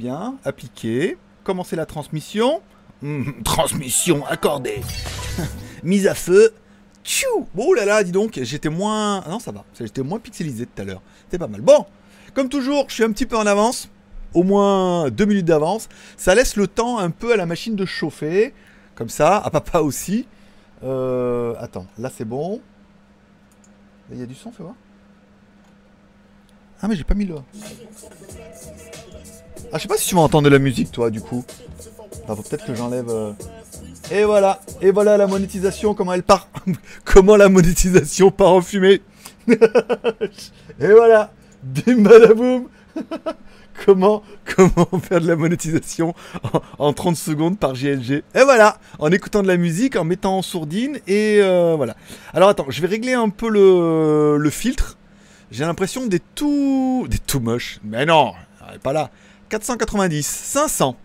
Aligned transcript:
Bien, 0.00 0.38
appliquer, 0.44 1.16
commencer 1.44 1.76
la 1.76 1.86
transmission. 1.86 2.62
Hmm, 3.00 3.30
transmission 3.44 4.26
accordée. 4.26 4.80
Mise 5.84 6.08
à 6.08 6.16
feu. 6.16 6.52
Tchou 7.04 7.46
oh 7.56 7.74
là 7.74 7.84
là, 7.84 8.02
dis 8.02 8.10
donc, 8.10 8.40
j'étais 8.42 8.70
moins... 8.70 9.22
Ah 9.24 9.30
non, 9.30 9.38
ça 9.38 9.52
va, 9.52 9.64
j'étais 9.78 10.02
moins 10.02 10.18
pixelisé 10.18 10.66
tout 10.66 10.82
à 10.82 10.84
l'heure. 10.84 11.00
C'était 11.26 11.38
pas 11.38 11.46
mal. 11.46 11.60
Bon, 11.60 11.86
comme 12.34 12.48
toujours, 12.48 12.86
je 12.88 12.94
suis 12.94 13.04
un 13.04 13.12
petit 13.12 13.24
peu 13.24 13.36
en 13.36 13.46
avance. 13.46 13.88
Au 14.34 14.42
moins 14.42 15.10
deux 15.10 15.26
minutes 15.26 15.44
d'avance. 15.44 15.88
Ça 16.16 16.34
laisse 16.34 16.56
le 16.56 16.66
temps 16.66 16.98
un 16.98 17.10
peu 17.10 17.32
à 17.32 17.36
la 17.36 17.46
machine 17.46 17.76
de 17.76 17.86
chauffer. 17.86 18.52
Comme 18.96 19.08
ça, 19.08 19.36
à 19.36 19.48
papa 19.50 19.78
aussi. 19.78 20.26
Euh, 20.82 21.54
attends, 21.60 21.86
là 21.98 22.10
c'est 22.12 22.24
bon. 22.24 22.60
Il 24.10 24.18
y 24.18 24.22
a 24.24 24.26
du 24.26 24.34
son, 24.34 24.50
fais 24.50 24.64
voir. 24.64 24.74
Ah 26.84 26.86
mais 26.86 26.96
j'ai 26.96 27.04
pas 27.04 27.14
mis 27.14 27.24
le... 27.24 27.36
Ah, 29.72 29.78
je 29.78 29.78
sais 29.78 29.88
pas 29.88 29.96
si 29.96 30.06
tu 30.06 30.14
vas 30.16 30.20
entendre 30.20 30.50
la 30.50 30.58
musique, 30.58 30.92
toi, 30.92 31.08
du 31.08 31.22
coup. 31.22 31.42
Enfin, 32.28 32.42
peut-être 32.42 32.66
que 32.66 32.74
j'enlève. 32.74 33.08
euh. 33.08 33.32
Et 34.12 34.24
voilà, 34.24 34.60
et 34.82 34.90
voilà 34.90 35.16
la 35.16 35.26
monétisation, 35.26 35.94
comment 35.94 36.12
elle 36.12 36.22
part. 36.22 36.46
comment 37.06 37.36
la 37.36 37.48
monétisation 37.48 38.30
part 38.30 38.52
en 38.52 38.60
fumée. 38.60 39.00
et 39.48 39.56
voilà, 40.78 41.32
bim 41.62 42.02
badaboum. 42.02 42.68
comment, 43.86 44.22
comment 44.54 45.00
faire 45.00 45.22
de 45.22 45.26
la 45.26 45.36
monétisation 45.36 46.14
en, 46.52 46.88
en 46.88 46.92
30 46.92 47.16
secondes 47.16 47.58
par 47.58 47.72
GLG. 47.72 48.24
Et 48.34 48.42
voilà, 48.42 48.76
en 48.98 49.10
écoutant 49.10 49.42
de 49.42 49.48
la 49.48 49.56
musique, 49.56 49.96
en 49.96 50.04
mettant 50.04 50.36
en 50.36 50.42
sourdine, 50.42 50.98
et 51.06 51.38
euh, 51.40 51.76
voilà. 51.78 51.96
Alors 52.34 52.50
attends, 52.50 52.66
je 52.68 52.82
vais 52.82 52.88
régler 52.88 53.14
un 53.14 53.30
peu 53.30 53.48
le 53.48 54.50
filtre. 54.50 54.98
J'ai 55.54 55.64
l'impression 55.64 56.04
des 56.08 56.18
tout... 56.18 57.06
des 57.08 57.20
tout 57.20 57.38
moches. 57.38 57.78
Mais 57.84 58.04
non, 58.04 58.32
pas 58.82 58.92
là. 58.92 59.12
490, 59.50 60.26
500, 60.26 60.96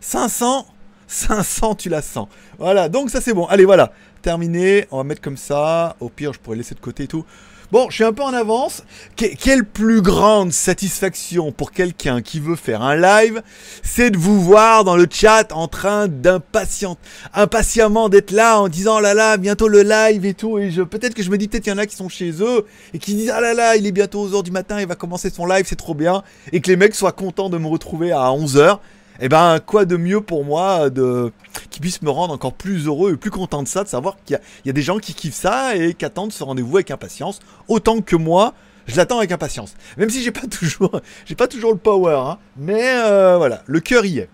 500, 0.00 0.66
500, 1.06 1.74
tu 1.74 1.90
la 1.90 2.00
sens. 2.00 2.28
Voilà, 2.58 2.88
donc 2.88 3.10
ça 3.10 3.20
c'est 3.20 3.34
bon. 3.34 3.44
Allez, 3.44 3.66
voilà, 3.66 3.92
terminé. 4.22 4.86
On 4.90 4.96
va 4.96 5.04
mettre 5.04 5.20
comme 5.20 5.36
ça. 5.36 5.96
Au 6.00 6.08
pire, 6.08 6.32
je 6.32 6.40
pourrais 6.40 6.56
laisser 6.56 6.74
de 6.74 6.80
côté 6.80 7.02
et 7.02 7.08
tout. 7.08 7.26
Bon, 7.72 7.86
je 7.90 7.94
suis 7.96 8.04
un 8.04 8.12
peu 8.12 8.22
en 8.22 8.32
avance. 8.32 8.82
Que- 9.16 9.34
quelle 9.34 9.64
plus 9.64 10.00
grande 10.02 10.52
satisfaction 10.52 11.50
pour 11.50 11.72
quelqu'un 11.72 12.22
qui 12.22 12.38
veut 12.38 12.56
faire 12.56 12.82
un 12.82 12.94
live, 12.94 13.42
c'est 13.82 14.10
de 14.10 14.16
vous 14.18 14.40
voir 14.40 14.84
dans 14.84 14.96
le 14.96 15.06
chat 15.10 15.50
en 15.52 15.66
train 15.66 16.06
d'impatient, 16.06 16.96
impatiemment 17.32 18.08
d'être 18.08 18.30
là 18.30 18.60
en 18.60 18.68
disant 18.68 18.98
oh 18.98 19.00
là 19.00 19.14
là, 19.14 19.36
bientôt 19.38 19.68
le 19.68 19.82
live 19.82 20.24
et 20.24 20.34
tout. 20.34 20.58
Et 20.58 20.70
je, 20.70 20.82
peut-être 20.82 21.14
que 21.14 21.22
je 21.22 21.30
me 21.30 21.38
dis 21.38 21.48
peut-être 21.48 21.64
qu'il 21.64 21.72
y 21.72 21.74
en 21.74 21.78
a 21.78 21.86
qui 21.86 21.96
sont 21.96 22.08
chez 22.08 22.30
eux 22.40 22.64
et 22.92 22.98
qui 22.98 23.14
disent 23.14 23.32
ah 23.34 23.40
là 23.40 23.54
là, 23.54 23.76
il 23.76 23.86
est 23.86 23.92
bientôt 23.92 24.20
aux 24.20 24.34
heures 24.34 24.42
du 24.42 24.50
matin, 24.52 24.80
il 24.80 24.86
va 24.86 24.94
commencer 24.94 25.30
son 25.30 25.46
live, 25.46 25.64
c'est 25.66 25.74
trop 25.76 25.94
bien. 25.94 26.22
Et 26.52 26.60
que 26.60 26.68
les 26.70 26.76
mecs 26.76 26.94
soient 26.94 27.12
contents 27.12 27.48
de 27.50 27.58
me 27.58 27.66
retrouver 27.66 28.12
à 28.12 28.26
11h. 28.30 28.78
Et 29.20 29.28
ben, 29.28 29.60
quoi 29.64 29.84
de 29.84 29.96
mieux 29.96 30.20
pour 30.20 30.44
moi 30.44 30.90
de 30.90 31.30
qui 31.74 31.80
puisse 31.80 32.02
me 32.02 32.10
rendre 32.10 32.32
encore 32.32 32.52
plus 32.52 32.86
heureux 32.86 33.14
et 33.14 33.16
plus 33.16 33.32
content 33.32 33.60
de 33.64 33.66
ça, 33.68 33.82
de 33.82 33.88
savoir 33.88 34.14
qu'il 34.24 34.38
y, 34.64 34.68
a- 34.68 34.72
des 34.72 34.82
gens 34.82 34.98
qui 34.98 35.12
kiffent 35.12 35.34
ça 35.34 35.74
et 35.74 35.92
qui 35.94 36.04
attendent 36.04 36.32
ce 36.32 36.44
rendez-vous 36.44 36.76
avec 36.76 36.92
impatience, 36.92 37.40
autant 37.66 38.00
que 38.00 38.14
moi, 38.14 38.54
je 38.86 38.96
l'attends 38.96 39.18
avec 39.18 39.32
impatience. 39.32 39.74
Même 39.96 40.08
si 40.08 40.22
j'ai 40.22 40.30
pas 40.30 40.46
toujours, 40.50 41.00
j'ai 41.26 41.34
pas 41.34 41.48
toujours 41.48 41.72
le 41.72 41.78
power, 41.78 42.14
hein, 42.14 42.38
mais 42.56 42.80
euh, 43.04 43.36
voilà, 43.38 43.62
le 43.66 43.80
cœur 43.80 44.04
y 44.06 44.18
est. 44.20 44.28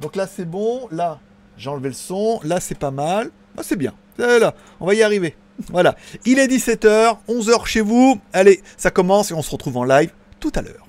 Donc 0.00 0.14
là 0.14 0.26
c'est 0.26 0.44
bon, 0.44 0.86
là 0.90 1.20
j'ai 1.56 1.70
enlevé 1.70 1.88
le 1.88 1.94
son, 1.94 2.38
là 2.44 2.60
c'est 2.60 2.78
pas 2.78 2.90
mal, 2.90 3.30
Ah, 3.56 3.62
c'est 3.62 3.76
bien, 3.76 3.94
là, 4.18 4.54
on 4.78 4.86
va 4.86 4.94
y 4.94 5.02
arriver. 5.02 5.36
Voilà, 5.70 5.96
il 6.26 6.38
est 6.38 6.48
17h, 6.48 7.16
11h 7.28 7.64
chez 7.64 7.80
vous, 7.80 8.20
allez, 8.34 8.60
ça 8.76 8.90
commence 8.90 9.30
et 9.30 9.34
on 9.34 9.40
se 9.42 9.50
retrouve 9.52 9.76
en 9.78 9.84
live 9.84 10.10
tout 10.38 10.52
à 10.54 10.60
l'heure. 10.60 10.83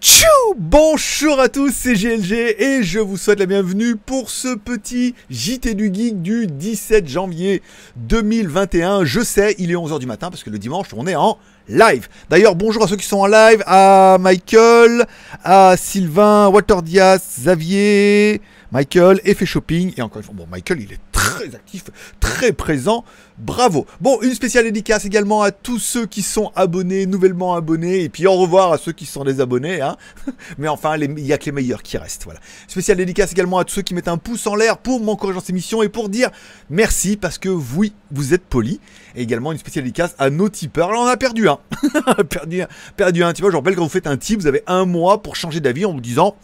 Tchou 0.00 0.26
Bonjour 0.56 1.38
à 1.40 1.50
tous, 1.50 1.74
c'est 1.74 1.92
GLG 1.92 2.56
et 2.58 2.82
je 2.82 3.00
vous 3.00 3.18
souhaite 3.18 3.38
la 3.38 3.44
bienvenue 3.44 3.96
pour 3.96 4.30
ce 4.30 4.54
petit 4.56 5.14
JT 5.28 5.74
du 5.74 5.92
Geek 5.92 6.22
du 6.22 6.46
17 6.46 7.06
janvier 7.06 7.60
2021. 7.96 9.04
Je 9.04 9.20
sais, 9.20 9.54
il 9.58 9.70
est 9.70 9.74
11h 9.74 9.98
du 9.98 10.06
matin 10.06 10.30
parce 10.30 10.42
que 10.42 10.48
le 10.48 10.58
dimanche 10.58 10.86
on 10.96 11.06
est 11.06 11.16
en 11.16 11.36
live. 11.68 12.08
D'ailleurs, 12.30 12.56
bonjour 12.56 12.82
à 12.82 12.88
ceux 12.88 12.96
qui 12.96 13.06
sont 13.06 13.18
en 13.18 13.26
live, 13.26 13.62
à 13.66 14.16
Michael, 14.18 15.06
à 15.44 15.76
Sylvain, 15.76 16.48
Walter 16.48 16.80
Diaz, 16.82 17.20
Xavier, 17.40 18.40
Michael, 18.72 19.20
Effet 19.24 19.46
Shopping 19.46 19.92
et 19.96 20.02
encore 20.02 20.18
une 20.18 20.24
fois, 20.24 20.34
bon 20.34 20.46
Michael 20.50 20.80
il 20.80 20.92
est 20.92 21.00
très 21.10 21.54
actif, 21.54 21.84
très 22.18 22.52
présent, 22.52 23.04
bravo. 23.38 23.86
Bon, 24.00 24.20
une 24.22 24.34
spéciale 24.34 24.64
dédicace 24.64 25.04
également 25.04 25.42
à 25.42 25.50
tous 25.50 25.78
ceux 25.78 26.06
qui 26.06 26.22
sont 26.22 26.52
abonnés, 26.56 27.06
nouvellement 27.06 27.54
abonnés, 27.54 28.02
et 28.02 28.08
puis 28.08 28.26
au 28.26 28.34
revoir 28.34 28.72
à 28.72 28.78
ceux 28.78 28.92
qui 28.92 29.06
sont 29.06 29.24
désabonnés, 29.24 29.80
hein. 29.80 29.96
Mais 30.58 30.68
enfin, 30.68 30.96
il 30.96 31.20
y 31.20 31.32
a 31.32 31.38
que 31.38 31.46
les 31.46 31.52
meilleurs 31.52 31.82
qui 31.82 31.98
restent, 31.98 32.24
voilà. 32.24 32.40
Spéciale 32.68 32.98
dédicace 32.98 33.32
également 33.32 33.58
à 33.58 33.64
tous 33.64 33.74
ceux 33.74 33.82
qui 33.82 33.94
mettent 33.94 34.08
un 34.08 34.18
pouce 34.18 34.46
en 34.46 34.54
l'air 34.54 34.78
pour 34.78 35.00
m'encourager 35.00 35.38
dans 35.38 35.44
ces 35.44 35.52
missions 35.52 35.82
et 35.82 35.88
pour 35.88 36.08
dire 36.08 36.30
merci 36.68 37.16
parce 37.16 37.38
que 37.38 37.48
oui, 37.48 37.92
vous 38.10 38.34
êtes 38.34 38.44
polis. 38.44 38.78
Et 39.14 39.22
également 39.22 39.52
une 39.52 39.58
spéciale 39.58 39.84
dédicace 39.84 40.14
à 40.18 40.30
nos 40.30 40.48
tipeurs. 40.48 40.90
Alors 40.90 41.02
on 41.02 41.06
a 41.06 41.16
perdu 41.16 41.48
un. 41.48 41.58
perdu 42.28 42.62
un. 42.62 42.68
Perdu 42.96 43.24
un. 43.24 43.32
Vois, 43.32 43.50
je 43.50 43.56
rappelle 43.56 43.74
quand 43.74 43.82
vous 43.82 43.88
faites 43.88 44.06
un 44.06 44.16
tip, 44.16 44.40
vous 44.40 44.46
avez 44.46 44.62
un 44.66 44.84
mois 44.84 45.22
pour 45.22 45.36
changer 45.36 45.60
d'avis 45.60 45.84
en 45.84 45.92
vous 45.92 46.00
disant 46.00 46.36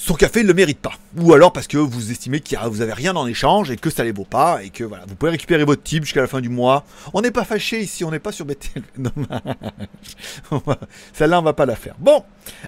son 0.00 0.14
café 0.14 0.42
ne 0.42 0.48
le 0.48 0.54
mérite 0.54 0.78
pas. 0.78 0.92
Ou 1.18 1.32
alors 1.34 1.52
parce 1.52 1.66
que 1.66 1.76
vous 1.76 2.10
estimez 2.10 2.40
a- 2.56 2.68
vous 2.68 2.80
avez 2.80 2.92
rien 2.92 3.14
en 3.16 3.26
échange 3.26 3.70
et 3.70 3.76
que 3.76 3.90
ça 3.90 4.04
les 4.04 4.12
vaut 4.12 4.24
pas 4.24 4.62
et 4.62 4.70
que 4.70 4.84
voilà, 4.84 5.04
vous 5.08 5.14
pouvez 5.16 5.32
récupérer 5.32 5.64
votre 5.64 5.82
type 5.82 6.04
jusqu'à 6.04 6.20
la 6.20 6.26
fin 6.28 6.40
du 6.40 6.48
mois. 6.48 6.84
On 7.12 7.20
n'est 7.20 7.30
pas 7.32 7.44
fâché 7.44 7.80
ici, 7.80 8.04
on 8.04 8.10
n'est 8.10 8.18
pas 8.20 8.32
sur 8.32 8.44
BTL. 8.46 8.82
Celle-là, 11.12 11.38
on 11.40 11.42
va 11.42 11.52
pas 11.52 11.66
la 11.66 11.76
faire. 11.76 11.94
Bon, 11.98 12.22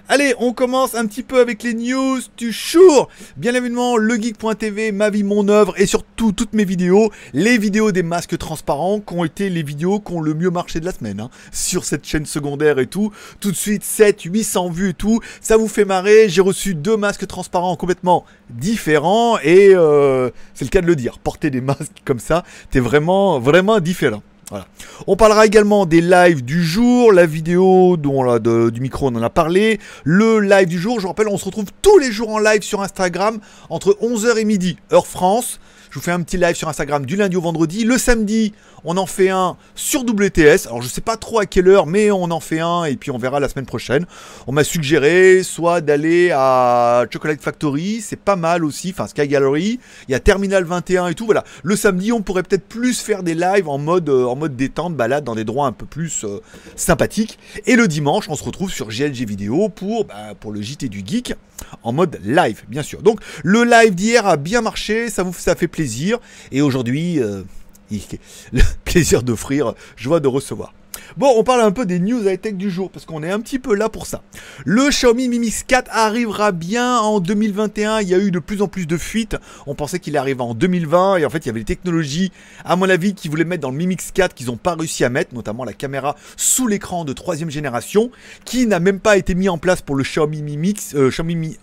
allez, 0.09 0.33
on 0.39 0.53
commence 0.53 0.93
un 0.95 1.05
petit 1.07 1.23
peu 1.23 1.39
avec 1.39 1.63
les 1.63 1.73
news 1.73 2.19
du 2.37 2.51
jour. 2.51 3.07
Bien 3.37 3.55
évidemment, 3.55 3.97
legeek.tv, 3.97 4.91
ma 4.91 5.09
vie, 5.09 5.23
mon 5.23 5.47
œuvre 5.47 5.73
et 5.79 5.85
surtout 5.85 6.31
toutes 6.33 6.53
mes 6.53 6.65
vidéos. 6.65 7.11
Les 7.33 7.57
vidéos 7.57 7.91
des 7.91 8.03
masques 8.03 8.37
transparents 8.37 8.99
qui 8.99 9.13
ont 9.13 9.23
été 9.23 9.49
les 9.49 9.63
vidéos 9.63 9.99
qui 9.99 10.11
ont 10.13 10.21
le 10.21 10.33
mieux 10.33 10.49
marché 10.51 10.79
de 10.79 10.85
la 10.85 10.91
semaine. 10.91 11.19
hein, 11.21 11.29
sur 11.51 11.85
cette 11.85 12.05
chaîne 12.05 12.25
secondaire 12.25 12.79
et 12.79 12.87
tout. 12.87 13.11
Tout 13.39 13.51
de 13.51 13.55
suite, 13.57 13.83
7, 13.83 14.21
800 14.23 14.69
vues 14.69 14.89
et 14.89 14.93
tout. 14.93 15.19
Ça 15.39 15.57
vous 15.57 15.67
fait 15.67 15.85
marrer. 15.85 16.27
J'ai 16.29 16.41
reçu 16.41 16.75
deux 16.75 16.97
masques 16.97 17.20
transparents 17.27 17.75
complètement 17.75 18.25
différents 18.49 19.37
et 19.39 19.69
euh, 19.73 20.29
c'est 20.53 20.65
le 20.65 20.69
cas 20.69 20.81
de 20.81 20.87
le 20.87 20.95
dire. 20.95 21.19
Porter 21.19 21.49
des 21.49 21.61
masques 21.61 22.01
comme 22.05 22.19
ça, 22.19 22.43
t'es 22.69 22.79
vraiment, 22.79 23.39
vraiment 23.39 23.79
différent. 23.79 24.21
Voilà. 24.49 24.65
On 25.07 25.15
parlera 25.15 25.45
également 25.45 25.85
des 25.85 26.01
lives 26.01 26.43
du 26.43 26.61
jour, 26.63 27.13
la 27.13 27.25
vidéo 27.25 27.95
dont 27.95 28.21
là, 28.21 28.37
de- 28.39 28.69
du 28.69 28.81
micro 28.81 29.07
on 29.07 29.15
en 29.15 29.21
a 29.23 29.29
parlé, 29.29 29.79
le 30.03 30.41
live 30.41 30.67
du 30.67 30.77
jour. 30.77 30.97
Je 30.97 31.03
vous 31.03 31.07
rappelle, 31.07 31.29
on 31.29 31.37
se 31.37 31.45
retrouve 31.45 31.67
tous 31.81 31.97
les 31.99 32.11
jours 32.11 32.29
en 32.29 32.39
live 32.39 32.61
sur 32.61 32.81
Instagram 32.81 33.39
entre 33.69 33.97
11h 34.01 34.37
et 34.37 34.43
midi, 34.45 34.77
heure 34.91 35.07
France. 35.07 35.59
Je 35.91 35.95
vous 35.95 36.01
fais 36.01 36.11
un 36.11 36.21
petit 36.21 36.37
live 36.37 36.55
sur 36.55 36.69
Instagram 36.69 37.05
du 37.05 37.17
lundi 37.17 37.35
au 37.35 37.41
vendredi. 37.41 37.83
Le 37.83 37.97
samedi, 37.97 38.53
on 38.85 38.95
en 38.95 39.05
fait 39.05 39.27
un 39.27 39.57
sur 39.75 40.05
WTS. 40.05 40.67
Alors 40.67 40.81
je 40.81 40.87
sais 40.87 41.01
pas 41.01 41.17
trop 41.17 41.37
à 41.39 41.45
quelle 41.45 41.67
heure, 41.67 41.85
mais 41.85 42.11
on 42.11 42.31
en 42.31 42.39
fait 42.39 42.61
un 42.61 42.85
et 42.85 42.95
puis 42.95 43.11
on 43.11 43.17
verra 43.17 43.41
la 43.41 43.49
semaine 43.49 43.65
prochaine. 43.65 44.05
On 44.47 44.53
m'a 44.53 44.63
suggéré 44.63 45.43
soit 45.43 45.81
d'aller 45.81 46.31
à 46.31 47.03
Chocolate 47.11 47.41
Factory, 47.41 47.99
c'est 47.99 48.15
pas 48.15 48.37
mal 48.37 48.63
aussi, 48.63 48.91
enfin 48.91 49.05
Sky 49.05 49.27
Gallery. 49.27 49.81
Il 50.07 50.13
y 50.13 50.15
a 50.15 50.21
Terminal 50.21 50.63
21 50.63 51.07
et 51.07 51.13
tout. 51.13 51.25
Voilà. 51.25 51.43
Le 51.61 51.75
samedi, 51.75 52.13
on 52.13 52.21
pourrait 52.21 52.43
peut-être 52.43 52.69
plus 52.69 53.01
faire 53.01 53.21
des 53.21 53.35
lives 53.35 53.67
en 53.67 53.77
mode, 53.77 54.07
euh, 54.07 54.23
en 54.27 54.37
mode 54.37 54.55
détente, 54.55 54.95
balade 54.95 55.25
dans 55.25 55.35
des 55.35 55.43
droits 55.43 55.67
un 55.67 55.73
peu 55.73 55.85
plus 55.85 56.23
euh, 56.23 56.39
sympathiques. 56.77 57.37
Et 57.65 57.75
le 57.75 57.89
dimanche, 57.89 58.29
on 58.29 58.35
se 58.37 58.45
retrouve 58.45 58.71
sur 58.71 58.87
GLG 58.87 59.25
Vidéo 59.25 59.67
pour, 59.67 60.05
bah, 60.05 60.35
pour 60.39 60.53
le 60.53 60.61
JT 60.61 60.87
du 60.87 61.03
Geek 61.05 61.35
en 61.83 61.93
mode 61.93 62.19
live, 62.23 62.63
bien 62.67 62.83
sûr. 62.83 63.01
Donc 63.01 63.21
le 63.43 63.63
live 63.63 63.95
d'hier 63.95 64.25
a 64.25 64.37
bien 64.37 64.61
marché, 64.61 65.09
ça 65.09 65.23
vous 65.23 65.33
fait 65.33 65.67
plaisir. 65.67 66.19
Et 66.51 66.61
aujourd'hui, 66.61 67.19
euh, 67.19 67.43
le 68.53 68.61
plaisir 68.85 69.23
d'offrir, 69.23 69.73
joie 69.95 70.19
de 70.19 70.27
recevoir. 70.27 70.73
Bon, 71.17 71.33
on 71.35 71.43
parle 71.43 71.59
un 71.59 71.71
peu 71.71 71.85
des 71.85 71.99
news 71.99 72.25
high-tech 72.25 72.53
du 72.53 72.71
jour, 72.71 72.89
parce 72.89 73.05
qu'on 73.05 73.21
est 73.21 73.29
un 73.29 73.41
petit 73.41 73.59
peu 73.59 73.75
là 73.75 73.89
pour 73.89 74.05
ça. 74.05 74.21
Le 74.63 74.87
Xiaomi 74.89 75.27
Mi 75.27 75.39
Mix 75.39 75.63
4 75.63 75.89
arrivera 75.91 76.53
bien 76.53 76.99
en 76.99 77.19
2021. 77.19 77.99
Il 77.99 78.07
y 78.07 78.13
a 78.13 78.17
eu 78.17 78.31
de 78.31 78.39
plus 78.39 78.61
en 78.61 78.69
plus 78.69 78.85
de 78.87 78.95
fuites. 78.95 79.35
On 79.67 79.75
pensait 79.75 79.99
qu'il 79.99 80.15
arrivait 80.15 80.41
en 80.41 80.53
2020, 80.53 81.17
et 81.17 81.25
en 81.25 81.29
fait, 81.29 81.39
il 81.39 81.47
y 81.47 81.49
avait 81.49 81.59
des 81.59 81.65
technologies, 81.65 82.31
à 82.63 82.77
mon 82.77 82.89
avis, 82.89 83.13
qui 83.13 83.27
voulaient 83.27 83.43
mettre 83.43 83.61
dans 83.61 83.71
le 83.71 83.77
Mi 83.77 83.87
Mix 83.87 84.11
4 84.11 84.33
qu'ils 84.33 84.47
n'ont 84.47 84.55
pas 84.55 84.75
réussi 84.75 85.03
à 85.03 85.09
mettre, 85.09 85.35
notamment 85.35 85.65
la 85.65 85.73
caméra 85.73 86.15
sous 86.37 86.67
l'écran 86.67 87.03
de 87.03 87.11
troisième 87.11 87.49
génération, 87.49 88.09
qui 88.45 88.65
n'a 88.65 88.79
même 88.79 89.01
pas 89.01 89.17
été 89.17 89.35
mis 89.35 89.49
en 89.49 89.57
place 89.57 89.81
pour 89.81 89.95
le 89.95 90.03
Xiaomi 90.03 90.41
Mi 90.41 90.55
Mix, 90.55 90.95
euh, 90.95 91.11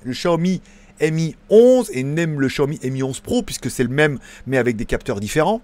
le 0.05 0.12
Xiaomi 0.12 0.61
Mi 1.00 1.37
11 1.49 1.91
et 1.95 2.03
même 2.05 2.39
le 2.39 2.49
Xiaomi 2.49 2.79
Mi 2.83 3.03
11 3.03 3.21
Pro, 3.21 3.43
puisque 3.43 3.71
c'est 3.71 3.83
le 3.83 3.89
même, 3.89 4.19
mais 4.47 4.59
avec 4.59 4.77
des 4.77 4.85
capteurs 4.85 5.21
différents. 5.21 5.62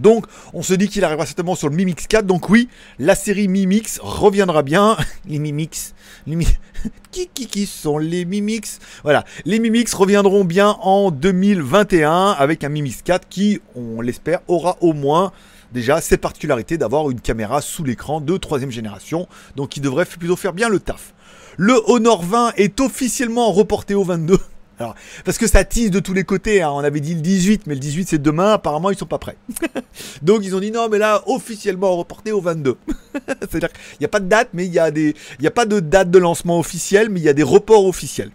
Donc, 0.00 0.24
on 0.54 0.62
se 0.62 0.72
dit 0.72 0.88
qu'il 0.88 1.04
arrivera 1.04 1.26
certainement 1.26 1.54
sur 1.54 1.68
le 1.68 1.76
Mi 1.76 1.84
Mix 1.84 2.06
4. 2.06 2.24
Donc 2.24 2.48
oui, 2.48 2.68
la 2.98 3.14
série 3.14 3.48
Mi 3.48 3.66
Mix 3.66 4.00
reviendra 4.02 4.62
bien. 4.62 4.96
Les 5.28 5.38
Mi 5.38 5.52
Mix, 5.52 5.94
les 6.26 6.36
qui 7.10 7.28
qui 7.28 7.46
qui 7.46 7.66
sont 7.66 7.98
les 7.98 8.24
Mi 8.24 8.40
Mix 8.40 8.78
Voilà, 9.02 9.24
les 9.44 9.58
Mi 9.58 9.70
Mix 9.70 9.92
reviendront 9.92 10.44
bien 10.44 10.76
en 10.80 11.10
2021 11.10 12.30
avec 12.30 12.64
un 12.64 12.70
Mi 12.70 12.80
Mix 12.82 13.02
4 13.02 13.28
qui, 13.28 13.60
on 13.74 14.00
l'espère, 14.00 14.40
aura 14.48 14.78
au 14.80 14.94
moins 14.94 15.32
déjà 15.72 16.00
cette 16.00 16.22
particularité 16.22 16.78
d'avoir 16.78 17.10
une 17.10 17.20
caméra 17.20 17.60
sous 17.60 17.84
l'écran 17.84 18.20
de 18.20 18.36
troisième 18.38 18.70
génération, 18.70 19.28
donc 19.56 19.68
qui 19.68 19.80
devrait 19.80 20.06
plutôt 20.06 20.36
faire 20.36 20.54
bien 20.54 20.68
le 20.68 20.80
taf. 20.80 21.14
Le 21.58 21.78
Honor 21.86 22.22
20 22.22 22.52
est 22.56 22.80
officiellement 22.80 23.52
reporté 23.52 23.94
au 23.94 24.04
22. 24.04 24.38
Alors, 24.80 24.94
parce 25.26 25.36
que 25.36 25.46
ça 25.46 25.62
tease 25.62 25.90
de 25.90 26.00
tous 26.00 26.14
les 26.14 26.24
côtés. 26.24 26.62
Hein. 26.62 26.70
On 26.72 26.78
avait 26.78 27.00
dit 27.00 27.14
le 27.14 27.20
18, 27.20 27.66
mais 27.66 27.74
le 27.74 27.80
18 27.80 28.08
c'est 28.08 28.18
demain. 28.18 28.54
Apparemment, 28.54 28.90
ils 28.90 28.96
sont 28.96 29.04
pas 29.04 29.18
prêts. 29.18 29.36
Donc, 30.22 30.40
ils 30.42 30.56
ont 30.56 30.60
dit 30.60 30.70
non, 30.70 30.88
mais 30.88 30.96
là, 30.96 31.22
officiellement 31.26 31.94
reporté 31.94 32.32
au 32.32 32.40
22. 32.40 32.78
C'est-à-dire 33.40 33.70
qu'il 33.70 33.98
n'y 34.00 34.06
a 34.06 34.08
pas 34.08 34.20
de 34.20 34.28
date, 34.28 34.48
mais 34.54 34.64
il 34.64 34.72
y 34.72 34.78
a 34.78 34.90
des, 34.90 35.14
pas 35.54 35.66
de 35.66 35.80
date 35.80 36.10
de 36.10 36.18
lancement 36.18 36.58
officielle, 36.58 37.10
mais 37.10 37.20
il 37.20 37.24
y 37.24 37.28
a 37.28 37.34
des 37.34 37.42
reports 37.42 37.84
officiels. 37.84 38.30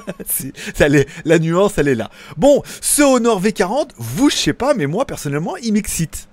ça 0.74 0.88
la 1.24 1.38
nuance, 1.38 1.78
elle 1.78 1.86
est 1.86 1.94
là. 1.94 2.10
Bon, 2.36 2.62
ce 2.80 3.02
Honor 3.02 3.40
V40, 3.40 3.90
vous, 3.96 4.30
je 4.30 4.36
sais 4.36 4.52
pas, 4.52 4.74
mais 4.74 4.86
moi 4.86 5.06
personnellement, 5.06 5.56
il 5.58 5.74
m'excite. 5.74 6.28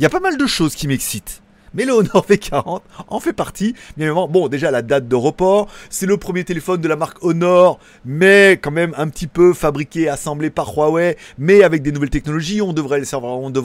Il 0.00 0.02
y 0.02 0.06
a 0.06 0.10
pas 0.10 0.20
mal 0.20 0.36
de 0.36 0.46
choses 0.46 0.74
qui 0.74 0.88
m'excitent 0.88 1.43
mais 1.74 1.84
le 1.84 1.92
Honor 1.92 2.24
V40 2.28 2.80
en 3.08 3.20
fait 3.20 3.32
partie. 3.32 3.74
Bien 3.96 4.06
évidemment, 4.06 4.28
bon, 4.28 4.48
déjà 4.48 4.70
la 4.70 4.82
date 4.82 5.08
de 5.08 5.16
report, 5.16 5.68
c'est 5.90 6.06
le 6.06 6.16
premier 6.16 6.44
téléphone 6.44 6.80
de 6.80 6.88
la 6.88 6.96
marque 6.96 7.22
Honor, 7.22 7.78
mais 8.04 8.58
quand 8.60 8.70
même 8.70 8.94
un 8.96 9.08
petit 9.08 9.26
peu 9.26 9.52
fabriqué, 9.52 10.08
assemblé 10.08 10.50
par 10.50 10.74
Huawei, 10.76 11.16
mais 11.38 11.62
avec 11.62 11.82
des 11.82 11.92
nouvelles 11.92 12.10
technologies. 12.10 12.62
On 12.62 12.72
devrait, 12.72 13.02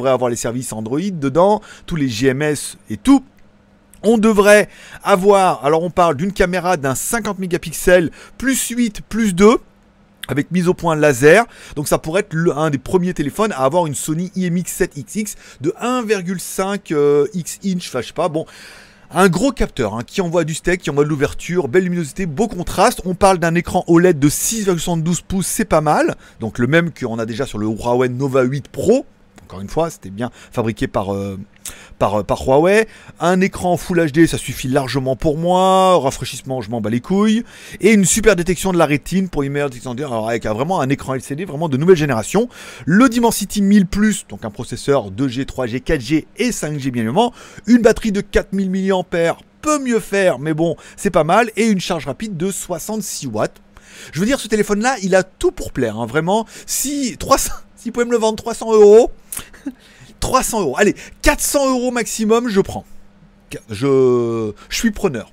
avoir 0.09 0.29
les 0.29 0.35
services 0.35 0.73
Android 0.73 1.00
dedans, 1.00 1.61
tous 1.85 1.95
les 1.95 2.07
GMS 2.07 2.77
et 2.89 2.97
tout. 2.97 3.23
On 4.01 4.17
devrait 4.17 4.69
avoir, 5.03 5.65
alors 5.65 5.83
on 5.83 5.89
parle 5.89 6.15
d'une 6.15 6.31
caméra 6.31 6.77
d'un 6.77 6.95
50 6.95 7.38
mégapixels 7.39 8.11
plus 8.38 8.69
8 8.69 9.01
plus 9.09 9.35
2 9.35 9.57
avec 10.30 10.52
mise 10.52 10.68
au 10.68 10.74
point 10.74 10.96
laser. 10.96 11.46
Donc 11.76 11.88
ça 11.88 11.98
pourrait 11.98 12.22
être 12.22 12.36
un 12.56 12.70
des 12.70 12.78
premiers 12.78 13.14
téléphones 13.14 13.52
à 13.52 13.66
avoir 13.66 13.88
une 13.88 13.96
Sony 13.96 14.31
IMX7XX 14.36 15.36
de 15.62 15.74
1,5 15.81 16.94
euh, 16.94 17.28
X 17.34 17.60
inch, 17.66 17.88
enfin 17.88 18.02
je 18.02 18.08
sais 18.08 18.14
pas, 18.14 18.30
bon. 18.30 18.46
Un 19.12 19.28
gros 19.28 19.52
capteur 19.52 19.96
hein, 19.96 20.02
qui 20.06 20.22
envoie 20.22 20.44
du 20.44 20.54
steak, 20.54 20.81
qui 20.81 20.92
envoie 20.92 21.04
de 21.04 21.10
l'ouverture, 21.10 21.68
belle 21.68 21.86
luminosité, 21.86 22.28
beau 22.28 22.48
contraste. 22.48 23.02
On 23.06 23.16
parle 23.16 23.40
d'un 23.40 23.56
écran 23.56 23.84
OLED 23.88 24.20
de 24.20 24.30
6,72 24.30 25.24
pouces, 25.28 25.48
c'est 25.48 25.66
pas 25.66 25.81
mal. 25.81 26.16
Donc 26.40 26.60
le 26.60 26.68
même 26.68 26.92
qu'on 26.92 27.18
a 27.18 27.26
déjà 27.26 27.48
sur 27.48 27.58
le 27.58 27.66
Huawei 27.66 28.10
Nova 28.10 28.44
8 28.44 28.68
Pro. 28.68 29.08
Encore 29.50 29.62
une 29.62 29.69
fois, 29.69 29.90
c'était 29.90 30.12
bien 30.12 30.30
fabriqué 30.51 30.86
par, 30.86 31.12
euh, 31.12 31.40
par, 31.98 32.24
par 32.24 32.44
Huawei. 32.44 32.88
Un 33.19 33.42
écran 33.42 33.78
Full 33.78 34.12
HD, 34.12 34.28
ça 34.28 34.38
suffit 34.38 34.68
largement 34.68 35.16
pour 35.16 35.40
moi. 35.40 36.00
Rafraîchissement, 36.00 36.62
je 36.62 36.69
m'en 36.69 36.81
bats 36.81 36.92
les 36.92 37.00
couilles. 37.00 37.44
Et 37.81 37.94
une 37.94 38.06
super 38.06 38.36
détection 38.36 38.72
de 38.72 38.78
la 38.78 38.86
rétine 38.86 39.28
pour 39.28 39.42
une 39.42 39.54
meilleure 39.54 39.72
détection. 39.72 39.94
Alors 39.94 40.30
avec 40.30 40.46
vraiment 40.46 40.81
un 40.81 40.90
écran 40.90 41.16
LCD 41.16 41.46
vraiment 41.46 41.68
de 41.68 41.78
nouvelle 41.78 41.96
génération. 41.96 42.48
Le 42.86 43.10
Dimensity 43.10 43.63
1000 43.63 43.88
Plus, 43.88 44.28
donc 44.30 44.46
un 44.46 44.51
processeur 44.51 45.10
2G, 45.10 45.46
3G, 45.46 45.81
4G 45.81 46.25
et 46.38 46.52
5G 46.52 46.92
bien 46.92 47.02
évidemment. 47.02 47.34
Une 47.66 47.81
batterie 47.81 48.12
de 48.12 48.22
4000 48.22 48.69
mAh 48.69 49.38
peut 49.62 49.80
mieux 49.80 50.00
faire, 50.00 50.38
mais 50.38 50.54
bon, 50.54 50.75
c'est 50.95 51.10
pas 51.10 51.24
mal. 51.24 51.50
Et 51.56 51.66
une 51.66 51.81
charge 51.81 52.06
rapide 52.06 52.38
de 52.38 52.52
66 52.52 53.25
watts. 53.25 53.60
Je 54.13 54.19
veux 54.19 54.28
dire, 54.28 54.40
ce 54.40 54.48
téléphone-là, 54.48 54.98
il 55.02 55.16
a 55.16 55.24
tout 55.24 55.52
pour 55.52 55.72
plaire, 55.72 55.98
hein, 55.98 56.06
vraiment. 56.06 56.45
Si 56.68 57.18
300, 57.18 57.52
si 57.75 57.90
vous 57.90 57.94
pouvez 57.94 58.06
me 58.06 58.12
le 58.12 58.18
vendre 58.18 58.36
300 58.36 58.74
euros, 58.74 59.12
300 60.19 60.62
euros. 60.62 60.75
Allez, 60.77 60.95
400 61.21 61.69
euros 61.69 61.91
maximum, 61.91 62.50
je 62.50 62.62
prends. 62.62 62.86
Je, 63.69 64.51
je 64.69 64.75
suis 64.75 64.91
preneur. 64.91 65.31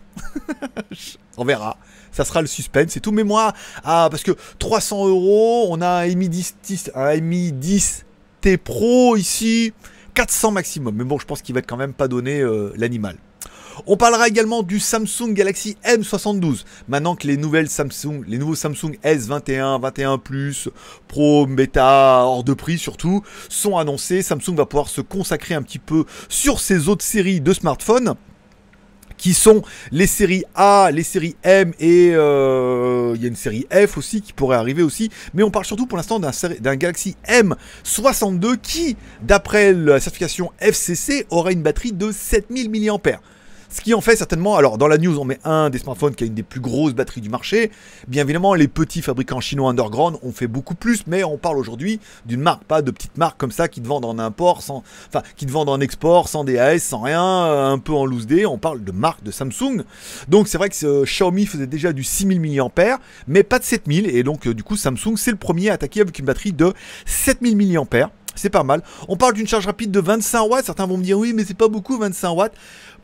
on 1.37 1.45
verra. 1.45 1.77
Ça 2.13 2.25
sera 2.25 2.41
le 2.41 2.47
suspense 2.47 2.97
et 2.97 3.01
tout. 3.01 3.13
Mais 3.13 3.25
moi, 3.25 3.53
ah, 3.85 4.09
parce 4.11 4.23
que 4.23 4.33
300 4.59 5.09
euros, 5.09 5.67
on 5.71 5.83
a 5.83 6.07
un 6.07 6.15
Mi 6.15 6.29
10, 6.29 6.93
un 6.95 7.21
Mi 7.21 7.53
10 7.53 8.07
T 8.41 8.57
Pro 8.57 9.17
ici. 9.17 9.73
400 10.15 10.51
maximum. 10.53 10.95
Mais 10.95 11.05
bon, 11.05 11.19
je 11.19 11.27
pense 11.27 11.43
qu'il 11.43 11.55
va 11.55 11.61
quand 11.61 11.77
même 11.77 11.93
pas 11.93 12.09
donner 12.09 12.41
euh, 12.41 12.73
l'animal. 12.77 13.19
On 13.87 13.97
parlera 13.97 14.29
également 14.29 14.63
du 14.63 14.81
Samsung 14.81 15.33
Galaxy 15.33 15.77
M72. 15.85 16.65
Maintenant 16.89 17.15
que 17.15 17.27
les 17.27 17.37
nouvelles 17.37 17.69
Samsung, 17.69 18.23
les 18.27 18.39
nouveaux 18.39 18.55
Samsung 18.55 18.97
S21, 19.05 19.81
21 19.81 20.19
Plus, 20.19 20.69
Pro, 21.09 21.47
Beta, 21.47 22.23
hors 22.25 22.43
de 22.43 22.55
prix 22.55 22.79
surtout, 22.79 23.23
sont 23.49 23.77
annoncés. 23.77 24.23
Samsung 24.23 24.55
va 24.55 24.65
pouvoir 24.65 24.89
se 24.89 25.03
consacrer 25.03 25.55
un 25.55 25.63
petit 25.63 25.79
peu 25.79 26.05
sur 26.29 26.61
ses 26.61 26.89
autres 26.89 27.05
séries 27.05 27.41
de 27.41 27.53
smartphones 27.53 28.15
qui 29.17 29.35
sont 29.35 29.63
les 29.93 30.07
séries 30.07 30.45
A, 30.55 30.91
les 30.93 31.03
séries 31.03 31.37
M 31.43 31.73
et 31.81 32.13
euh, 32.15 33.13
il 33.15 33.23
y 33.23 33.25
a 33.25 33.29
une 33.29 33.37
série 33.37 33.67
F 33.71 33.97
aussi 33.97 34.21
qui 34.21 34.33
pourrait 34.33 34.57
arriver 34.57 34.83
aussi. 34.83 35.11
Mais 35.35 35.43
on 35.43 35.51
parle 35.51 35.65
surtout 35.65 35.87
pour 35.87 35.97
l'instant 35.97 36.19
d'un 36.19 36.77
Galaxy 36.77 37.17
M62 37.27 38.59
qui, 38.59 38.97
d'après 39.23 39.73
la 39.73 40.01
certification 40.01 40.53
FCC, 40.61 41.27
aura 41.31 41.53
une 41.53 41.63
batterie 41.63 41.93
de 41.93 42.13
7000 42.13 42.71
mAh. 42.71 43.21
Ce 43.69 43.81
qui 43.81 43.95
en 43.95 44.01
fait 44.01 44.17
certainement, 44.17 44.57
alors 44.57 44.79
dans 44.79 44.89
la 44.89 44.99
news 44.99 45.19
on 45.19 45.25
met 45.25 45.39
un 45.45 45.71
des 45.71 45.79
smartphones 45.79 46.15
qui 46.15 46.25
a 46.25 46.27
une 46.27 46.35
des 46.35 46.43
plus 46.43 46.61
grosses 46.61 46.95
batteries 46.95 47.21
du 47.21 47.29
marché. 47.29 47.71
Bien 48.09 48.23
évidemment 48.23 48.55
les 48.55 48.69
petits 48.69 49.03
fabricants 49.03 49.41
chinois 49.41 49.71
underground 49.71 50.19
ont 50.23 50.33
fait 50.33 50.47
beaucoup 50.47 50.75
plus, 50.75 51.05
mais 51.07 51.25
on 51.25 51.37
parle 51.37 51.59
aujourd'hui 51.59 52.01
d'une 52.27 52.41
marque, 52.41 52.65
pas 52.65 52.83
de 52.83 52.91
petites 52.91 53.17
marques 53.17 53.39
comme 53.39 53.51
ça 53.51 53.69
qui 53.69 53.81
te 53.81 53.89
vendent 53.89 54.05
en 54.05 54.19
import, 54.19 54.63
sans, 54.63 54.83
enfin 55.09 55.23
qui 55.37 55.47
te 55.47 55.53
vendent 55.53 55.69
en 55.69 55.81
export, 55.81 56.29
sans 56.29 56.45
DAS, 56.45 56.79
sans 56.79 57.01
rien, 57.01 57.23
un 57.23 57.79
peu 57.79 57.93
en 57.93 58.07
loose 58.07 58.27
day. 58.27 58.47
On 58.47 58.59
parle 58.59 58.85
de 58.85 58.93
marque 58.93 59.23
de 59.23 59.31
Samsung. 59.31 59.83
Donc 60.29 60.49
c'est 60.49 60.59
vrai 60.59 60.69
que 60.69 60.87
euh, 60.87 61.05
Xiaomi 61.05 61.47
faisait 61.47 61.67
déjà 61.67 61.93
du 61.93 62.05
6000 62.05 62.41
mAh, 62.41 62.99
mais 63.27 63.43
pas 63.43 63.59
de 63.59 63.65
7000. 63.65 64.09
Et 64.09 64.23
donc 64.23 64.47
euh, 64.47 64.55
du 64.55 64.63
coup 64.63 64.77
Samsung 64.77 65.17
c'est 65.17 65.31
le 65.31 65.37
premier 65.37 65.71
à 65.71 65.75
attaquer 65.75 66.01
avec 66.01 66.19
une 66.19 66.27
batterie 66.27 66.53
de 66.53 66.73
7000 67.07 67.57
mAh 67.57 68.11
c'est 68.37 68.51
pas 68.51 68.63
mal. 68.63 68.83
On 69.09 69.17
parle 69.17 69.35
d'une 69.35 69.47
charge 69.47 69.67
rapide 69.67 69.91
de 69.91 70.01
25 70.01 70.43
watts. 70.43 70.67
Certains 70.67 70.87
vont 70.87 70.99
me 70.99 71.03
dire 71.03 71.19
oui, 71.19 71.33
mais 71.35 71.45
c'est 71.45 71.57
pas 71.57 71.69
beaucoup 71.69 71.99
25 71.99 72.31
watts. 72.33 72.53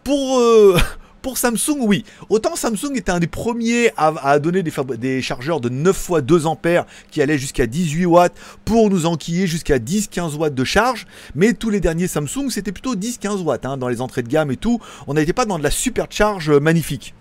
Pour, 0.04 0.38
euh, 0.38 0.76
pour 1.22 1.38
Samsung, 1.38 1.78
oui. 1.81 2.04
Autant 2.28 2.56
Samsung 2.56 2.94
était 2.94 3.12
un 3.12 3.20
des 3.20 3.26
premiers 3.26 3.93
à, 3.96 4.38
donner 4.38 4.62
des, 4.62 5.22
chargeurs 5.22 5.60
de 5.60 5.69
9 5.69 5.96
fois 5.96 6.20
2 6.20 6.46
ampères 6.46 6.84
qui 7.10 7.22
allaient 7.22 7.38
jusqu'à 7.38 7.66
18 7.66 8.06
watts 8.06 8.34
pour 8.64 8.90
nous 8.90 9.06
enquiller 9.06 9.46
jusqu'à 9.46 9.78
10-15 9.78 10.37
watts 10.37 10.54
de 10.54 10.64
charge. 10.64 11.06
Mais 11.34 11.52
tous 11.52 11.70
les 11.70 11.81
derniers 11.81 12.08
Samsung, 12.08 12.50
c'était 12.50 12.72
plutôt 12.72 12.96
10-15 12.96 13.43
watts 13.43 13.64
hein, 13.64 13.76
dans 13.76 13.88
les 13.88 14.00
entrées 14.00 14.22
de 14.22 14.28
gamme 14.28 14.50
et 14.50 14.56
tout. 14.56 14.81
On 15.06 15.14
n'était 15.14 15.32
pas 15.32 15.44
dans 15.44 15.58
de 15.58 15.62
la 15.62 15.70
supercharge 15.70 16.50
magnifique. 16.50 17.14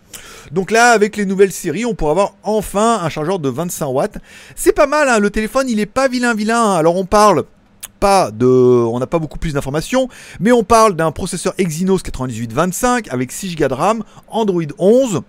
Donc 0.52 0.72
là, 0.72 0.92
avec 0.92 1.16
les 1.16 1.26
nouvelles 1.26 1.52
séries, 1.52 1.86
on 1.86 1.94
pourra 1.94 2.12
avoir 2.12 2.34
enfin 2.44 3.00
un 3.02 3.10
chargeur 3.10 3.40
de 3.40 3.50
25 3.50 3.86
watts. 3.88 4.18
C'est 4.56 4.74
pas 4.74 4.88
mal, 4.88 5.08
hein, 5.08 5.20
le 5.20 5.30
téléphone, 5.30 5.70
il 5.70 5.80
est 5.80 5.86
pas 5.86 6.08
vilain 6.08 6.34
vilain. 6.34 6.74
Alors 6.74 6.98
on 6.98 7.06
parle 7.06 7.46
de, 8.32 8.46
on 8.46 9.00
n'a 9.00 9.08
pas 9.08 9.20
beaucoup 9.20 9.38
plus 9.38 9.54
d'informations, 9.54 10.10
mais 10.40 10.52
on 10.52 10.64
parle 10.64 10.96
d'un 10.96 11.12
processeur 11.12 11.54
Exynos 11.58 12.04
9825 12.04 13.14
avec 13.14 13.32
6 13.32 13.56
Go 13.56 13.68
de 13.68 13.74
RAM, 13.74 14.04
Android 14.28 14.64
11. 14.80 15.22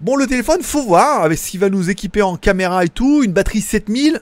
Bon, 0.00 0.16
le 0.16 0.26
téléphone, 0.26 0.62
faut 0.62 0.82
voir 0.82 1.22
avec 1.22 1.38
ce 1.38 1.50
qu'il 1.50 1.60
va 1.60 1.68
nous 1.68 1.90
équiper 1.90 2.22
en 2.22 2.36
caméra 2.36 2.84
et 2.84 2.88
tout, 2.88 3.22
une 3.22 3.32
batterie 3.32 3.60
7000. 3.60 4.20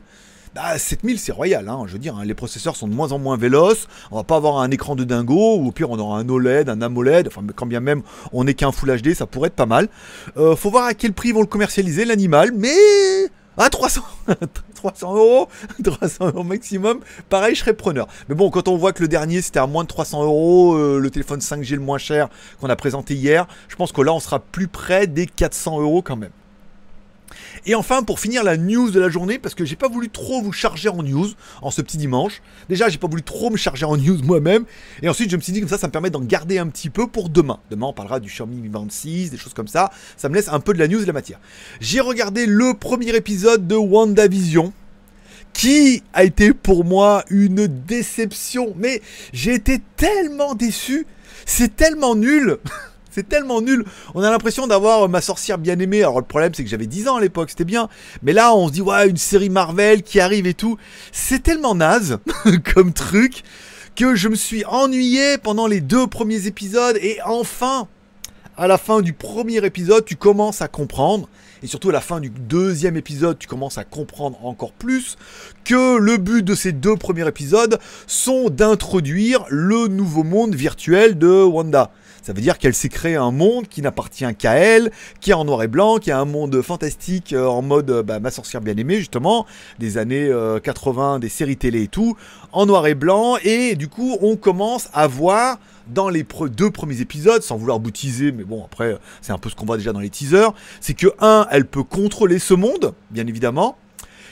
Bah, 0.55 0.79
7000 0.79 1.19
c'est 1.19 1.33
royal, 1.33 1.69
hein, 1.69 1.83
je 1.87 1.93
veux 1.93 1.99
dire, 1.99 2.17
hein, 2.17 2.25
les 2.25 2.35
processeurs 2.35 2.77
sont 2.77 2.87
de 2.87 2.95
moins 2.95 3.11
en 3.11 3.19
moins 3.19 3.37
véloces, 3.37 3.89
on 4.13 4.17
va 4.17 4.23
pas 4.23 4.37
avoir 4.37 4.59
un 4.59 4.71
écran 4.71 4.95
de 4.95 5.03
dingo, 5.03 5.57
ou 5.57 5.67
au 5.67 5.73
pire 5.73 5.91
on 5.91 5.99
aura 5.99 6.19
un 6.19 6.29
OLED, 6.29 6.69
un 6.69 6.81
AMOLED, 6.81 7.27
enfin 7.27 7.43
quand 7.57 7.67
bien 7.67 7.81
même 7.81 8.03
on 8.33 8.45
n'est 8.45 8.55
qu'un 8.55 8.71
Full 8.71 9.01
HD, 9.01 9.15
ça 9.15 9.27
pourrait 9.27 9.49
être 9.49 9.57
pas 9.57 9.67
mal. 9.67 9.89
Euh, 10.37 10.55
faut 10.55 10.71
voir 10.71 10.85
à 10.85 10.95
quel 10.95 11.13
prix 11.13 11.33
vont 11.33 11.41
le 11.41 11.49
commercialiser 11.49 12.05
l'animal, 12.05 12.53
mais 12.57 12.77
ah, 13.57 13.71
300 13.71 14.03
300 14.75 15.15
euros 15.17 15.49
300 15.83 16.27
euros 16.29 16.45
maximum. 16.45 17.01
Pareil, 17.29 17.55
je 17.55 17.61
serais 17.61 17.75
preneur. 17.75 18.07
Mais 18.29 18.35
bon, 18.35 18.51
quand 18.51 18.69
on 18.69 18.77
voit 18.77 18.93
que 18.93 19.03
le 19.03 19.09
dernier 19.09 19.43
c'était 19.43 19.61
à 19.61 19.67
moins 19.67 19.85
de 19.85 19.89
300 19.89 20.25
euros, 20.25 20.75
euh, 20.75 20.99
le 20.99 21.11
téléphone 21.11 21.41
5G 21.41 21.75
le 21.75 21.81
moins 21.81 21.99
cher 21.99 22.29
qu'on 22.61 22.69
a 22.69 22.77
présenté 22.77 23.15
hier, 23.15 23.47
je 23.69 23.77
pense 23.77 23.93
que 23.93 24.03
là 24.03 24.13
on 24.13 24.21
sera 24.21 24.41
plus 24.41 24.69
près 24.69 25.07
des 25.07 25.27
400 25.27 25.81
euros 25.81 26.03
quand 26.03 26.17
même. 26.17 26.31
Et 27.67 27.75
enfin, 27.75 28.03
pour 28.03 28.21
finir 28.21 28.45
la 28.45 28.57
news 28.57 28.91
de 28.91 29.01
la 29.01 29.09
journée, 29.09 29.39
parce 29.39 29.55
que 29.55 29.65
j'ai 29.65 29.77
pas 29.77 29.89
voulu 29.89 30.11
trop 30.11 30.43
vous 30.43 30.53
charger 30.53 30.91
en 30.91 31.03
news 31.03 31.29
en 31.63 31.71
ce 31.71 31.81
petit 31.81 31.97
dimanche. 31.97 32.43
Déjà, 32.69 32.91
j'ai 32.91 32.99
pas 32.99 33.09
voulu 33.09 33.23
trop 33.23 33.51
me 33.51 33.57
charger 33.57 33.87
en 33.87 33.97
news 33.97 34.19
moi-même. 34.23 34.65
Et 35.03 35.09
ensuite, 35.09 35.31
je 35.31 35.37
me 35.37 35.41
suis 35.41 35.53
dit 35.53 35.61
comme 35.61 35.69
ça, 35.69 35.79
ça 35.79 35.87
me 35.87 35.93
permet 35.93 36.11
d'en 36.11 36.21
garder 36.21 36.59
un 36.59 36.69
petit 36.69 36.91
peu 36.91 37.07
pour 37.07 37.31
demain. 37.31 37.61
Demain, 37.71 37.87
on 37.87 37.93
parlera 37.95 38.21
du 38.21 38.29
Xiaomi 38.29 38.57
Mi 38.57 38.69
Band 38.69 38.87
6, 38.89 39.31
des 39.31 39.39
choses 39.39 39.55
comme 39.55 39.69
ça. 39.69 39.91
Ça 40.17 40.29
me 40.29 40.35
laisse 40.35 40.49
un 40.49 40.61
peu 40.61 40.75
de 40.75 40.79
la 40.79 40.89
news 40.89 40.99
et 40.99 41.03
de 41.03 41.07
la 41.07 41.15
matière. 41.15 41.41
J'ai 41.81 42.01
regardé 42.01 42.45
le 42.45 42.75
premier 42.75 43.15
épisode 43.17 43.67
de 43.67 43.77
WandaVision 43.77 44.73
qui 45.55 46.03
a 46.13 46.25
été 46.25 46.53
pour 46.53 46.85
moi 46.85 47.25
une 47.31 47.67
déception. 47.67 48.75
Mais 48.77 49.01
j'ai 49.33 49.55
été 49.55 49.81
tellement 49.97 50.55
déçu. 50.55 51.07
C'est 51.47 51.77
tellement 51.77 52.15
nul. 52.15 52.59
C'est 53.15 53.29
tellement 53.29 53.63
nul. 53.63 53.85
On 54.17 54.25
a 54.25 54.31
l'impression 54.31 54.67
d'avoir 54.67 55.09
ma 55.09 55.21
sorcière 55.21 55.57
bien 55.57 55.79
aimée. 55.79 56.03
Alors 56.03 56.19
le 56.19 56.27
problème 56.27 56.53
c'est 56.53 56.65
que 56.65 56.69
j'avais 56.69 56.89
10 56.89 57.07
ans 57.07 57.17
à 57.17 57.21
l'époque, 57.21 57.51
c'était 57.51 57.65
bien. 57.65 57.89
Mais 58.25 58.33
là 58.33 58.57
on 58.57 58.67
se 58.67 58.73
dit 58.73 58.81
ouais 58.81 59.09
une 59.09 59.17
série 59.17 59.51
Marvel 59.51 60.03
qui 60.03 60.19
arrive 60.19 60.49
et 60.49 60.55
tout. 60.55 60.79
C'est 61.13 61.41
tellement 61.41 61.77
naze 61.77 62.19
comme 62.75 62.93
truc 62.93 63.45
que 63.95 64.17
je 64.17 64.29
me 64.29 64.35
suis 64.35 64.65
ennuyé 64.65 65.39
pendant 65.39 65.69
les 65.69 65.81
deux 65.81 66.09
premiers 66.09 66.49
épisodes 66.49 66.99
et 67.01 67.19
enfin 67.25 67.87
à 68.57 68.67
la 68.67 68.79
fin 68.79 69.01
du 69.01 69.13
premier 69.13 69.65
épisode, 69.65 70.05
tu 70.05 70.15
commences 70.15 70.63
à 70.63 70.69
comprendre, 70.69 71.29
et 71.65 71.67
surtout 71.67 71.89
à 71.89 71.93
la 71.93 72.01
fin 72.01 72.21
du 72.21 72.31
deuxième 72.31 72.97
épisode, 72.97 73.37
tu 73.37 73.49
commences 73.49 73.79
à 73.79 73.85
comprendre 73.85 74.45
encore 74.45 74.73
plus 74.73 75.17
que 75.65 75.97
le 75.97 76.19
but 76.19 76.45
de 76.45 76.55
ces 76.55 76.71
deux 76.71 76.95
premiers 76.95 77.27
épisodes 77.27 77.81
sont 78.07 78.51
d'introduire 78.51 79.45
le 79.49 79.89
nouveau 79.89 80.23
monde 80.23 80.55
virtuel 80.55 81.19
de 81.19 81.43
Wanda. 81.43 81.91
Ça 82.25 82.33
veut 82.33 82.41
dire 82.41 82.57
qu'elle 82.57 82.73
s'est 82.73 82.89
créée 82.89 83.17
un 83.17 83.31
monde 83.31 83.69
qui 83.69 83.83
n'appartient 83.83 84.35
qu'à 84.37 84.55
elle, 84.55 84.91
qui 85.21 85.33
est 85.33 85.35
en 85.35 85.45
noir 85.45 85.63
et 85.63 85.69
blanc, 85.69 85.99
qui 85.99 86.09
est 86.09 86.15
un 86.15 86.25
monde 86.25 86.63
fantastique 86.63 87.35
euh, 87.35 87.45
en 87.45 87.61
mode 87.61 87.91
euh, 87.91 88.03
bah, 88.03 88.19
ma 88.19 88.31
sorcière 88.31 88.63
bien 88.63 88.75
aimée 88.79 88.97
justement, 88.97 89.45
des 89.79 89.99
années 89.99 90.33
80, 90.63 91.17
euh, 91.17 91.19
des 91.19 91.29
séries 91.29 91.59
télé 91.59 91.83
et 91.83 91.89
tout, 91.89 92.17
en 92.51 92.65
noir 92.65 92.87
et 92.87 92.95
blanc, 92.95 93.37
et 93.45 93.75
du 93.75 93.89
coup 93.89 94.17
on 94.23 94.37
commence 94.37 94.89
à 94.95 95.07
voir 95.07 95.59
dans 95.87 96.09
les 96.09 96.25
deux 96.57 96.71
premiers 96.71 97.03
épisodes, 97.03 97.43
sans 97.43 97.59
vouloir 97.59 97.79
boutiser, 97.79 98.33
mais 98.33 98.45
bon, 98.45 98.65
après, 98.65 98.97
c'est 99.21 99.33
un 99.33 99.39
peu 99.39 99.51
ce 99.51 99.55
qu'on 99.55 99.67
voit 99.67 99.77
déjà 99.77 99.93
dans 99.93 100.01
les 100.01 100.09
teasers, 100.09 100.55
c'est 100.81 100.95
que, 100.95 101.09
un, 101.21 101.47
elle 101.51 101.67
peut 101.67 101.85
contrôler 101.85 102.39
ce 102.39 102.55
monde, 102.55 102.95
bien 103.11 103.27
évidemment, 103.27 103.77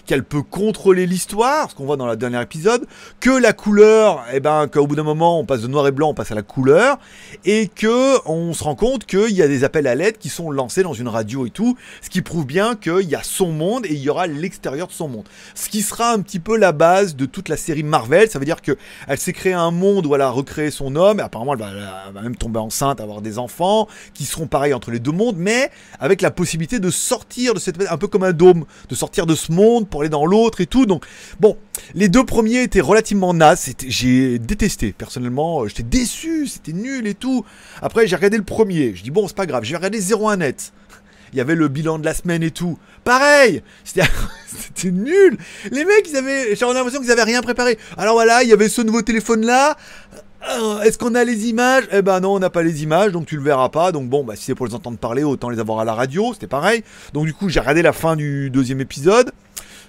qu'elle 0.06 0.24
peut 0.24 0.42
contrôler 0.42 1.06
l'histoire, 1.06 1.70
ce 1.70 1.74
qu'on 1.74 1.84
voit 1.84 1.96
dans 1.96 2.06
le 2.06 2.16
dernier 2.16 2.40
épisode, 2.40 2.86
que 3.20 3.30
la 3.30 3.52
couleur, 3.52 4.24
eh 4.32 4.40
ben, 4.40 4.66
qu'au 4.66 4.86
bout 4.86 4.96
d'un 4.96 5.02
moment, 5.02 5.38
on 5.38 5.44
passe 5.44 5.62
de 5.62 5.68
noir 5.68 5.86
et 5.86 5.92
blanc, 5.92 6.10
on 6.10 6.14
passe 6.14 6.32
à 6.32 6.34
la 6.34 6.42
couleur, 6.42 6.98
et 7.44 7.68
que 7.68 8.18
on 8.28 8.52
se 8.52 8.64
rend 8.64 8.74
compte 8.74 9.06
qu'il 9.06 9.30
y 9.30 9.42
a 9.42 9.48
des 9.48 9.64
appels 9.64 9.86
à 9.86 9.94
l'aide 9.94 10.18
qui 10.18 10.28
sont 10.28 10.50
lancés 10.50 10.82
dans 10.82 10.94
une 10.94 11.08
radio 11.08 11.46
et 11.46 11.50
tout, 11.50 11.76
ce 12.00 12.10
qui 12.10 12.22
prouve 12.22 12.46
bien 12.46 12.74
qu'il 12.74 13.08
y 13.08 13.14
a 13.14 13.22
son 13.22 13.52
monde 13.52 13.86
et 13.86 13.92
il 13.92 14.00
y 14.00 14.10
aura 14.10 14.26
l'extérieur 14.26 14.88
de 14.88 14.92
son 14.92 15.08
monde. 15.08 15.24
Ce 15.54 15.68
qui 15.68 15.82
sera 15.82 16.12
un 16.12 16.20
petit 16.20 16.40
peu 16.40 16.56
la 16.56 16.72
base 16.72 17.16
de 17.16 17.26
toute 17.26 17.48
la 17.48 17.56
série 17.56 17.82
Marvel, 17.82 18.30
ça 18.30 18.38
veut 18.38 18.44
dire 18.44 18.62
que 18.62 18.76
elle 19.06 19.18
s'est 19.18 19.32
créée 19.32 19.52
un 19.52 19.70
monde 19.70 20.06
où 20.06 20.14
elle 20.14 20.20
a 20.20 20.30
recréé 20.30 20.70
son 20.70 20.96
homme, 20.96 21.20
et 21.20 21.22
apparemment 21.22 21.54
elle 21.54 21.60
va, 21.60 21.70
elle 22.08 22.14
va 22.14 22.22
même 22.22 22.36
tomber 22.36 22.58
enceinte, 22.58 23.00
avoir 23.00 23.20
des 23.20 23.38
enfants, 23.38 23.88
qui 24.14 24.24
seront 24.24 24.46
pareils 24.46 24.74
entre 24.74 24.90
les 24.90 24.98
deux 24.98 25.12
mondes, 25.12 25.36
mais 25.38 25.70
avec 26.00 26.22
la 26.22 26.30
possibilité 26.30 26.80
de 26.80 26.90
sortir 26.90 27.54
de 27.54 27.58
cette, 27.58 27.80
un 27.90 27.96
peu 27.98 28.08
comme 28.08 28.24
un 28.24 28.32
dôme, 28.32 28.64
de 28.88 28.94
sortir 28.94 29.26
de 29.26 29.34
ce 29.34 29.52
monde 29.52 29.88
pour 29.92 30.00
aller 30.00 30.10
dans 30.10 30.26
l'autre 30.26 30.60
et 30.60 30.66
tout. 30.66 30.86
Donc, 30.86 31.04
bon, 31.38 31.56
les 31.94 32.08
deux 32.08 32.24
premiers 32.24 32.62
étaient 32.62 32.80
relativement 32.80 33.32
nazes. 33.32 33.74
J'ai 33.86 34.40
détesté, 34.40 34.92
personnellement. 34.92 35.68
J'étais 35.68 35.84
déçu, 35.84 36.48
c'était 36.48 36.72
nul 36.72 37.06
et 37.06 37.14
tout. 37.14 37.44
Après, 37.80 38.08
j'ai 38.08 38.16
regardé 38.16 38.38
le 38.38 38.42
premier. 38.42 38.96
Je 38.96 39.04
dis, 39.04 39.12
bon, 39.12 39.28
c'est 39.28 39.36
pas 39.36 39.46
grave, 39.46 39.62
j'ai 39.62 39.76
regardé 39.76 40.00
01 40.00 40.38
net. 40.38 40.72
Il 41.32 41.38
y 41.38 41.40
avait 41.40 41.54
le 41.54 41.68
bilan 41.68 41.98
de 41.98 42.04
la 42.04 42.12
semaine 42.12 42.42
et 42.42 42.50
tout. 42.50 42.78
Pareil 43.04 43.62
C'était 43.84 44.90
nul 44.90 45.38
Les 45.70 45.84
mecs, 45.84 46.14
avaient. 46.14 46.54
J'ai 46.54 46.66
l'impression 46.66 47.00
qu'ils 47.00 47.10
avaient 47.10 47.22
rien 47.22 47.40
préparé. 47.40 47.78
Alors 47.96 48.14
voilà, 48.14 48.42
il 48.42 48.50
y 48.50 48.52
avait 48.52 48.68
ce 48.68 48.82
nouveau 48.82 49.02
téléphone 49.02 49.46
là. 49.46 49.76
Euh, 50.50 50.80
est-ce 50.82 50.98
qu'on 50.98 51.14
a 51.14 51.24
les 51.24 51.48
images? 51.48 51.84
Eh 51.92 52.02
ben 52.02 52.20
non, 52.20 52.34
on 52.34 52.38
n'a 52.38 52.50
pas 52.50 52.62
les 52.62 52.82
images, 52.82 53.12
donc 53.12 53.26
tu 53.26 53.36
le 53.36 53.42
verras 53.42 53.68
pas. 53.68 53.92
Donc 53.92 54.08
bon, 54.08 54.24
bah 54.24 54.34
si 54.36 54.44
c'est 54.44 54.54
pour 54.54 54.66
les 54.66 54.74
entendre 54.74 54.98
parler, 54.98 55.22
autant 55.22 55.48
les 55.48 55.58
avoir 55.58 55.80
à 55.80 55.84
la 55.84 55.94
radio, 55.94 56.32
c'était 56.34 56.48
pareil. 56.48 56.82
Donc 57.12 57.26
du 57.26 57.32
coup, 57.32 57.48
j'ai 57.48 57.60
regardé 57.60 57.80
la 57.82 57.92
fin 57.92 58.16
du 58.16 58.50
deuxième 58.50 58.80
épisode. 58.80 59.32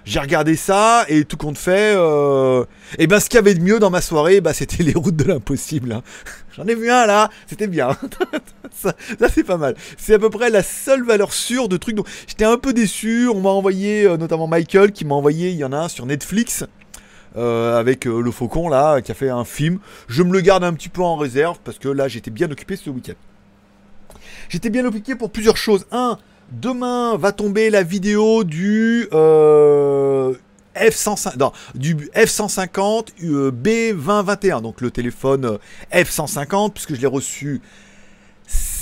J'ai 0.05 0.19
regardé 0.19 0.57
ça 0.57 1.05
et 1.07 1.23
tout 1.23 1.37
compte 1.37 1.57
fait, 1.57 1.93
euh, 1.95 2.65
et 2.97 3.07
ben 3.07 3.21
ce 3.21 3.29
qu'il 3.29 3.37
y 3.37 3.39
avait 3.39 3.53
de 3.53 3.61
mieux 3.61 3.79
dans 3.79 3.89
ma 3.89 4.01
soirée, 4.01 4.41
bah 4.41 4.53
c'était 4.53 4.83
les 4.83 4.93
routes 4.93 5.15
de 5.15 5.23
l'impossible. 5.23 5.93
Hein. 5.93 6.03
J'en 6.57 6.67
ai 6.67 6.75
vu 6.75 6.91
un 6.91 7.05
là, 7.05 7.29
c'était 7.47 7.67
bien. 7.67 7.97
ça, 8.73 8.93
c'est 9.33 9.45
pas 9.45 9.57
mal. 9.57 9.75
C'est 9.97 10.15
à 10.15 10.19
peu 10.19 10.29
près 10.29 10.49
la 10.49 10.61
seule 10.61 11.03
valeur 11.03 11.31
sûre 11.31 11.69
de 11.69 11.77
trucs. 11.77 11.95
Donc 11.95 12.07
j'étais 12.27 12.43
un 12.43 12.57
peu 12.57 12.73
déçu. 12.73 13.29
On 13.29 13.39
m'a 13.39 13.49
envoyé, 13.49 14.05
euh, 14.05 14.17
notamment 14.17 14.47
Michael, 14.47 14.91
qui 14.91 15.05
m'a 15.05 15.15
envoyé, 15.15 15.51
il 15.51 15.57
y 15.57 15.63
en 15.63 15.71
a 15.71 15.77
un 15.77 15.89
sur 15.89 16.05
Netflix. 16.05 16.65
Euh, 17.35 17.79
avec 17.79 18.05
le 18.05 18.29
faucon 18.29 18.69
là 18.69 19.01
qui 19.01 19.11
a 19.11 19.15
fait 19.15 19.29
un 19.29 19.45
film. 19.45 19.79
Je 20.07 20.21
me 20.21 20.31
le 20.33 20.41
garde 20.41 20.63
un 20.63 20.73
petit 20.73 20.89
peu 20.89 21.01
en 21.01 21.15
réserve 21.15 21.57
parce 21.63 21.79
que 21.79 21.87
là 21.89 22.07
j'étais 22.07 22.29
bien 22.29 22.51
occupé 22.51 22.75
ce 22.75 22.91
week-end. 22.91 23.13
J'étais 24.49 24.69
bien 24.69 24.85
occupé 24.85 25.15
pour 25.15 25.31
plusieurs 25.31 25.57
choses. 25.57 25.87
Un, 25.91 26.19
Demain 26.53 27.17
va 27.17 27.31
tomber 27.31 27.71
la 27.71 27.81
vidéo 27.81 28.43
du 28.43 29.07
euh, 29.11 30.35
F150, 30.75 31.51
du 31.73 31.95
F150 32.15 33.07
euh, 33.23 33.51
B2021, 33.51 34.61
donc 34.61 34.79
le 34.79 34.91
téléphone 34.91 35.45
euh, 35.45 35.57
F150, 35.91 36.73
puisque 36.73 36.93
je 36.93 37.01
l'ai 37.01 37.07
reçu 37.07 37.59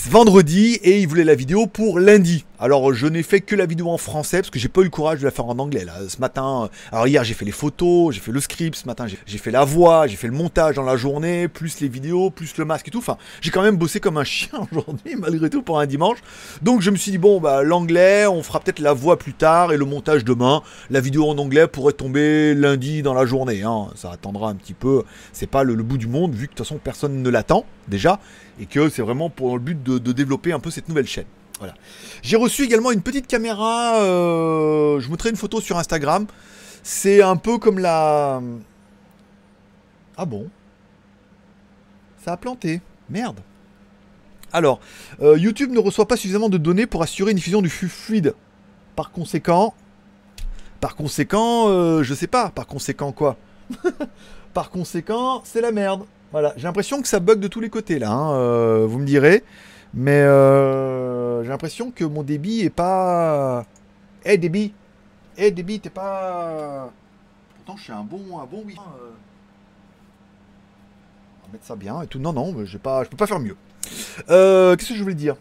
vendredi 0.09 0.79
et 0.83 0.99
il 0.99 1.07
voulait 1.07 1.23
la 1.23 1.35
vidéo 1.35 1.65
pour 1.65 1.97
lundi. 1.97 2.43
Alors 2.63 2.93
je 2.93 3.07
n'ai 3.07 3.23
fait 3.23 3.41
que 3.41 3.55
la 3.55 3.65
vidéo 3.65 3.89
en 3.89 3.97
français 3.97 4.37
parce 4.37 4.51
que 4.51 4.59
j'ai 4.59 4.67
pas 4.67 4.81
eu 4.81 4.83
le 4.83 4.91
courage 4.91 5.17
de 5.17 5.25
la 5.25 5.31
faire 5.31 5.47
en 5.47 5.57
anglais 5.57 5.83
là. 5.83 5.93
Ce 6.07 6.19
matin, 6.19 6.69
alors 6.91 7.07
hier 7.07 7.23
j'ai 7.23 7.33
fait 7.33 7.43
les 7.43 7.51
photos, 7.51 8.13
j'ai 8.13 8.21
fait 8.21 8.31
le 8.31 8.39
script, 8.39 8.77
ce 8.77 8.85
matin 8.85 9.07
j'ai 9.07 9.37
fait 9.39 9.49
la 9.49 9.63
voix, 9.63 10.05
j'ai 10.05 10.15
fait 10.15 10.27
le 10.27 10.33
montage 10.33 10.75
dans 10.75 10.83
la 10.83 10.95
journée, 10.95 11.47
plus 11.47 11.79
les 11.79 11.87
vidéos, 11.87 12.29
plus 12.29 12.55
le 12.57 12.65
masque 12.65 12.87
et 12.87 12.91
tout. 12.91 12.99
Enfin, 12.99 13.17
j'ai 13.41 13.49
quand 13.49 13.63
même 13.63 13.77
bossé 13.77 13.99
comme 13.99 14.15
un 14.17 14.23
chien 14.23 14.59
aujourd'hui 14.71 15.15
malgré 15.17 15.49
tout 15.49 15.63
pour 15.63 15.79
un 15.79 15.87
dimanche. 15.87 16.19
Donc 16.61 16.81
je 16.81 16.91
me 16.91 16.97
suis 16.97 17.09
dit 17.09 17.17
bon 17.17 17.41
bah 17.41 17.63
l'anglais, 17.63 18.27
on 18.27 18.43
fera 18.43 18.59
peut-être 18.59 18.77
la 18.77 18.93
voix 18.93 19.17
plus 19.17 19.33
tard 19.33 19.73
et 19.73 19.77
le 19.77 19.85
montage 19.85 20.23
demain. 20.23 20.61
La 20.91 21.01
vidéo 21.01 21.27
en 21.27 21.39
anglais 21.39 21.65
pourrait 21.67 21.93
tomber 21.93 22.53
lundi 22.53 23.01
dans 23.01 23.15
la 23.15 23.25
journée. 23.25 23.63
Hein. 23.63 23.87
Ça 23.95 24.11
attendra 24.11 24.49
un 24.49 24.55
petit 24.55 24.75
peu. 24.75 25.01
C'est 25.33 25.49
pas 25.49 25.63
le, 25.63 25.73
bout 25.77 25.97
du 25.97 26.05
monde 26.05 26.35
vu 26.35 26.45
que 26.45 26.51
de 26.51 26.57
toute 26.57 26.67
façon 26.67 26.77
personne 26.77 27.23
ne 27.23 27.29
l'attend 27.31 27.65
déjà 27.87 28.19
et 28.59 28.67
que 28.67 28.87
c'est 28.89 29.01
vraiment 29.01 29.31
pour 29.31 29.55
le 29.55 29.63
but 29.63 29.81
de 29.81 30.11
développer 30.11 30.51
un 30.53 30.59
peu 30.59 30.69
cette 30.69 30.87
nouvelle 30.87 31.07
chaîne. 31.07 31.25
J'ai 32.21 32.37
reçu 32.37 32.63
également 32.63 32.91
une 32.91 33.01
petite 33.01 33.27
caméra. 33.27 34.01
Euh, 34.01 34.99
je 34.99 35.05
vous 35.05 35.11
mettrai 35.11 35.29
une 35.29 35.35
photo 35.35 35.61
sur 35.61 35.77
Instagram. 35.77 36.27
C'est 36.83 37.21
un 37.21 37.35
peu 37.35 37.57
comme 37.57 37.79
la. 37.79 38.41
Ah 40.17 40.25
bon? 40.25 40.49
Ça 42.23 42.33
a 42.33 42.37
planté. 42.37 42.81
Merde. 43.09 43.39
Alors, 44.53 44.79
euh, 45.21 45.37
YouTube 45.37 45.71
ne 45.71 45.79
reçoit 45.79 46.07
pas 46.07 46.17
suffisamment 46.17 46.49
de 46.49 46.57
données 46.57 46.85
pour 46.85 47.01
assurer 47.01 47.31
une 47.31 47.37
diffusion 47.37 47.61
du 47.61 47.69
fluide. 47.69 48.33
Par 48.95 49.11
conséquent. 49.11 49.73
Par 50.79 50.95
conséquent, 50.95 51.69
euh, 51.69 52.03
je 52.03 52.13
sais 52.13 52.27
pas. 52.27 52.49
Par 52.49 52.67
conséquent, 52.67 53.11
quoi? 53.11 53.37
Par 54.53 54.69
conséquent, 54.69 55.41
c'est 55.45 55.61
la 55.61 55.71
merde. 55.71 56.03
Voilà. 56.33 56.53
J'ai 56.57 56.63
l'impression 56.63 57.01
que 57.01 57.07
ça 57.07 57.21
bug 57.21 57.39
de 57.39 57.47
tous 57.47 57.61
les 57.61 57.69
côtés 57.69 57.99
là. 57.99 58.11
Hein, 58.11 58.85
vous 58.85 58.99
me 58.99 59.05
direz. 59.05 59.43
Mais 59.93 60.21
euh, 60.21 61.43
j'ai 61.43 61.49
l'impression 61.49 61.91
que 61.91 62.05
mon 62.05 62.23
débit 62.23 62.61
est 62.61 62.69
pas. 62.69 63.65
Eh 64.23 64.37
débit 64.37 64.73
Eh 65.37 65.51
débit, 65.51 65.79
t'es 65.79 65.89
pas. 65.89 66.91
Pourtant, 67.57 67.77
je 67.77 67.83
suis 67.83 67.93
un 67.93 68.03
bon, 68.03 68.39
un 68.39 68.45
bon. 68.45 68.63
Euh... 68.67 69.11
On 71.43 71.47
va 71.47 71.53
mettre 71.53 71.65
ça 71.65 71.75
bien 71.75 72.01
et 72.01 72.07
tout. 72.07 72.19
Non, 72.19 72.31
non, 72.31 72.55
j'ai 72.63 72.77
pas, 72.77 73.03
je 73.03 73.09
peux 73.09 73.17
pas 73.17 73.27
faire 73.27 73.39
mieux. 73.39 73.57
Euh, 74.29 74.75
Qu'est-ce 74.75 74.89
que 74.89 74.95
je 74.95 75.03
voulais 75.03 75.15
dire? 75.15 75.35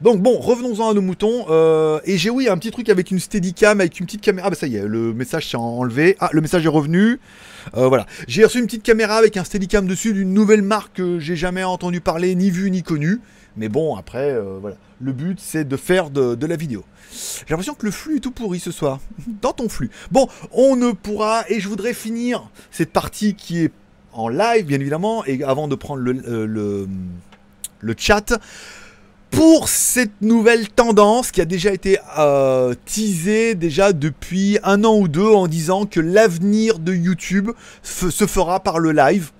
Donc 0.00 0.20
bon, 0.20 0.38
revenons-en 0.38 0.90
à 0.90 0.94
nos 0.94 1.00
moutons. 1.00 1.46
Euh, 1.48 1.98
et 2.04 2.16
j'ai 2.16 2.30
oui 2.30 2.48
un 2.48 2.58
petit 2.58 2.70
truc 2.70 2.88
avec 2.88 3.10
une 3.10 3.18
Steadicam, 3.18 3.80
avec 3.80 3.98
une 3.98 4.06
petite 4.06 4.20
caméra. 4.20 4.46
Ah 4.46 4.50
bah 4.50 4.56
ça 4.56 4.66
y 4.68 4.76
est, 4.76 4.86
le 4.86 5.12
message 5.14 5.50
s'est 5.50 5.56
enlevé. 5.56 6.16
Ah, 6.20 6.28
le 6.32 6.40
message 6.40 6.64
est 6.64 6.68
revenu. 6.68 7.18
Voilà. 7.72 8.06
J'ai 8.28 8.44
reçu 8.44 8.58
une 8.58 8.66
petite 8.66 8.82
caméra 8.82 9.16
avec 9.16 9.36
un 9.36 9.44
Steadicam 9.44 9.86
dessus 9.86 10.12
d'une 10.12 10.32
nouvelle 10.32 10.62
marque 10.62 10.96
que 10.96 11.18
j'ai 11.18 11.34
jamais 11.34 11.64
entendu 11.64 12.00
parler, 12.00 12.34
ni 12.34 12.50
vu, 12.50 12.70
ni 12.70 12.82
connu. 12.82 13.20
Mais 13.56 13.68
bon, 13.68 13.96
après, 13.96 14.32
euh, 14.32 14.58
voilà. 14.60 14.76
Le 15.00 15.12
but, 15.12 15.38
c'est 15.40 15.64
de 15.64 15.76
faire 15.76 16.10
de, 16.10 16.46
la 16.46 16.56
vidéo. 16.56 16.84
J'ai 17.12 17.50
l'impression 17.50 17.74
que 17.74 17.86
le 17.86 17.92
flux 17.92 18.16
est 18.16 18.20
tout 18.20 18.30
pourri 18.30 18.58
ce 18.58 18.72
soir. 18.72 19.00
Dans 19.42 19.52
ton 19.52 19.68
flux. 19.68 19.90
Bon, 20.10 20.28
on 20.52 20.76
ne 20.76 20.92
pourra, 20.92 21.44
et 21.48 21.60
je 21.60 21.68
voudrais 21.68 21.94
finir 21.94 22.48
cette 22.70 22.92
partie 22.92 23.34
qui 23.34 23.64
est 23.64 23.72
en 24.12 24.28
live, 24.28 24.66
bien 24.66 24.80
évidemment, 24.80 25.24
et 25.24 25.42
avant 25.42 25.68
de 25.68 25.74
prendre 25.74 26.00
le, 26.00 26.22
euh, 26.26 26.86
chat, 27.98 28.38
pour 29.30 29.68
cette 29.68 30.22
nouvelle 30.22 30.68
tendance 30.68 31.32
qui 31.32 31.40
a 31.40 31.44
déjà 31.44 31.72
été 31.72 31.98
euh, 32.18 32.74
teasée 32.86 33.56
déjà 33.56 33.92
depuis 33.92 34.58
un 34.62 34.84
an 34.84 34.96
ou 34.96 35.08
deux 35.08 35.28
en 35.28 35.48
disant 35.48 35.86
que 35.86 35.98
l'avenir 35.98 36.78
de 36.78 36.94
YouTube 36.94 37.50
se 37.82 38.26
fera 38.26 38.60
par 38.60 38.78
le 38.78 38.92
live. 38.92 39.32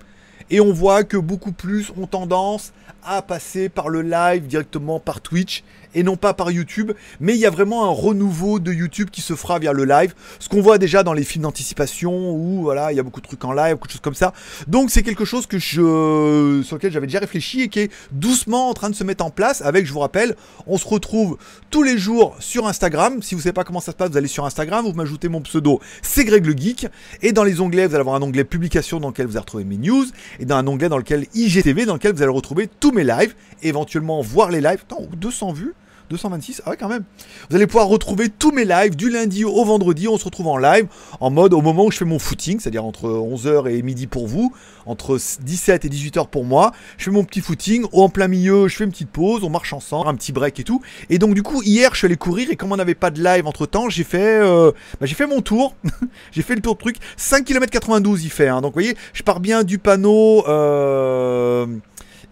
Et 0.54 0.60
on 0.60 0.72
voit 0.72 1.02
que 1.02 1.16
beaucoup 1.16 1.50
plus 1.50 1.90
ont 1.96 2.06
tendance 2.06 2.72
à 3.04 3.22
passer 3.22 3.68
par 3.68 3.88
le 3.88 4.02
live 4.02 4.46
directement 4.46 5.00
par 5.00 5.20
Twitch 5.20 5.64
et 5.94 6.02
non 6.02 6.16
pas 6.16 6.34
par 6.34 6.50
YouTube. 6.50 6.92
Mais 7.20 7.34
il 7.34 7.38
y 7.38 7.46
a 7.46 7.50
vraiment 7.50 7.84
un 7.84 7.92
renouveau 7.92 8.58
de 8.58 8.72
YouTube 8.72 9.10
qui 9.10 9.20
se 9.20 9.34
fera 9.34 9.58
via 9.58 9.72
le 9.72 9.84
live. 9.84 10.14
Ce 10.38 10.48
qu'on 10.48 10.60
voit 10.60 10.78
déjà 10.78 11.02
dans 11.02 11.12
les 11.12 11.24
films 11.24 11.42
d'anticipation 11.42 12.32
où 12.32 12.62
voilà, 12.62 12.92
il 12.92 12.96
y 12.96 13.00
a 13.00 13.02
beaucoup 13.02 13.20
de 13.20 13.26
trucs 13.26 13.44
en 13.44 13.52
live, 13.52 13.74
beaucoup 13.74 13.88
de 13.88 13.92
choses 13.92 14.00
comme 14.00 14.14
ça. 14.14 14.32
Donc 14.66 14.90
c'est 14.90 15.02
quelque 15.02 15.24
chose 15.24 15.46
sur 15.50 15.82
lequel 15.84 16.92
j'avais 16.92 17.06
déjà 17.06 17.20
réfléchi 17.20 17.62
et 17.62 17.68
qui 17.68 17.80
est 17.80 17.92
doucement 18.12 18.68
en 18.68 18.74
train 18.74 18.90
de 18.90 18.94
se 18.94 19.04
mettre 19.04 19.24
en 19.24 19.30
place. 19.30 19.62
Avec, 19.62 19.86
je 19.86 19.92
vous 19.92 20.00
rappelle, 20.00 20.36
on 20.66 20.78
se 20.78 20.86
retrouve 20.86 21.38
tous 21.70 21.82
les 21.82 21.98
jours 21.98 22.36
sur 22.40 22.66
Instagram. 22.66 23.22
Si 23.22 23.34
vous 23.34 23.40
savez 23.40 23.52
pas 23.52 23.64
comment 23.64 23.80
ça 23.80 23.92
se 23.92 23.96
passe, 23.96 24.10
vous 24.10 24.16
allez 24.16 24.28
sur 24.28 24.44
Instagram, 24.44 24.84
vous 24.84 24.92
m'ajoutez 24.92 25.28
mon 25.28 25.40
pseudo, 25.42 25.80
c'est 26.02 26.24
Greg 26.24 26.44
le 26.44 26.56
Geek. 26.56 26.86
Et 27.22 27.32
dans 27.32 27.44
les 27.44 27.60
onglets, 27.60 27.86
vous 27.86 27.94
allez 27.94 28.00
avoir 28.00 28.16
un 28.16 28.22
onglet 28.22 28.44
publication 28.44 29.00
dans 29.00 29.08
lequel 29.08 29.26
vous 29.26 29.32
allez 29.32 29.40
retrouver 29.40 29.64
mes 29.64 29.76
news 29.76 30.04
et 30.40 30.44
dans 30.44 30.56
un 30.56 30.66
onglet 30.66 30.88
dans 30.88 30.98
lequel 30.98 31.26
IGTV, 31.34 31.86
dans 31.86 31.94
lequel 31.94 32.14
vous 32.14 32.22
allez 32.22 32.32
retrouver 32.32 32.68
tous 32.80 32.92
mes 32.92 33.04
lives, 33.04 33.34
éventuellement 33.62 34.20
voir 34.22 34.50
les 34.50 34.60
lives. 34.60 34.82
Attends, 34.82 35.06
200 35.16 35.52
vues? 35.52 35.74
226, 36.10 36.62
ah 36.64 36.70
ouais 36.70 36.76
quand 36.76 36.88
même. 36.88 37.04
Vous 37.50 37.56
allez 37.56 37.66
pouvoir 37.66 37.88
retrouver 37.88 38.28
tous 38.28 38.52
mes 38.52 38.64
lives 38.64 38.96
du 38.96 39.10
lundi 39.10 39.44
au 39.44 39.64
vendredi. 39.64 40.08
On 40.08 40.18
se 40.18 40.24
retrouve 40.24 40.48
en 40.48 40.56
live 40.56 40.86
en 41.20 41.30
mode 41.30 41.54
au 41.54 41.60
moment 41.60 41.86
où 41.86 41.90
je 41.90 41.98
fais 41.98 42.04
mon 42.04 42.18
footing, 42.18 42.60
c'est-à-dire 42.60 42.84
entre 42.84 43.08
11h 43.08 43.70
et 43.70 43.82
midi 43.82 44.06
pour 44.06 44.26
vous, 44.26 44.52
entre 44.86 45.18
17 45.42 45.84
et 45.84 45.88
18h 45.88 46.28
pour 46.28 46.44
moi. 46.44 46.72
Je 46.98 47.04
fais 47.04 47.10
mon 47.10 47.24
petit 47.24 47.40
footing, 47.40 47.86
en 47.92 48.08
plein 48.08 48.28
milieu, 48.28 48.68
je 48.68 48.76
fais 48.76 48.84
une 48.84 48.90
petite 48.90 49.10
pause, 49.10 49.44
on 49.44 49.50
marche 49.50 49.72
ensemble, 49.72 50.08
un 50.08 50.14
petit 50.14 50.32
break 50.32 50.60
et 50.60 50.64
tout. 50.64 50.82
Et 51.10 51.18
donc 51.18 51.34
du 51.34 51.42
coup, 51.42 51.62
hier, 51.62 51.90
je 51.92 51.98
suis 51.98 52.06
allé 52.06 52.16
courir 52.16 52.50
et 52.50 52.56
comme 52.56 52.72
on 52.72 52.76
n'avait 52.76 52.94
pas 52.94 53.10
de 53.10 53.22
live 53.22 53.46
entre 53.46 53.66
temps, 53.66 53.88
j'ai 53.88 54.04
fait, 54.04 54.40
euh, 54.40 54.72
bah, 55.00 55.06
j'ai 55.06 55.14
fait 55.14 55.26
mon 55.26 55.40
tour. 55.40 55.74
j'ai 56.32 56.42
fait 56.42 56.54
le 56.54 56.60
tour 56.60 56.74
de 56.74 56.80
truc. 56.80 56.96
5 57.16 57.44
km 57.44 57.70
92 57.70 58.24
il 58.24 58.30
fait. 58.30 58.48
Hein. 58.48 58.60
Donc 58.60 58.72
vous 58.72 58.80
voyez, 58.80 58.96
je 59.12 59.22
pars 59.22 59.40
bien 59.40 59.64
du 59.64 59.78
panneau. 59.78 60.44
Euh, 60.48 61.66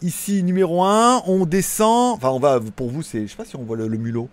ici 0.02 0.42
numéro 0.42 0.82
1, 0.84 1.22
on 1.26 1.46
descend, 1.46 2.16
enfin 2.16 2.30
on 2.30 2.38
va, 2.38 2.60
pour 2.74 2.90
vous 2.90 3.02
c'est, 3.02 3.22
je 3.22 3.30
sais 3.30 3.36
pas 3.36 3.44
si 3.44 3.56
on 3.56 3.62
voit 3.62 3.76
le, 3.76 3.88
mulot. 3.88 4.28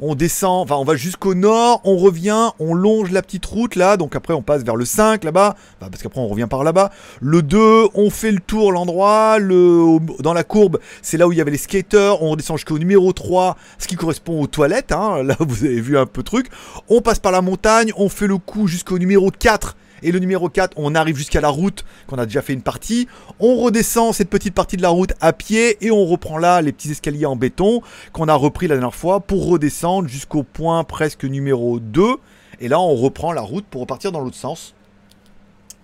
On 0.00 0.14
descend, 0.14 0.62
enfin 0.62 0.76
on 0.76 0.84
va 0.84 0.96
jusqu'au 0.96 1.34
nord, 1.34 1.80
on 1.84 1.96
revient, 1.96 2.50
on 2.58 2.74
longe 2.74 3.10
la 3.10 3.22
petite 3.22 3.46
route 3.46 3.74
là, 3.74 3.96
donc 3.96 4.14
après 4.14 4.34
on 4.34 4.42
passe 4.42 4.62
vers 4.62 4.76
le 4.76 4.84
5 4.84 5.24
là-bas, 5.24 5.56
parce 5.80 6.02
qu'après 6.02 6.20
on 6.20 6.28
revient 6.28 6.46
par 6.48 6.62
là-bas. 6.62 6.90
Le 7.20 7.42
2, 7.42 7.88
on 7.94 8.10
fait 8.10 8.32
le 8.32 8.40
tour 8.40 8.70
l'endroit, 8.70 9.38
le, 9.38 9.98
dans 10.20 10.34
la 10.34 10.44
courbe, 10.44 10.78
c'est 11.00 11.16
là 11.16 11.26
où 11.26 11.32
il 11.32 11.38
y 11.38 11.40
avait 11.40 11.50
les 11.50 11.58
skaters, 11.58 12.22
on 12.22 12.30
redescend 12.30 12.58
jusqu'au 12.58 12.78
numéro 12.78 13.12
3, 13.12 13.56
ce 13.78 13.88
qui 13.88 13.96
correspond 13.96 14.42
aux 14.42 14.46
toilettes, 14.46 14.92
hein, 14.92 15.22
là 15.22 15.36
vous 15.40 15.64
avez 15.64 15.80
vu 15.80 15.96
un 15.96 16.06
peu 16.06 16.22
de 16.22 16.26
truc. 16.26 16.48
On 16.88 17.00
passe 17.00 17.18
par 17.18 17.32
la 17.32 17.40
montagne, 17.40 17.92
on 17.96 18.08
fait 18.08 18.26
le 18.26 18.38
coup 18.38 18.66
jusqu'au 18.66 18.98
numéro 18.98 19.30
4, 19.30 19.74
et 20.02 20.12
le 20.12 20.18
numéro 20.18 20.48
4, 20.48 20.74
on 20.76 20.94
arrive 20.94 21.16
jusqu'à 21.16 21.40
la 21.40 21.48
route, 21.48 21.84
qu'on 22.06 22.18
a 22.18 22.26
déjà 22.26 22.42
fait 22.42 22.52
une 22.52 22.62
partie. 22.62 23.08
On 23.40 23.56
redescend 23.56 24.14
cette 24.14 24.30
petite 24.30 24.54
partie 24.54 24.76
de 24.76 24.82
la 24.82 24.90
route 24.90 25.12
à 25.20 25.32
pied 25.32 25.84
et 25.84 25.90
on 25.90 26.04
reprend 26.04 26.38
là 26.38 26.62
les 26.62 26.72
petits 26.72 26.90
escaliers 26.90 27.26
en 27.26 27.36
béton 27.36 27.82
qu'on 28.12 28.28
a 28.28 28.34
repris 28.34 28.68
la 28.68 28.76
dernière 28.76 28.94
fois 28.94 29.20
pour 29.20 29.46
redescendre 29.46 30.08
jusqu'au 30.08 30.42
point 30.42 30.84
presque 30.84 31.24
numéro 31.24 31.78
2. 31.80 32.16
Et 32.60 32.68
là, 32.68 32.80
on 32.80 32.94
reprend 32.94 33.32
la 33.32 33.42
route 33.42 33.64
pour 33.66 33.82
repartir 33.82 34.12
dans 34.12 34.20
l'autre 34.20 34.36
sens. 34.36 34.74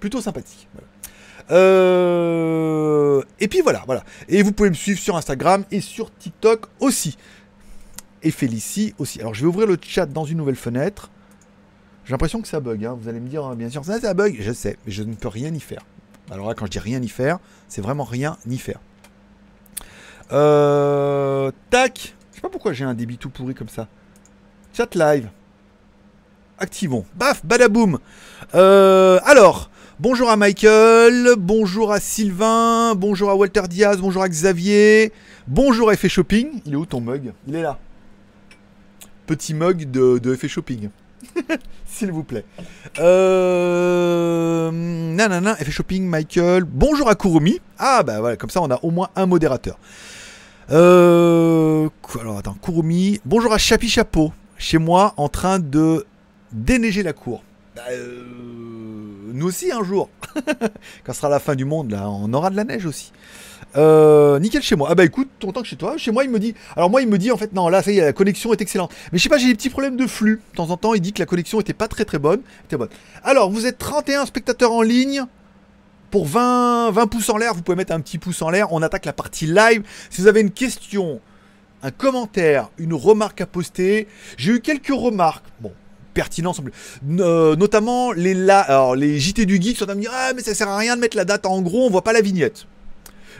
Plutôt 0.00 0.20
sympathique. 0.20 0.68
Euh, 1.50 3.22
et 3.40 3.48
puis 3.48 3.60
voilà, 3.60 3.82
voilà. 3.86 4.02
Et 4.28 4.42
vous 4.42 4.52
pouvez 4.52 4.70
me 4.70 4.74
suivre 4.74 4.98
sur 4.98 5.16
Instagram 5.16 5.64
et 5.70 5.80
sur 5.80 6.10
TikTok 6.14 6.66
aussi. 6.80 7.16
Et 8.22 8.30
Félicie 8.30 8.94
aussi. 8.98 9.20
Alors 9.20 9.34
je 9.34 9.42
vais 9.42 9.46
ouvrir 9.46 9.66
le 9.66 9.78
chat 9.80 10.06
dans 10.06 10.24
une 10.24 10.38
nouvelle 10.38 10.56
fenêtre. 10.56 11.10
J'ai 12.04 12.12
l'impression 12.12 12.42
que 12.42 12.48
ça 12.48 12.60
bug. 12.60 12.84
Hein. 12.84 12.96
Vous 13.00 13.08
allez 13.08 13.20
me 13.20 13.28
dire, 13.28 13.44
hein, 13.44 13.56
bien 13.56 13.70
sûr, 13.70 13.84
ça, 13.84 13.98
ça 13.98 14.14
bug. 14.14 14.36
Je 14.38 14.52
sais, 14.52 14.76
mais 14.84 14.92
je 14.92 15.02
ne 15.02 15.14
peux 15.14 15.28
rien 15.28 15.52
y 15.54 15.60
faire. 15.60 15.82
Alors 16.30 16.48
là, 16.48 16.54
quand 16.54 16.66
je 16.66 16.70
dis 16.70 16.78
rien 16.78 17.00
y 17.02 17.08
faire, 17.08 17.38
c'est 17.68 17.80
vraiment 17.80 18.04
rien 18.04 18.36
y 18.46 18.58
faire. 18.58 18.80
Euh, 20.32 21.50
tac. 21.70 22.14
Je 22.30 22.36
sais 22.36 22.40
pas 22.40 22.48
pourquoi 22.48 22.72
j'ai 22.72 22.84
un 22.84 22.94
débit 22.94 23.18
tout 23.18 23.30
pourri 23.30 23.54
comme 23.54 23.68
ça. 23.68 23.88
Chat 24.72 24.94
live. 24.94 25.28
Activons. 26.58 27.04
Baf, 27.14 27.44
badaboum. 27.44 27.98
Euh, 28.54 29.18
alors, 29.24 29.70
bonjour 29.98 30.30
à 30.30 30.36
Michael, 30.36 31.34
bonjour 31.36 31.92
à 31.92 32.00
Sylvain, 32.00 32.94
bonjour 32.94 33.30
à 33.30 33.36
Walter 33.36 33.62
Diaz, 33.68 33.98
bonjour 33.98 34.22
à 34.22 34.28
Xavier, 34.28 35.12
bonjour 35.46 35.90
à 35.90 35.94
Effet 35.94 36.08
Shopping. 36.08 36.60
Il 36.64 36.74
est 36.74 36.76
où 36.76 36.86
ton 36.86 37.00
mug? 37.00 37.32
Il 37.46 37.54
est 37.54 37.62
là. 37.62 37.78
Petit 39.26 39.54
mug 39.54 39.90
de, 39.90 40.18
de 40.18 40.34
Effet 40.34 40.48
Shopping. 40.48 40.90
S'il 41.86 42.12
vous 42.12 42.24
plaît. 42.24 42.44
Euh... 42.98 44.70
Nanana, 44.72 45.60
effet 45.60 45.70
shopping, 45.70 46.06
Michael. 46.06 46.64
Bonjour 46.64 47.08
à 47.08 47.14
Kurumi. 47.14 47.60
Ah 47.78 48.02
bah 48.02 48.20
voilà, 48.20 48.36
comme 48.36 48.50
ça 48.50 48.60
on 48.62 48.70
a 48.70 48.78
au 48.82 48.90
moins 48.90 49.08
un 49.16 49.26
modérateur. 49.26 49.78
Euh... 50.70 51.88
Alors 52.20 52.38
attends, 52.38 52.56
Kurumi. 52.62 53.20
Bonjour 53.24 53.52
à 53.52 53.58
Chapi 53.58 53.88
Chapeau. 53.88 54.32
Chez 54.56 54.78
moi, 54.78 55.14
en 55.16 55.28
train 55.28 55.58
de 55.58 56.06
déneiger 56.52 57.02
la 57.02 57.12
cour. 57.12 57.42
Bah, 57.76 57.82
euh, 57.90 59.03
nous 59.34 59.48
aussi 59.48 59.72
un 59.72 59.82
jour. 59.82 60.08
Quand 61.04 61.12
ce 61.12 61.18
sera 61.18 61.28
la 61.28 61.40
fin 61.40 61.54
du 61.54 61.64
monde, 61.64 61.90
là, 61.90 62.08
on 62.08 62.32
aura 62.32 62.50
de 62.50 62.56
la 62.56 62.64
neige 62.64 62.86
aussi. 62.86 63.12
Euh, 63.76 64.38
nickel 64.38 64.62
chez 64.62 64.76
moi. 64.76 64.88
Ah 64.90 64.94
bah 64.94 65.04
écoute, 65.04 65.28
ton 65.40 65.50
temps 65.50 65.62
que 65.62 65.66
chez 65.66 65.76
toi. 65.76 65.96
Chez 65.96 66.12
moi, 66.12 66.22
il 66.24 66.30
me 66.30 66.38
dit. 66.38 66.54
Alors 66.76 66.88
moi, 66.88 67.02
il 67.02 67.08
me 67.08 67.18
dit 67.18 67.32
en 67.32 67.36
fait, 67.36 67.52
non, 67.52 67.68
là, 67.68 67.82
ça 67.82 67.90
y 67.90 67.98
est, 67.98 68.04
la 68.04 68.12
connexion 68.12 68.52
est 68.52 68.60
excellente. 68.60 68.92
Mais 69.12 69.18
je 69.18 69.24
sais 69.24 69.28
pas, 69.28 69.36
j'ai 69.36 69.48
des 69.48 69.54
petits 69.54 69.70
problèmes 69.70 69.96
de 69.96 70.06
flux. 70.06 70.40
De 70.52 70.56
temps 70.56 70.70
en 70.70 70.76
temps, 70.76 70.94
il 70.94 71.00
dit 71.00 71.12
que 71.12 71.18
la 71.20 71.26
connexion 71.26 71.60
était 71.60 71.72
pas 71.72 71.88
très 71.88 72.04
très 72.04 72.18
bonne. 72.18 72.40
Était 72.64 72.76
bonne. 72.76 72.90
Alors, 73.24 73.50
vous 73.50 73.66
êtes 73.66 73.78
31 73.78 74.26
spectateurs 74.26 74.72
en 74.72 74.82
ligne. 74.82 75.24
Pour 76.12 76.26
20, 76.26 76.92
20 76.92 77.06
pouces 77.08 77.28
en 77.28 77.36
l'air, 77.36 77.54
vous 77.54 77.62
pouvez 77.62 77.76
mettre 77.76 77.92
un 77.92 78.00
petit 78.00 78.18
pouce 78.18 78.40
en 78.40 78.50
l'air. 78.50 78.72
On 78.72 78.82
attaque 78.82 79.04
la 79.04 79.12
partie 79.12 79.46
live. 79.46 79.82
Si 80.10 80.20
vous 80.20 80.28
avez 80.28 80.42
une 80.42 80.52
question, 80.52 81.20
un 81.82 81.90
commentaire, 81.90 82.70
une 82.78 82.94
remarque 82.94 83.40
à 83.40 83.46
poster, 83.46 84.06
j'ai 84.36 84.52
eu 84.52 84.60
quelques 84.60 84.94
remarques. 84.94 85.44
Bon, 85.60 85.72
pertinentes, 86.14 86.60
euh, 87.18 87.56
notamment 87.56 88.12
les, 88.12 88.32
la, 88.32 88.60
alors, 88.60 88.96
les 88.96 89.18
JT 89.18 89.44
du 89.44 89.60
geek 89.60 89.76
sont 89.76 89.88
à 89.88 89.94
me 89.94 90.00
dire 90.00 90.12
ah 90.14 90.32
mais 90.34 90.42
ça 90.42 90.54
sert 90.54 90.68
à 90.68 90.78
rien 90.78 90.96
de 90.96 91.00
mettre 91.00 91.16
la 91.16 91.24
date 91.24 91.44
en 91.44 91.60
gros 91.60 91.86
on 91.86 91.90
voit 91.90 92.04
pas 92.04 92.12
la 92.12 92.22
vignette 92.22 92.66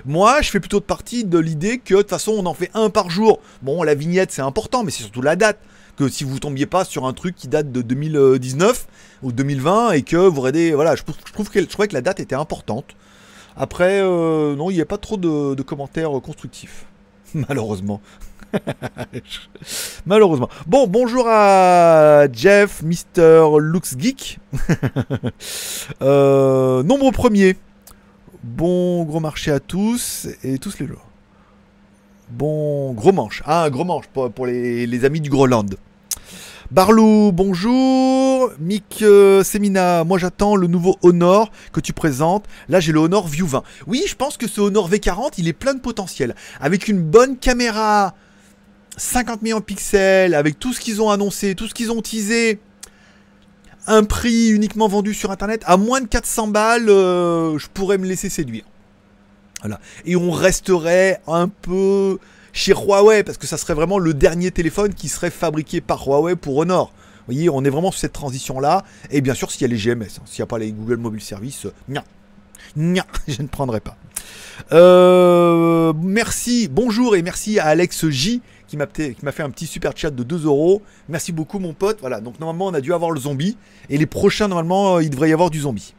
moi, 0.07 0.43
je 0.43 0.51
fais 0.51 0.61
plutôt 0.61 0.81
de 0.81 0.85
partie 0.85 1.25
de 1.25 1.39
l'idée 1.39 1.79
que 1.79 1.95
de 1.95 2.01
toute 2.01 2.11
façon, 2.11 2.33
on 2.33 2.45
en 2.45 2.53
fait 2.53 2.71
un 2.75 2.91
par 2.91 3.09
jour. 3.09 3.41
Bon, 3.63 3.83
la 3.83 3.95
vignette, 3.95 4.33
c'est 4.33 4.43
important, 4.43 4.85
mais 4.85 4.91
c'est 4.91 5.03
surtout 5.03 5.23
la 5.23 5.37
date. 5.37 5.59
Que 5.97 6.09
si 6.09 6.25
vous 6.25 6.41
tombiez 6.41 6.67
pas 6.67 6.85
sur 6.85 7.07
un 7.07 7.13
truc 7.13 7.37
qui 7.37 7.47
date 7.47 7.71
de 7.71 7.81
2019 7.81 8.87
ou 9.23 9.33
2020 9.33 9.93
et 9.93 10.03
que 10.03 10.17
vous 10.17 10.41
regardez, 10.41 10.73
voilà, 10.73 10.97
je, 10.97 11.03
trouve 11.33 11.49
que 11.49 11.61
je 11.61 11.67
trouvais 11.67 11.89
que 11.89 11.95
la 11.95 12.01
date 12.01 12.21
était 12.21 12.35
importante. 12.35 12.85
Après, 13.57 14.01
euh, 14.03 14.57
non, 14.57 14.71
il 14.71 14.75
n'y 14.75 14.81
a 14.81 14.87
pas 14.87 14.99
trop 14.99 15.17
de, 15.17 15.63
commentaires 15.63 16.11
constructifs, 16.21 16.85
malheureusement. 17.35 18.01
Malheureusement. 20.07 20.49
Bon, 20.67 20.87
bonjour 20.87 21.27
à 21.29 22.27
Jeff, 22.33 22.83
Mister 22.83 23.45
Lux 23.59 23.97
Geek. 23.99 24.39
euh, 26.03 26.83
nombre 26.83 27.11
premier. 27.11 27.57
Bon 28.43 29.05
gros 29.05 29.21
marché 29.21 29.51
à 29.51 29.61
tous 29.61 30.29
et 30.43 30.59
tous 30.59 30.79
les 30.79 30.87
jours. 30.87 31.07
Bon 32.31 32.93
gros 32.93 33.13
manche. 33.13 33.43
Ah, 33.47 33.65
un 33.65 33.71
gros 33.71 33.85
manche 33.85 34.07
pour, 34.09 34.47
les, 34.47 35.05
amis 35.05 35.21
du 35.21 35.31
Groenland. 35.31 35.77
Barlou, 36.71 37.31
bonjour. 37.33 38.51
Mick 38.59 39.01
euh, 39.03 39.45
Semina, 39.45 40.05
moi 40.05 40.19
j'attends 40.19 40.57
le 40.57 40.67
nouveau 40.67 40.97
Honor 41.03 41.51
que 41.73 41.81
tu 41.81 41.93
présentes. 41.93 42.47
Là 42.69 42.81
j'ai 42.81 42.93
le 42.93 43.01
Honor 43.01 43.29
View 43.29 43.47
20. 43.47 43.63
Oui, 43.87 44.03
je 44.07 44.15
pense 44.15 44.37
que 44.37 44.49
ce 44.49 44.61
Honor 44.61 44.91
V40, 44.91 45.35
il 45.39 45.49
est 45.49 45.53
plein 45.53 45.75
de 45.75 45.81
potentiel. 45.81 46.35
Avec 46.61 46.89
une 46.89 47.01
bonne 47.01 47.37
caméra, 47.37 48.15
50 48.97 49.43
millions 49.43 49.59
de 49.59 49.65
pixels, 49.65 50.35
avec 50.35 50.59
tout 50.59 50.73
ce 50.73 50.81
qu'ils 50.81 51.03
ont 51.03 51.11
annoncé, 51.11 51.55
tout 51.55 51.67
ce 51.67 51.75
qu'ils 51.75 51.91
ont 51.91 52.01
teasé 52.01 52.59
un 53.87 54.05
prix 54.05 54.49
uniquement 54.49 54.89
vendu 54.89 55.15
sur 55.15 55.31
internet, 55.31 55.63
à 55.67 55.77
moins 55.77 56.01
de 56.01 56.07
400 56.07 56.49
balles, 56.49 56.89
euh, 56.89 57.59
je 57.59 57.69
pourrais 57.69 57.99
me 57.99 58.07
laisser 58.07 58.31
séduire. 58.31 58.65
Voilà. 59.61 59.81
Et 60.05 60.17
on 60.17 60.31
resterait 60.31 61.21
un 61.27 61.49
peu 61.49 62.19
chez 62.53 62.73
Huawei, 62.73 63.25
parce 63.25 63.39
que 63.39 63.47
ça 63.47 63.57
serait 63.57 63.75
vraiment 63.75 63.99
le 63.99 64.15
dernier 64.15 64.51
téléphone 64.51 64.95
qui 64.95 65.09
serait 65.09 65.31
fabriqué 65.31 65.81
par 65.81 66.07
Huawei 66.07 66.37
pour 66.37 66.57
Honor. 66.57 66.93
Vous 67.27 67.33
voyez, 67.33 67.49
on 67.49 67.65
est 67.65 67.71
vraiment 67.71 67.91
sur 67.91 68.01
cette 68.01 68.13
transition-là. 68.13 68.85
Et 69.11 69.21
bien 69.21 69.35
sûr, 69.35 69.51
s'il 69.51 69.63
y 69.63 69.65
a 69.65 69.69
les 69.69 69.79
GMS, 69.79 70.19
hein. 70.19 70.23
s'il 70.27 70.41
n'y 70.41 70.43
a 70.43 70.47
pas 70.47 70.59
les 70.59 70.71
Google 70.73 70.99
Mobile 70.99 71.23
Service, 71.23 71.67
euh, 71.67 72.01
je 73.29 73.43
ne 73.43 73.49
prendrai 73.49 73.81
pas. 73.81 73.97
Euh, 74.73 75.93
merci, 75.97 76.69
bonjour 76.71 77.17
et 77.17 77.23
merci 77.23 77.59
à 77.59 77.67
Alex 77.67 78.09
J 78.09 78.41
qui 78.77 79.17
m'a 79.23 79.33
fait 79.33 79.43
un 79.43 79.51
petit 79.51 79.67
super 79.67 79.93
chat 79.97 80.11
de 80.11 80.23
2 80.23 80.47
euros. 80.47 80.83
Merci 81.09 81.33
beaucoup 81.33 81.59
mon 81.59 81.73
pote. 81.73 81.99
Voilà, 82.01 82.21
donc 82.21 82.39
normalement 82.41 82.67
on 82.67 82.75
a 82.75 82.81
dû 82.81 82.93
avoir 82.93 83.11
le 83.11 83.21
zombie. 83.21 83.57
Et 83.91 83.99
les 83.99 84.07
prochains, 84.07 84.49
normalement, 84.49 84.97
euh, 84.97 85.03
il 85.03 85.11
devrait 85.11 85.31
y 85.31 85.33
avoir 85.33 85.51
du 85.51 85.61
zombie. 85.61 85.95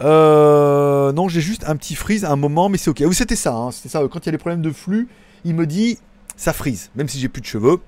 Euh, 0.00 1.12
non, 1.12 1.28
j'ai 1.28 1.40
juste 1.40 1.64
un 1.66 1.76
petit 1.76 1.94
freeze 1.94 2.24
à 2.24 2.30
un 2.30 2.36
moment, 2.36 2.68
mais 2.68 2.78
c'est 2.78 2.90
ok. 2.90 3.02
Oui, 3.06 3.14
c'était 3.14 3.36
ça, 3.36 3.54
hein, 3.54 3.70
c'était 3.70 3.88
ça. 3.88 4.00
Quand 4.10 4.20
il 4.20 4.26
y 4.26 4.28
a 4.30 4.32
des 4.32 4.38
problèmes 4.38 4.62
de 4.62 4.70
flux, 4.70 5.08
il 5.44 5.54
me 5.54 5.66
dit 5.66 5.98
ça 6.36 6.52
freeze, 6.52 6.90
même 6.94 7.08
si 7.08 7.18
j'ai 7.18 7.28
plus 7.28 7.42
de 7.42 7.46
cheveux. 7.46 7.80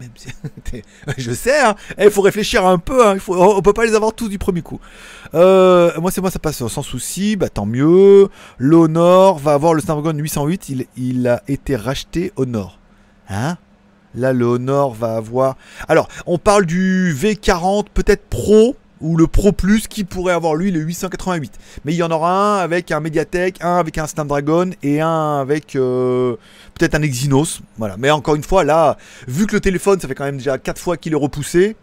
je 1.18 1.32
sais, 1.32 1.60
hein. 1.60 1.74
il 1.98 2.10
faut 2.10 2.22
réfléchir 2.22 2.66
un 2.66 2.78
peu. 2.78 3.06
Hein. 3.06 3.14
Il 3.14 3.20
faut... 3.20 3.36
On 3.36 3.62
peut 3.62 3.72
pas 3.72 3.84
les 3.84 3.94
avoir 3.94 4.12
tous 4.12 4.28
du 4.28 4.38
premier 4.38 4.62
coup. 4.62 4.80
Euh, 5.34 5.92
moi, 6.00 6.10
c'est 6.10 6.20
moi, 6.20 6.30
ça 6.30 6.38
passe 6.38 6.66
sans 6.66 6.82
souci. 6.82 7.36
Bah, 7.36 7.48
tant 7.48 7.66
mieux. 7.66 8.28
L'Honor 8.58 9.38
va 9.38 9.54
avoir 9.54 9.74
le 9.74 9.80
Snapdragon 9.80 10.16
808. 10.16 10.68
Il, 10.68 10.86
il 10.96 11.28
a 11.28 11.42
été 11.48 11.76
racheté 11.76 12.32
au 12.36 12.46
Nord. 12.46 12.78
Hein? 13.28 13.56
Là, 14.14 14.32
le 14.32 14.46
va 14.90 15.16
avoir. 15.16 15.56
Alors, 15.88 16.08
on 16.26 16.38
parle 16.38 16.66
du 16.66 17.14
V40, 17.18 17.86
peut-être 17.94 18.24
Pro 18.28 18.76
ou 19.02 19.16
le 19.16 19.26
Pro 19.26 19.52
Plus 19.52 19.88
qui 19.88 20.04
pourrait 20.04 20.32
avoir 20.32 20.54
lui 20.54 20.70
le 20.70 20.80
888. 20.80 21.52
Mais 21.84 21.92
il 21.92 21.96
y 21.96 22.02
en 22.02 22.10
aura 22.10 22.56
un 22.56 22.58
avec 22.60 22.90
un 22.90 23.00
Mediatek, 23.00 23.62
un 23.62 23.76
avec 23.76 23.98
un 23.98 24.06
Snapdragon 24.06 24.70
et 24.82 25.00
un 25.00 25.40
avec 25.40 25.76
euh, 25.76 26.36
peut-être 26.74 26.94
un 26.94 27.02
Exynos. 27.02 27.60
Voilà. 27.76 27.96
Mais 27.98 28.10
encore 28.10 28.36
une 28.36 28.42
fois, 28.42 28.64
là, 28.64 28.96
vu 29.26 29.46
que 29.46 29.54
le 29.54 29.60
téléphone, 29.60 30.00
ça 30.00 30.08
fait 30.08 30.14
quand 30.14 30.24
même 30.24 30.38
déjà 30.38 30.56
4 30.56 30.80
fois 30.80 30.96
qu'il 30.96 31.12
est 31.12 31.16
repoussé, 31.16 31.76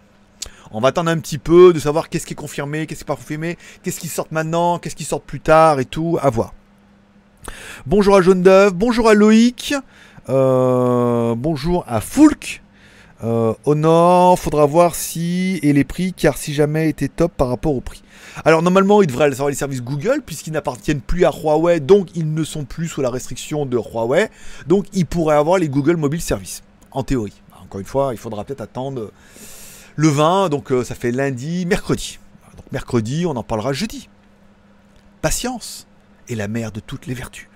on 0.71 0.79
va 0.79 0.89
attendre 0.89 1.09
un 1.09 1.17
petit 1.17 1.37
peu 1.37 1.73
de 1.73 1.79
savoir 1.79 2.09
qu'est-ce 2.09 2.25
qui 2.25 2.33
est 2.33 2.35
confirmé, 2.35 2.85
qu'est-ce 2.85 2.99
qui 2.99 3.05
n'est 3.05 3.15
pas 3.15 3.15
confirmé, 3.15 3.57
qu'est-ce 3.83 3.99
qui 3.99 4.07
sort 4.07 4.27
maintenant, 4.31 4.79
qu'est-ce 4.79 4.95
qui 4.95 5.03
sort 5.03 5.21
plus 5.21 5.39
tard 5.39 5.79
et 5.79 5.85
tout, 5.85 6.17
à 6.21 6.29
voir. 6.29 6.53
Bonjour 7.87 8.15
à 8.15 8.21
Jaune 8.21 8.43
d'œuf, 8.43 8.73
bonjour 8.73 9.09
à 9.09 9.13
Loïc, 9.15 9.73
euh, 10.29 11.33
bonjour 11.35 11.83
à 11.87 12.01
Foulk. 12.01 12.61
Euh, 13.21 13.53
Honor, 13.65 14.39
faudra 14.39 14.65
voir 14.65 14.95
si 14.95 15.59
et 15.61 15.73
les 15.73 15.83
prix, 15.83 16.13
car 16.13 16.37
si 16.37 16.53
jamais 16.53 16.89
était 16.89 17.09
top 17.09 17.33
par 17.33 17.49
rapport 17.49 17.75
au 17.75 17.81
prix. 17.81 18.01
Alors 18.45 18.61
normalement, 18.61 19.01
ils 19.01 19.07
devraient 19.07 19.25
avoir 19.25 19.49
les 19.49 19.55
services 19.55 19.81
Google 19.81 20.21
puisqu'ils 20.25 20.53
n'appartiennent 20.53 21.01
plus 21.01 21.25
à 21.25 21.31
Huawei, 21.31 21.81
donc 21.81 22.09
ils 22.15 22.33
ne 22.33 22.43
sont 22.45 22.63
plus 22.63 22.87
sous 22.87 23.01
la 23.01 23.09
restriction 23.09 23.65
de 23.65 23.77
Huawei, 23.77 24.29
donc 24.67 24.85
ils 24.93 25.05
pourraient 25.05 25.35
avoir 25.35 25.57
les 25.57 25.67
Google 25.67 25.97
Mobile 25.97 26.21
Services, 26.21 26.63
en 26.91 27.03
théorie. 27.03 27.41
Encore 27.61 27.81
une 27.81 27.85
fois, 27.85 28.13
il 28.13 28.17
faudra 28.17 28.45
peut-être 28.45 28.61
attendre 28.61 29.11
le 29.95 30.07
20, 30.07 30.47
donc 30.47 30.71
euh, 30.71 30.85
ça 30.85 30.95
fait 30.95 31.11
lundi, 31.11 31.65
mercredi. 31.65 32.19
Donc 32.55 32.71
mercredi, 32.71 33.25
on 33.25 33.35
en 33.35 33.43
parlera 33.43 33.73
jeudi. 33.73 34.07
Patience 35.21 35.87
est 36.29 36.35
la 36.35 36.47
mère 36.47 36.71
de 36.71 36.79
toutes 36.79 37.05
les 37.05 37.13
vertus. 37.13 37.49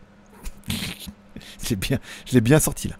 je 1.63 2.33
l'ai 2.33 2.41
bien 2.41 2.59
sorti 2.59 2.89
là. 2.89 2.95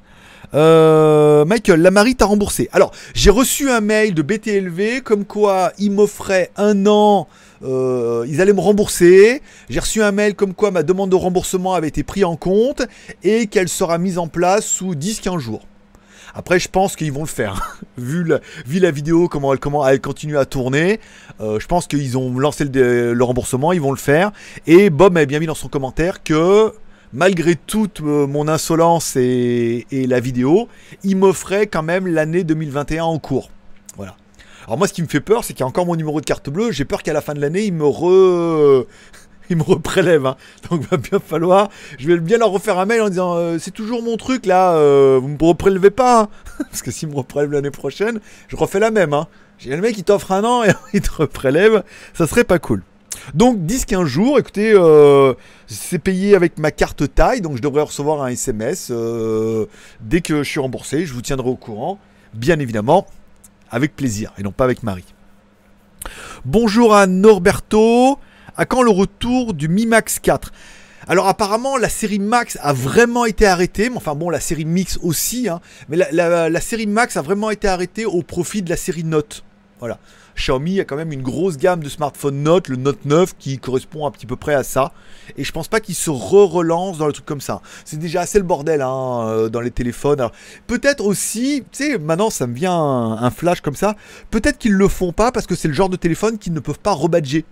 Euh, 0.54 1.46
Michael, 1.46 1.82
la 1.82 1.92
Marie 1.92 2.16
t'a 2.16 2.26
remboursé. 2.26 2.70
Alors, 2.74 2.92
j'ai 3.14 3.30
reçu 3.30 3.70
un 3.70 3.82
mail 3.82 4.14
de 4.14 4.22
BTLV 4.22 5.02
comme 5.04 5.26
quoi 5.26 5.72
ils 5.80 5.92
m'offraient 5.92 6.52
un 6.58 6.86
an, 6.86 7.28
euh, 7.64 8.26
ils 8.28 8.42
allaient 8.42 8.54
me 8.54 8.60
rembourser. 8.60 9.42
J'ai 9.70 9.80
reçu 9.80 10.04
un 10.04 10.12
mail 10.12 10.36
comme 10.36 10.54
quoi 10.54 10.72
ma 10.72 10.84
demande 10.84 11.10
de 11.10 11.16
remboursement 11.16 11.74
avait 11.74 11.88
été 11.88 12.04
prise 12.04 12.26
en 12.26 12.36
compte 12.36 12.84
et 13.24 13.48
qu'elle 13.48 13.70
sera 13.70 13.98
mise 13.98 14.18
en 14.18 14.28
place 14.28 14.66
sous 14.66 14.96
10-15 14.96 15.40
jours. 15.40 15.66
Après, 16.36 16.60
je 16.60 16.68
pense 16.68 16.96
qu'ils 16.96 17.12
vont 17.12 17.22
le 17.22 17.28
faire. 17.28 17.80
vu, 17.98 18.24
la, 18.24 18.40
vu 18.66 18.80
la 18.80 18.92
vidéo, 18.92 19.28
comment 19.28 19.54
elle, 19.88 20.02
continue 20.02 20.38
à 20.38 20.46
tourner, 20.46 21.00
euh, 21.42 21.60
je 21.60 21.68
pense 21.68 21.88
qu'ils 21.88 22.18
ont 22.18 22.38
lancé 22.38 22.66
le, 22.66 23.14
le, 23.14 23.24
remboursement, 23.24 23.72
ils 23.72 23.82
vont 23.82 23.92
le 23.92 23.98
faire. 23.98 24.32
Et 24.66 24.90
Bob 24.90 25.14
m'avait 25.14 25.28
bien 25.28 25.40
mis 25.40 25.46
dans 25.46 25.56
son 25.56 25.68
commentaire 25.68 26.24
que 26.24 26.74
malgré 27.14 27.56
toute 27.56 28.02
euh, 28.02 28.28
mon 28.28 28.48
insolence 28.48 29.16
et, 29.16 29.86
la 29.92 30.20
vidéo, 30.20 30.68
il 31.04 31.18
m'offrait 31.18 31.68
quand 31.68 31.84
même 31.84 32.08
l'année 32.08 32.44
2021 32.44 33.04
en 33.04 33.20
cours. 33.20 33.50
Voilà. 33.96 34.16
Alors 34.66 34.78
moi, 34.78 34.88
ce 34.88 34.94
qui 34.94 35.02
me 35.02 35.08
fait 35.08 35.22
peur, 35.22 35.44
c'est 35.44 35.54
qu'il 35.54 35.62
y 35.62 35.64
a 35.64 35.68
encore 35.68 35.86
mon 35.86 35.96
numéro 35.96 36.20
de 36.20 36.26
carte 36.26 36.50
bleue. 36.50 36.72
J'ai 36.72 36.86
peur 36.86 37.04
qu'à 37.04 37.14
la 37.14 37.22
fin 37.22 37.34
de 37.34 37.40
l'année, 37.40 37.66
il 37.66 37.74
me 37.74 37.86
re... 37.86 38.86
il 39.50 39.58
me 39.58 39.64
reprélève. 39.64 40.26
Hein. 40.26 40.36
Donc 40.70 40.82
va 40.90 40.98
bien 40.98 41.20
falloir. 41.20 41.70
Je 42.00 42.08
vais 42.08 42.18
bien 42.18 42.38
leur 42.38 42.50
refaire 42.50 42.80
un 42.80 42.86
mail 42.86 43.02
en 43.02 43.10
disant 43.10 43.36
euh, 43.36 43.58
c'est 43.60 43.72
toujours 43.72 44.02
mon 44.02 44.18
truc 44.18 44.46
là, 44.46 44.74
euh, 44.74 45.20
vous 45.22 45.28
me 45.28 45.38
reprélevez 45.40 45.92
pas. 45.92 46.22
Hein. 46.22 46.30
Parce 46.70 46.82
que 46.82 46.92
s'il 46.92 47.10
me 47.10 47.16
reprélève 47.16 47.52
l'année 47.52 47.72
prochaine, 47.72 48.20
je 48.48 48.56
refais 48.56 48.80
la 48.80 48.92
même. 48.92 49.14
Hein. 49.14 49.28
J'ai 49.58 49.76
le 49.76 49.82
mec 49.82 49.96
qui 49.96 50.04
t'offre 50.04 50.32
un 50.32 50.44
an 50.44 50.64
et 50.64 50.72
il 50.94 51.02
te 51.02 51.12
reprélève. 51.12 51.84
Ça 52.14 52.28
serait 52.28 52.44
pas 52.44 52.60
cool. 52.60 52.84
Donc 53.34 53.60
10-15 53.60 54.06
jours, 54.06 54.40
écoutez, 54.40 54.74
euh, 54.74 55.34
c'est 55.68 56.00
payé 56.00 56.36
avec 56.36 56.58
ma 56.60 56.72
carte 56.72 57.14
taille, 57.14 57.42
donc 57.42 57.58
je 57.58 57.62
devrais 57.62 57.82
recevoir 57.82 58.22
un 58.22 58.28
SMS 58.28 58.90
euh, 58.92 59.66
dès 60.02 60.22
que 60.22 60.44
je 60.44 60.50
suis 60.50 60.60
remboursé. 60.60 61.06
Je 61.06 61.14
vous 61.14 61.22
tiendrai 61.22 61.50
au 61.50 61.56
courant, 61.56 62.00
bien 62.34 62.60
évidemment, 62.60 63.08
avec 63.72 63.96
plaisir, 63.96 64.34
et 64.38 64.44
non 64.44 64.52
pas 64.52 64.66
avec 64.66 64.84
Marie. 64.84 65.06
Bonjour 66.46 66.96
à 66.96 67.08
Norberto. 67.08 68.20
À 68.56 68.66
quand 68.66 68.84
le 68.84 68.92
retour 68.92 69.56
du 69.56 69.68
Mi 69.68 69.88
Max 69.88 70.20
4 70.20 70.52
alors 71.08 71.28
apparemment 71.28 71.76
la 71.76 71.90
série 71.90 72.20
Max 72.20 72.58
a 72.62 72.72
vraiment 72.72 73.26
été 73.26 73.46
arrêtée, 73.46 73.90
mais 73.90 73.98
enfin 73.98 74.16
bon 74.16 74.30
la 74.30 74.40
série 74.40 74.64
Mix 74.64 74.98
aussi, 75.02 75.50
hein, 75.50 75.60
mais 75.90 75.98
la, 75.98 76.50
la, 76.50 76.62
série 76.62 76.88
Max 76.88 77.18
a 77.18 77.22
vraiment 77.22 77.52
été 77.52 77.68
arrêtée 77.68 78.06
au 78.06 78.22
profit 78.24 78.62
de 78.62 78.70
la 78.70 78.78
série 78.78 79.04
Note. 79.04 79.44
Voilà. 79.80 80.00
Xiaomi 80.36 80.80
a 80.80 80.86
quand 80.86 80.96
même 80.96 81.12
une 81.12 81.22
grosse 81.22 81.58
gamme 81.58 81.84
de 81.84 81.90
smartphones 81.90 82.42
Note, 82.44 82.68
le 82.68 82.76
Note 82.76 83.06
9 83.06 83.36
qui 83.38 83.60
correspond 83.60 84.06
un 84.06 84.12
petit 84.12 84.26
peu 84.26 84.36
près 84.36 84.54
à 84.54 84.64
ça. 84.64 84.92
Et 85.38 85.44
je 85.44 85.52
pense 85.52 85.68
pas 85.68 85.80
qu'il 85.80 85.96
se 85.96 86.10
re-relance 86.10 86.98
dans 86.98 87.08
le 87.08 87.14
truc 87.14 87.26
comme 87.26 87.42
ça. 87.42 87.62
C'est 87.86 87.98
déjà 87.98 88.22
assez 88.22 88.40
le 88.40 88.46
bordel 88.46 88.82
hein, 88.82 89.28
euh, 89.28 89.50
dans 89.50 89.62
les 89.62 89.72
téléphones. 89.72 90.30
Peut-être 90.68 91.06
aussi, 91.06 91.64
tu 91.72 91.84
sais, 91.84 91.98
maintenant 91.98 92.30
ça 92.30 92.48
me 92.48 92.54
vient 92.54 92.74
un, 92.74 93.30
flash 93.32 93.62
comme 93.62 93.76
ça. 93.76 93.96
Peut-être 94.32 94.58
qu'ils 94.58 94.74
le 94.74 94.88
font 94.88 95.12
pas 95.12 95.32
parce 95.32 95.48
que 95.48 95.56
c'est 95.56 95.68
le 95.68 95.74
genre 95.74 95.90
de 95.90 95.96
téléphone 95.96 96.38
qu'ils 96.38 96.54
ne 96.54 96.60
peuvent 96.60 96.80
pas 96.80 96.92
rebadger. 96.92 97.46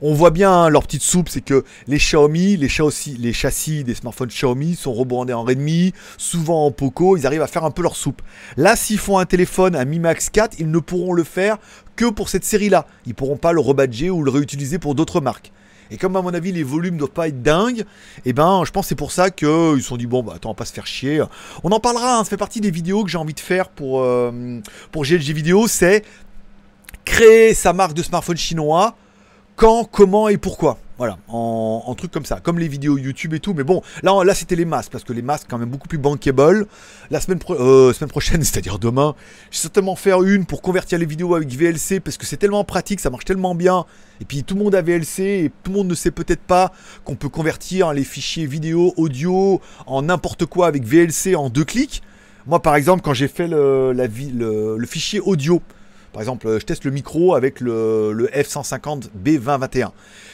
On 0.00 0.14
voit 0.14 0.30
bien 0.30 0.52
hein, 0.52 0.68
leur 0.68 0.84
petite 0.84 1.02
soupe, 1.02 1.28
c'est 1.28 1.40
que 1.40 1.64
les 1.88 1.98
Xiaomi, 1.98 2.56
les 2.56 2.68
châssis, 2.68 3.84
des 3.84 3.94
smartphones 3.94 4.28
Xiaomi 4.28 4.76
sont 4.76 4.92
rebondés 4.92 5.32
en 5.32 5.42
Redmi, 5.42 5.92
souvent 6.16 6.66
en 6.66 6.70
Poco, 6.70 7.16
ils 7.16 7.26
arrivent 7.26 7.42
à 7.42 7.48
faire 7.48 7.64
un 7.64 7.70
peu 7.70 7.82
leur 7.82 7.96
soupe. 7.96 8.22
Là, 8.56 8.76
s'ils 8.76 8.98
font 8.98 9.18
un 9.18 9.26
téléphone, 9.26 9.74
un 9.74 9.84
Mi 9.84 9.98
Max 9.98 10.30
4, 10.30 10.56
ils 10.60 10.70
ne 10.70 10.78
pourront 10.78 11.12
le 11.12 11.24
faire 11.24 11.58
que 11.96 12.08
pour 12.08 12.28
cette 12.28 12.44
série-là. 12.44 12.86
Ils 13.06 13.14
pourront 13.14 13.36
pas 13.36 13.52
le 13.52 13.60
rebadger 13.60 14.10
ou 14.10 14.22
le 14.22 14.30
réutiliser 14.30 14.78
pour 14.78 14.94
d'autres 14.94 15.20
marques. 15.20 15.52
Et 15.90 15.96
comme 15.96 16.16
à 16.16 16.22
mon 16.22 16.34
avis 16.34 16.52
les 16.52 16.62
volumes 16.62 16.94
ne 16.94 16.98
doivent 16.98 17.10
pas 17.10 17.28
être 17.28 17.42
dingues, 17.42 17.84
eh 18.24 18.32
ben 18.32 18.62
je 18.64 18.70
pense 18.70 18.86
c'est 18.88 18.94
pour 18.94 19.10
ça 19.10 19.30
qu'ils 19.30 19.48
se 19.48 19.80
sont 19.80 19.96
dit 19.96 20.06
bon 20.06 20.22
bah 20.22 20.34
attends 20.36 20.50
va 20.50 20.54
pas 20.54 20.66
se 20.66 20.72
faire 20.72 20.86
chier. 20.86 21.22
On 21.64 21.72
en 21.72 21.80
parlera, 21.80 22.18
hein, 22.18 22.24
ça 22.24 22.30
fait 22.30 22.36
partie 22.36 22.60
des 22.60 22.70
vidéos 22.70 23.04
que 23.04 23.10
j'ai 23.10 23.18
envie 23.18 23.34
de 23.34 23.40
faire 23.40 23.70
pour, 23.70 24.02
euh, 24.02 24.60
pour 24.92 25.04
GLG 25.04 25.32
Vidéo, 25.32 25.66
c'est 25.66 26.04
créer 27.06 27.54
sa 27.54 27.72
marque 27.72 27.94
de 27.94 28.02
smartphone 28.02 28.36
chinois 28.36 28.96
quand, 29.58 29.84
comment 29.84 30.28
et 30.28 30.38
pourquoi. 30.38 30.78
Voilà, 30.98 31.18
en, 31.28 31.94
truc 31.96 32.10
comme 32.10 32.24
ça, 32.24 32.40
comme 32.40 32.58
les 32.58 32.66
vidéos 32.66 32.96
YouTube 32.96 33.34
et 33.34 33.40
tout. 33.40 33.54
Mais 33.54 33.62
bon, 33.62 33.82
là, 34.02 34.34
c'était 34.34 34.56
les 34.56 34.64
masques, 34.64 34.90
parce 34.90 35.04
que 35.04 35.12
les 35.12 35.22
masques, 35.22 35.46
quand 35.48 35.58
même, 35.58 35.68
beaucoup 35.68 35.86
plus 35.86 35.98
bankable. 35.98 36.66
La 37.10 37.20
semaine, 37.20 37.38
euh, 37.50 37.92
prochaine, 38.08 38.42
c'est-à-dire 38.44 38.78
demain, 38.78 39.14
je 39.50 39.56
vais 39.56 39.62
certainement 39.62 39.96
faire 39.96 40.22
une 40.22 40.44
pour 40.46 40.62
convertir 40.62 40.98
les 40.98 41.06
vidéos 41.06 41.34
avec 41.34 41.48
VLC, 41.50 42.00
parce 42.00 42.16
que 42.16 42.26
c'est 42.26 42.36
tellement 42.36 42.64
pratique, 42.64 43.00
ça 43.00 43.10
marche 43.10 43.24
tellement 43.24 43.54
bien. 43.54 43.84
Et 44.20 44.24
puis 44.24 44.42
tout 44.42 44.54
le 44.54 44.62
monde 44.62 44.74
a 44.74 44.82
VLC, 44.82 45.20
et 45.20 45.52
tout 45.62 45.72
le 45.72 45.78
monde 45.78 45.88
ne 45.88 45.94
sait 45.94 46.12
peut-être 46.12 46.42
pas 46.42 46.72
qu'on 47.04 47.16
peut 47.16 47.28
convertir 47.28 47.92
les 47.92 48.04
fichiers 48.04 48.46
vidéo, 48.46 48.94
audio, 48.96 49.60
en 49.86 50.02
n'importe 50.02 50.46
quoi 50.46 50.66
avec 50.68 50.84
VLC 50.84 51.36
en 51.36 51.48
deux 51.48 51.64
clics. 51.64 52.02
Moi, 52.46 52.60
par 52.60 52.76
exemple, 52.76 53.02
quand 53.02 53.14
j'ai 53.14 53.28
fait 53.28 53.48
le 53.48 54.84
fichier 54.86 55.20
audio, 55.20 55.62
par 56.12 56.22
exemple, 56.22 56.58
je 56.58 56.64
teste 56.64 56.84
le 56.84 56.90
micro 56.90 57.34
avec 57.34 57.60
le, 57.60 58.28
F150 58.34 59.10
B2021. 59.22 59.90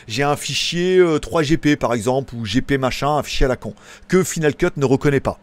J'ai 0.07 0.23
un 0.23 0.37
fichier 0.37 1.01
3GP 1.01 1.73
euh, 1.73 1.77
par 1.77 1.95
exemple, 1.95 2.35
ou 2.35 2.45
GP 2.45 2.73
machin, 2.79 3.17
un 3.17 3.23
fichier 3.23 3.47
à 3.47 3.49
la 3.49 3.57
con, 3.57 3.75
que 4.09 4.23
Final 4.23 4.55
Cut 4.55 4.71
ne 4.77 4.85
reconnaît 4.85 5.21
pas. 5.21 5.39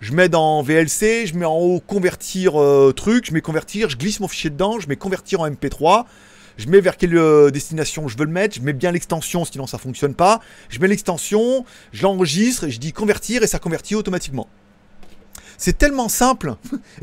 Je 0.00 0.12
mets 0.12 0.28
dans 0.28 0.62
VLC, 0.62 1.26
je 1.26 1.34
mets 1.34 1.46
en 1.46 1.56
haut 1.56 1.80
convertir 1.80 2.60
euh, 2.60 2.92
truc, 2.94 3.26
je 3.26 3.32
mets 3.32 3.40
convertir, 3.40 3.88
je 3.88 3.96
glisse 3.96 4.20
mon 4.20 4.28
fichier 4.28 4.50
dedans, 4.50 4.78
je 4.78 4.88
mets 4.88 4.96
convertir 4.96 5.40
en 5.40 5.48
MP3, 5.48 6.04
je 6.58 6.68
mets 6.68 6.80
vers 6.80 6.96
quelle 6.96 7.16
euh, 7.16 7.50
destination 7.50 8.06
je 8.06 8.16
veux 8.18 8.24
le 8.24 8.30
mettre, 8.30 8.56
je 8.56 8.60
mets 8.60 8.74
bien 8.74 8.92
l'extension, 8.92 9.44
sinon 9.44 9.66
ça 9.66 9.78
fonctionne 9.78 10.14
pas. 10.14 10.40
Je 10.68 10.78
mets 10.80 10.88
l'extension, 10.88 11.64
je 11.92 12.02
l'enregistre, 12.02 12.68
je 12.68 12.78
dis 12.78 12.92
convertir 12.92 13.42
et 13.42 13.46
ça 13.46 13.58
convertit 13.58 13.94
automatiquement. 13.94 14.48
C'est 15.58 15.78
tellement 15.78 16.08
simple. 16.08 16.54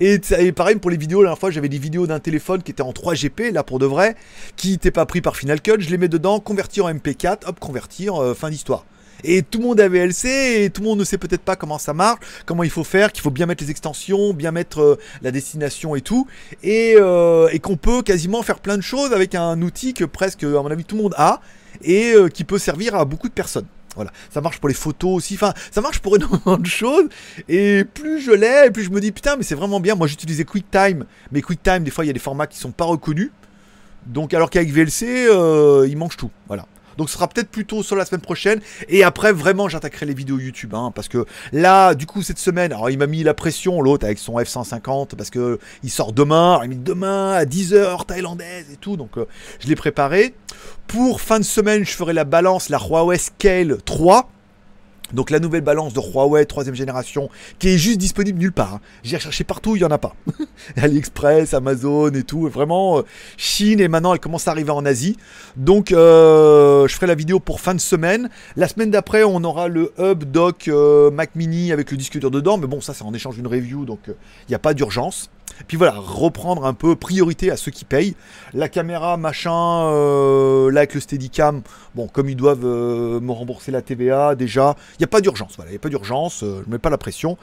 et, 0.00 0.52
pareil 0.52 0.76
pour 0.76 0.90
les 0.90 0.96
vidéos, 0.96 1.22
la 1.22 1.28
dernière 1.28 1.38
fois 1.38 1.50
j'avais 1.50 1.68
des 1.68 1.78
vidéos 1.78 2.06
d'un 2.06 2.20
téléphone 2.20 2.62
qui 2.62 2.70
était 2.70 2.82
en 2.82 2.92
3GP, 2.92 3.52
là 3.52 3.62
pour 3.62 3.78
de 3.78 3.86
vrai, 3.86 4.16
qui 4.56 4.72
n'était 4.72 4.90
pas 4.90 5.06
pris 5.06 5.20
par 5.20 5.36
Final 5.36 5.60
Cut, 5.60 5.76
je 5.78 5.90
les 5.90 5.98
mets 5.98 6.08
dedans, 6.08 6.40
convertir 6.40 6.86
en 6.86 6.92
MP4, 6.92 7.46
hop, 7.46 7.60
convertir, 7.60 8.16
euh, 8.16 8.34
fin 8.34 8.50
d'histoire. 8.50 8.84
Et 9.24 9.42
tout 9.42 9.58
le 9.58 9.64
monde 9.64 9.80
a 9.80 9.88
VLC 9.88 10.28
et 10.62 10.70
tout 10.70 10.80
le 10.80 10.88
monde 10.88 11.00
ne 11.00 11.04
sait 11.04 11.18
peut-être 11.18 11.42
pas 11.42 11.56
comment 11.56 11.78
ça 11.78 11.92
marche, 11.92 12.20
comment 12.46 12.62
il 12.62 12.70
faut 12.70 12.84
faire, 12.84 13.10
qu'il 13.12 13.22
faut 13.22 13.32
bien 13.32 13.46
mettre 13.46 13.64
les 13.64 13.70
extensions, 13.70 14.32
bien 14.32 14.52
mettre 14.52 14.80
euh, 14.80 14.98
la 15.22 15.32
destination 15.32 15.96
et 15.96 16.02
tout. 16.02 16.28
Et, 16.62 16.94
euh, 16.96 17.48
et 17.52 17.58
qu'on 17.58 17.76
peut 17.76 18.02
quasiment 18.02 18.44
faire 18.44 18.60
plein 18.60 18.76
de 18.76 18.82
choses 18.82 19.12
avec 19.12 19.34
un 19.34 19.60
outil 19.62 19.92
que 19.92 20.04
presque, 20.04 20.44
à 20.44 20.62
mon 20.62 20.70
avis, 20.70 20.84
tout 20.84 20.96
le 20.96 21.02
monde 21.02 21.14
a 21.16 21.40
et 21.82 22.14
qui 22.34 22.42
peut 22.42 22.58
servir 22.58 22.96
à 22.96 23.04
beaucoup 23.04 23.28
de 23.28 23.32
personnes. 23.32 23.66
Voilà, 23.98 24.12
ça 24.30 24.40
marche 24.40 24.60
pour 24.60 24.68
les 24.68 24.76
photos 24.76 25.12
aussi, 25.12 25.34
enfin, 25.34 25.52
ça 25.72 25.80
marche 25.80 25.98
pour 25.98 26.14
énormément 26.16 26.56
de 26.56 26.66
choses. 26.66 27.08
Et 27.48 27.82
plus 27.82 28.20
je 28.20 28.30
l'ai, 28.30 28.70
plus 28.70 28.84
je 28.84 28.90
me 28.90 29.00
dis 29.00 29.10
putain, 29.10 29.34
mais 29.36 29.42
c'est 29.42 29.56
vraiment 29.56 29.80
bien. 29.80 29.96
Moi, 29.96 30.06
j'utilisais 30.06 30.44
QuickTime, 30.44 31.04
mais 31.32 31.42
QuickTime, 31.42 31.82
des 31.82 31.90
fois, 31.90 32.04
il 32.04 32.06
y 32.06 32.10
a 32.10 32.12
des 32.12 32.20
formats 32.20 32.46
qui 32.46 32.58
sont 32.58 32.70
pas 32.70 32.84
reconnus. 32.84 33.32
Donc, 34.06 34.34
alors 34.34 34.50
qu'avec 34.50 34.70
VLC, 34.70 35.26
euh, 35.28 35.84
il 35.88 35.96
mange 35.96 36.16
tout. 36.16 36.30
Voilà. 36.46 36.66
Donc 36.98 37.08
ce 37.08 37.14
sera 37.14 37.28
peut-être 37.28 37.48
plutôt 37.48 37.82
sur 37.82 37.96
la 37.96 38.04
semaine 38.04 38.20
prochaine. 38.20 38.60
Et 38.88 39.04
après, 39.04 39.32
vraiment, 39.32 39.68
j'attaquerai 39.68 40.04
les 40.04 40.14
vidéos 40.14 40.38
YouTube. 40.38 40.74
Hein, 40.74 40.92
parce 40.94 41.08
que 41.08 41.24
là, 41.52 41.94
du 41.94 42.04
coup, 42.04 42.22
cette 42.22 42.38
semaine, 42.38 42.72
alors 42.72 42.90
il 42.90 42.98
m'a 42.98 43.06
mis 43.06 43.22
la 43.22 43.34
pression, 43.34 43.80
l'autre, 43.80 44.04
avec 44.04 44.18
son 44.18 44.34
F-150, 44.34 45.14
parce 45.16 45.30
que 45.30 45.58
il 45.82 45.90
sort 45.90 46.12
demain. 46.12 46.54
Alors, 46.54 46.64
il 46.64 46.70
m'a 46.70 46.74
mis 46.74 46.82
demain 46.82 47.32
à 47.32 47.44
10h 47.44 48.04
thaïlandaise 48.04 48.66
et 48.72 48.76
tout. 48.76 48.96
Donc 48.96 49.16
euh, 49.16 49.26
je 49.60 49.68
l'ai 49.68 49.76
préparé. 49.76 50.34
Pour 50.88 51.20
fin 51.20 51.38
de 51.38 51.44
semaine, 51.44 51.84
je 51.84 51.92
ferai 51.92 52.12
la 52.12 52.24
balance, 52.24 52.68
la 52.68 52.78
Huawei 52.78 53.18
Scale 53.18 53.78
3. 53.84 54.28
Donc 55.12 55.30
la 55.30 55.38
nouvelle 55.38 55.62
balance 55.62 55.94
de 55.94 56.00
Huawei 56.00 56.44
troisième 56.46 56.74
génération 56.74 57.30
qui 57.58 57.68
est 57.68 57.78
juste 57.78 57.98
disponible 57.98 58.38
nulle 58.38 58.52
part. 58.52 58.74
Hein. 58.74 58.80
J'ai 59.02 59.16
recherché 59.16 59.44
partout, 59.44 59.76
il 59.76 59.80
n'y 59.80 59.84
en 59.84 59.90
a 59.90 59.98
pas. 59.98 60.14
AliExpress, 60.76 61.54
Amazon 61.54 62.10
et 62.10 62.22
tout. 62.22 62.48
Vraiment, 62.48 62.98
euh, 62.98 63.02
Chine 63.36 63.80
et 63.80 63.88
maintenant 63.88 64.12
elle 64.12 64.20
commence 64.20 64.48
à 64.48 64.50
arriver 64.50 64.70
en 64.70 64.84
Asie. 64.84 65.16
Donc 65.56 65.92
euh, 65.92 66.86
je 66.86 66.94
ferai 66.94 67.06
la 67.06 67.14
vidéo 67.14 67.40
pour 67.40 67.60
fin 67.60 67.74
de 67.74 67.80
semaine. 67.80 68.28
La 68.56 68.68
semaine 68.68 68.90
d'après, 68.90 69.24
on 69.24 69.42
aura 69.44 69.68
le 69.68 69.92
Hub 69.98 70.24
Dock 70.24 70.68
euh, 70.68 71.10
Mac 71.10 71.34
Mini 71.34 71.72
avec 71.72 71.90
le 71.90 71.96
disque 71.96 72.18
dur 72.18 72.30
dedans. 72.30 72.58
Mais 72.58 72.66
bon, 72.66 72.80
ça 72.80 72.94
c'est 72.94 73.04
en 73.04 73.14
échange 73.14 73.36
d'une 73.36 73.46
review, 73.46 73.84
donc 73.84 74.00
il 74.06 74.50
n'y 74.50 74.54
a 74.54 74.58
pas 74.60 74.74
d'urgence. 74.74 75.30
Puis 75.66 75.76
voilà, 75.76 75.94
reprendre 75.96 76.64
un 76.64 76.74
peu 76.74 76.96
priorité 76.96 77.50
à 77.50 77.56
ceux 77.56 77.70
qui 77.70 77.84
payent. 77.84 78.14
La 78.54 78.68
caméra, 78.68 79.16
machin, 79.16 79.86
euh, 79.86 80.70
là 80.70 80.80
avec 80.80 80.94
le 80.94 81.00
Steadicam, 81.00 81.62
bon, 81.94 82.08
comme 82.08 82.28
ils 82.28 82.36
doivent 82.36 82.64
euh, 82.64 83.20
me 83.20 83.32
rembourser 83.32 83.72
la 83.72 83.82
TVA 83.82 84.34
déjà, 84.34 84.76
il 84.94 85.00
n'y 85.00 85.04
a 85.04 85.08
pas 85.08 85.20
d'urgence, 85.20 85.54
voilà, 85.56 85.70
il 85.70 85.74
n'y 85.74 85.78
a 85.78 85.80
pas 85.80 85.88
d'urgence, 85.88 86.42
euh, 86.42 86.62
je 86.64 86.70
mets 86.70 86.78
pas 86.78 86.90
la 86.90 86.98
pression. 86.98 87.36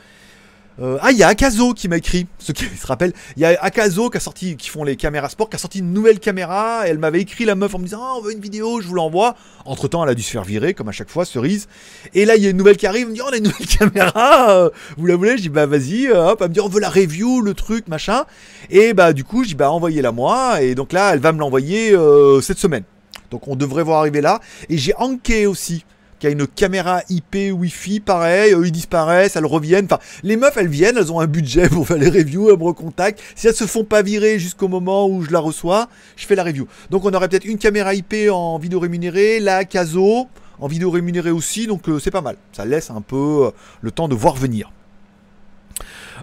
Euh, 0.82 0.98
ah, 1.02 1.12
il 1.12 1.18
y 1.18 1.24
a 1.24 1.30
Akazo 1.30 1.74
qui 1.74 1.88
m'a 1.88 1.98
écrit, 1.98 2.28
ceux 2.38 2.52
qui 2.52 2.66
se 2.66 2.86
rappellent. 2.86 3.14
Il 3.38 3.42
y 3.42 3.46
a 3.46 3.58
Akazo 3.62 4.10
qui 4.10 4.18
a 4.18 4.20
sorti, 4.20 4.58
qui 4.58 4.70
font 4.70 4.84
les 4.84 4.96
caméras 4.96 5.30
sport, 5.30 5.50
qui 5.50 5.56
a 5.56 5.60
sorti 5.60 5.80
une 5.80 5.94
nouvelle 5.94 6.20
caméra. 6.20 6.84
elle 6.86 7.00
m'avait 7.00 7.22
écrit 7.22 7.46
la 7.46 7.56
meuf 7.56 7.74
en 7.76 7.80
me 7.80 7.86
disant, 7.86 8.02
ah, 8.02 8.14
on 8.18 8.22
veut 8.22 8.34
une 8.34 8.42
vidéo, 8.42 8.82
je 8.82 8.88
vous 8.88 8.96
l'envoie. 8.96 9.36
Entre 9.66 9.88
temps, 9.88 10.04
elle 10.04 10.10
a 10.10 10.16
dû 10.16 10.22
se 10.22 10.32
faire 10.32 10.44
virer, 10.44 10.74
comme 10.74 10.90
à 10.90 10.92
chaque 10.92 11.10
fois, 11.10 11.24
cerise. 11.26 11.68
Et 12.14 12.26
là, 12.26 12.36
il 12.36 12.44
y 12.44 12.48
a 12.48 12.50
une 12.50 12.58
nouvelle 12.58 12.78
qui 12.78 12.88
arrive, 12.88 13.04
elle 13.04 13.10
me 13.10 13.16
dit, 13.16 13.22
oh, 13.22 13.28
on 13.30 13.34
a 13.34 13.38
une 13.38 13.44
nouvelle 13.46 13.68
caméra, 13.80 14.52
euh, 14.52 14.70
vous 14.98 15.06
la 15.06 15.16
voulez? 15.16 15.38
Je 15.38 15.44
dis, 15.44 15.50
bah 15.50 15.66
vas-y, 15.66 16.08
euh, 16.08 16.32
hop, 16.32 16.40
elle 16.42 16.50
me 16.50 16.54
dit, 16.54 16.60
on 16.60 16.68
veut 16.68 16.82
la 16.82 16.90
review, 16.90 17.42
le 17.42 17.54
truc, 17.54 17.88
machin. 17.88 18.26
Et 18.70 18.94
bah 18.94 19.14
du 19.14 19.24
coup, 19.24 19.44
je 19.44 19.50
dis, 19.50 19.56
bah 19.56 19.72
envoyez-la 19.72 20.12
moi. 20.12 20.62
Et 20.62 20.76
donc 20.76 20.92
là, 20.92 21.14
elle 21.14 21.20
va 21.20 21.32
me 21.32 21.40
l'envoyer 21.40 21.96
cette 22.42 22.60
semaine. 22.60 22.84
Donc 23.32 23.48
on 23.48 23.56
devrait 23.56 23.84
voir 23.84 24.00
arriver 24.00 24.22
là. 24.22 24.40
Et 24.70 24.78
j'ai 24.78 24.94
Anke 24.98 25.48
aussi 25.48 25.86
a 26.28 26.32
une 26.32 26.48
caméra 26.48 27.02
IP 27.10 27.38
Wi-Fi, 27.52 28.00
pareil, 28.00 28.56
ils 28.64 28.72
disparaissent, 28.72 29.36
elles 29.36 29.46
reviennent. 29.46 29.86
Enfin, 29.86 30.00
les 30.24 30.38
meufs 30.38 30.58
elles 30.58 30.68
viennent, 30.68 30.98
elles 30.98 31.12
ont 31.12 31.20
un 31.20 31.28
budget 31.28 31.70
pour 31.70 31.88
faire 31.88 31.98
les 31.98 32.10
reviews, 32.10 32.50
elles 32.50 32.58
me 32.58 32.64
recontactent. 32.64 33.22
Si 33.36 33.48
elles 33.48 33.56
se 33.56 33.66
font 33.66 33.84
pas 33.84 34.02
virer 34.02 34.40
jusqu'au 34.40 34.68
moment 34.68 35.08
où 35.08 35.24
je 35.24 35.32
la 35.32 35.40
reçois, 35.40 35.90
je 36.16 36.26
fais 36.26 36.36
la 36.36 36.44
review. 36.44 36.68
Donc 36.90 37.06
on 37.06 37.14
aurait 37.14 37.30
peut-être 37.30 37.46
une 37.46 37.58
caméra 37.58 37.94
IP 37.94 38.16
en 38.32 38.58
vidéo 38.58 38.80
rémunérée, 38.80 39.40
la 39.40 39.66
Caso 39.66 40.28
en 40.60 40.68
vidéo 40.68 40.90
rémunérée 40.90 41.32
aussi, 41.32 41.68
donc 41.68 41.88
euh, 41.90 42.00
c'est 42.00 42.12
pas 42.12 42.22
mal. 42.22 42.38
Ça 42.52 42.66
laisse 42.66 42.90
un 42.90 43.02
peu 43.02 43.48
euh, 43.48 43.52
le 43.82 43.92
temps 43.92 44.08
de 44.08 44.16
voir 44.16 44.36
venir. 44.36 44.72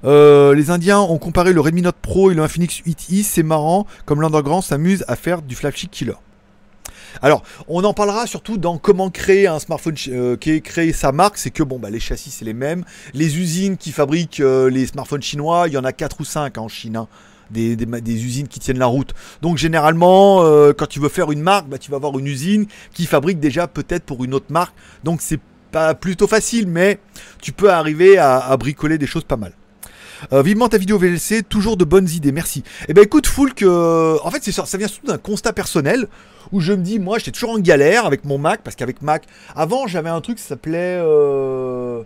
Euh, 0.04 0.54
les 0.54 0.70
Indiens 0.70 1.00
ont 1.00 1.18
comparé 1.18 1.52
le 1.52 1.60
Redmi 1.60 1.82
Note 1.82 1.96
Pro 2.00 2.30
et 2.30 2.34
le 2.34 2.42
Infinix 2.42 2.80
8i, 2.80 3.22
c'est 3.22 3.42
marrant, 3.42 3.86
comme 4.04 4.20
l'Underground 4.20 4.64
s'amuse 4.64 5.04
à 5.06 5.16
faire 5.16 5.42
du 5.42 5.54
flagship 5.54 5.90
killer. 5.90 6.14
Alors, 7.20 7.42
on 7.68 7.84
en 7.84 7.92
parlera 7.92 8.26
surtout 8.26 8.56
dans 8.56 8.78
comment 8.78 9.10
créer 9.10 9.46
un 9.46 9.58
smartphone, 9.58 9.96
euh, 10.08 10.36
qui 10.36 10.62
créer 10.62 10.92
sa 10.92 11.12
marque. 11.12 11.36
C'est 11.36 11.50
que 11.50 11.62
bon, 11.62 11.78
bah, 11.78 11.90
les 11.90 12.00
châssis 12.00 12.30
c'est 12.30 12.44
les 12.44 12.54
mêmes. 12.54 12.84
Les 13.12 13.38
usines 13.38 13.76
qui 13.76 13.92
fabriquent 13.92 14.40
euh, 14.40 14.70
les 14.70 14.86
smartphones 14.86 15.22
chinois, 15.22 15.64
il 15.66 15.74
y 15.74 15.76
en 15.76 15.84
a 15.84 15.92
4 15.92 16.20
ou 16.20 16.24
5 16.24 16.56
en 16.58 16.68
Chine. 16.68 16.96
Hein. 16.96 17.08
Des, 17.50 17.76
usines 18.06 18.48
qui 18.48 18.60
tiennent 18.60 18.78
la 18.78 18.86
route. 18.86 19.12
Donc 19.42 19.58
généralement, 19.58 20.42
euh, 20.42 20.72
quand 20.72 20.86
tu 20.86 21.00
veux 21.00 21.10
faire 21.10 21.30
une 21.32 21.42
marque, 21.42 21.68
bah, 21.68 21.76
tu 21.76 21.90
vas 21.90 21.98
avoir 21.98 22.18
une 22.18 22.26
usine 22.26 22.64
qui 22.94 23.04
fabrique 23.04 23.40
déjà 23.40 23.66
peut-être 23.66 24.04
pour 24.04 24.24
une 24.24 24.32
autre 24.32 24.46
marque. 24.48 24.74
Donc 25.04 25.20
c'est 25.20 25.40
pas 25.70 25.94
plutôt 25.94 26.26
facile, 26.26 26.66
mais 26.66 26.98
tu 27.42 27.52
peux 27.52 27.70
arriver 27.70 28.16
à, 28.16 28.56
bricoler 28.56 28.96
des 28.96 29.06
choses 29.06 29.24
pas 29.24 29.36
mal. 29.36 29.52
vivement 30.32 30.70
ta 30.70 30.78
vidéo 30.78 30.98
VLC, 30.98 31.42
toujours 31.46 31.76
de 31.76 31.84
bonnes 31.84 32.08
idées, 32.08 32.32
merci. 32.32 32.62
Eh 32.88 32.94
ben 32.94 33.04
écoute, 33.04 33.26
Foulk, 33.26 33.62
en 33.62 34.30
fait 34.30 34.50
ça, 34.50 34.64
ça 34.64 34.78
vient 34.78 34.88
surtout 34.88 35.08
d'un 35.08 35.18
constat 35.18 35.52
personnel 35.52 36.08
où 36.52 36.60
je 36.60 36.72
me 36.72 36.82
dis, 36.82 36.98
moi, 36.98 37.18
j'étais 37.18 37.32
toujours 37.32 37.50
en 37.50 37.58
galère 37.58 38.06
avec 38.06 38.24
mon 38.24 38.38
Mac, 38.38 38.62
parce 38.62 38.76
qu'avec 38.76 39.02
Mac, 39.02 39.24
avant, 39.56 39.86
j'avais 39.86 40.10
un 40.10 40.20
truc 40.20 40.38
qui 40.38 40.44
s'appelait. 40.44 40.98
Euh, 41.00 42.02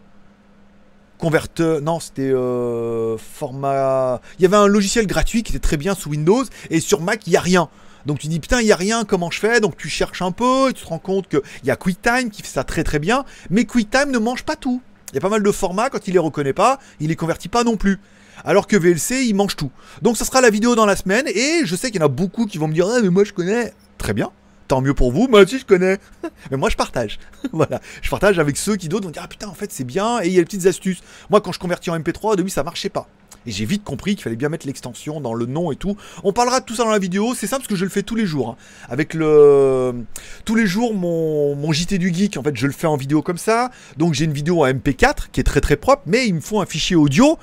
converteur, 1.18 1.80
non, 1.80 2.00
c'était 2.00 2.30
euh, 2.30 3.16
format. 3.18 4.20
Il 4.38 4.42
y 4.42 4.46
avait 4.46 4.56
un 4.56 4.66
logiciel 4.66 5.06
gratuit 5.06 5.42
qui 5.42 5.52
était 5.52 5.60
très 5.60 5.76
bien 5.76 5.94
sous 5.94 6.10
Windows, 6.10 6.44
et 6.70 6.80
sur 6.80 7.00
Mac, 7.00 7.26
il 7.26 7.30
n'y 7.30 7.36
a 7.36 7.40
rien. 7.40 7.68
Donc 8.04 8.20
tu 8.20 8.28
dis 8.28 8.38
putain, 8.38 8.60
il 8.60 8.66
n'y 8.66 8.72
a 8.72 8.76
rien, 8.76 9.04
comment 9.04 9.32
je 9.32 9.40
fais? 9.40 9.60
Donc 9.60 9.76
tu 9.76 9.88
cherches 9.88 10.22
un 10.22 10.30
peu, 10.30 10.70
et 10.70 10.72
tu 10.72 10.84
te 10.84 10.88
rends 10.88 11.00
compte 11.00 11.28
qu'il 11.28 11.40
y 11.64 11.70
a 11.70 11.76
QuickTime 11.76 12.30
qui 12.30 12.42
fait 12.42 12.48
ça 12.48 12.62
très 12.62 12.84
très 12.84 13.00
bien, 13.00 13.24
mais 13.50 13.64
QuickTime 13.64 14.10
ne 14.10 14.18
mange 14.18 14.44
pas 14.44 14.54
tout. 14.54 14.80
Il 15.12 15.16
y 15.16 15.18
a 15.18 15.20
pas 15.20 15.28
mal 15.28 15.42
de 15.42 15.50
formats, 15.50 15.90
quand 15.90 16.06
il 16.06 16.12
les 16.12 16.18
reconnaît 16.20 16.52
pas, 16.52 16.78
il 17.00 17.08
les 17.08 17.16
convertit 17.16 17.48
pas 17.48 17.64
non 17.64 17.76
plus. 17.76 17.98
Alors 18.44 18.66
que 18.66 18.76
VLC, 18.76 19.24
il 19.24 19.34
mange 19.34 19.56
tout. 19.56 19.70
Donc 20.02 20.16
ça 20.16 20.24
sera 20.24 20.40
la 20.40 20.50
vidéo 20.50 20.76
dans 20.76 20.86
la 20.86 20.94
semaine, 20.94 21.26
et 21.26 21.62
je 21.64 21.74
sais 21.74 21.90
qu'il 21.90 22.00
y 22.00 22.02
en 22.02 22.06
a 22.06 22.10
beaucoup 22.10 22.46
qui 22.46 22.58
vont 22.58 22.68
me 22.68 22.74
dire, 22.74 22.86
ah 22.88 23.00
mais 23.02 23.08
moi 23.08 23.24
je 23.24 23.32
connais. 23.32 23.72
Très 23.98 24.12
bien. 24.12 24.30
Tant 24.68 24.80
mieux 24.80 24.94
pour 24.94 25.12
vous, 25.12 25.28
moi 25.28 25.42
aussi 25.42 25.58
je 25.58 25.64
connais. 25.64 25.98
Mais 26.50 26.56
moi 26.56 26.70
je 26.70 26.76
partage. 26.76 27.18
voilà. 27.52 27.80
Je 28.02 28.10
partage 28.10 28.38
avec 28.38 28.56
ceux 28.56 28.76
qui 28.76 28.88
d'autres 28.88 29.04
vont 29.04 29.12
dire 29.12 29.22
Ah 29.24 29.28
putain, 29.28 29.48
en 29.48 29.54
fait 29.54 29.70
c'est 29.70 29.84
bien, 29.84 30.20
et 30.22 30.26
il 30.26 30.32
y 30.32 30.38
a 30.38 30.40
des 30.40 30.44
petites 30.44 30.66
astuces. 30.66 31.02
Moi 31.30 31.40
quand 31.40 31.52
je 31.52 31.58
convertis 31.58 31.90
en 31.90 31.98
MP3, 31.98 32.32
au 32.32 32.36
début 32.36 32.50
ça 32.50 32.64
marchait 32.64 32.88
pas. 32.88 33.08
Et 33.46 33.52
j'ai 33.52 33.64
vite 33.64 33.84
compris 33.84 34.16
qu'il 34.16 34.24
fallait 34.24 34.34
bien 34.34 34.48
mettre 34.48 34.66
l'extension 34.66 35.20
dans 35.20 35.34
le 35.34 35.46
nom 35.46 35.70
et 35.70 35.76
tout. 35.76 35.96
On 36.24 36.32
parlera 36.32 36.60
de 36.60 36.64
tout 36.64 36.74
ça 36.74 36.82
dans 36.82 36.90
la 36.90 36.98
vidéo. 36.98 37.32
C'est 37.34 37.46
simple 37.46 37.62
parce 37.62 37.68
que 37.68 37.76
je 37.76 37.84
le 37.84 37.90
fais 37.90 38.02
tous 38.02 38.16
les 38.16 38.26
jours. 38.26 38.50
Hein. 38.50 38.56
Avec 38.88 39.14
le. 39.14 40.04
Tous 40.44 40.56
les 40.56 40.66
jours, 40.66 40.94
mon... 40.94 41.54
mon 41.54 41.72
JT 41.72 41.98
du 41.98 42.12
Geek, 42.12 42.36
en 42.36 42.42
fait, 42.42 42.56
je 42.56 42.66
le 42.66 42.72
fais 42.72 42.88
en 42.88 42.96
vidéo 42.96 43.22
comme 43.22 43.38
ça. 43.38 43.70
Donc 43.96 44.14
j'ai 44.14 44.24
une 44.24 44.32
vidéo 44.32 44.64
en 44.64 44.68
MP4 44.68 45.28
qui 45.30 45.38
est 45.38 45.44
très 45.44 45.60
très 45.60 45.76
propre. 45.76 46.02
Mais 46.06 46.26
il 46.26 46.34
me 46.34 46.40
faut 46.40 46.60
un 46.60 46.66
fichier 46.66 46.96
audio 46.96 47.38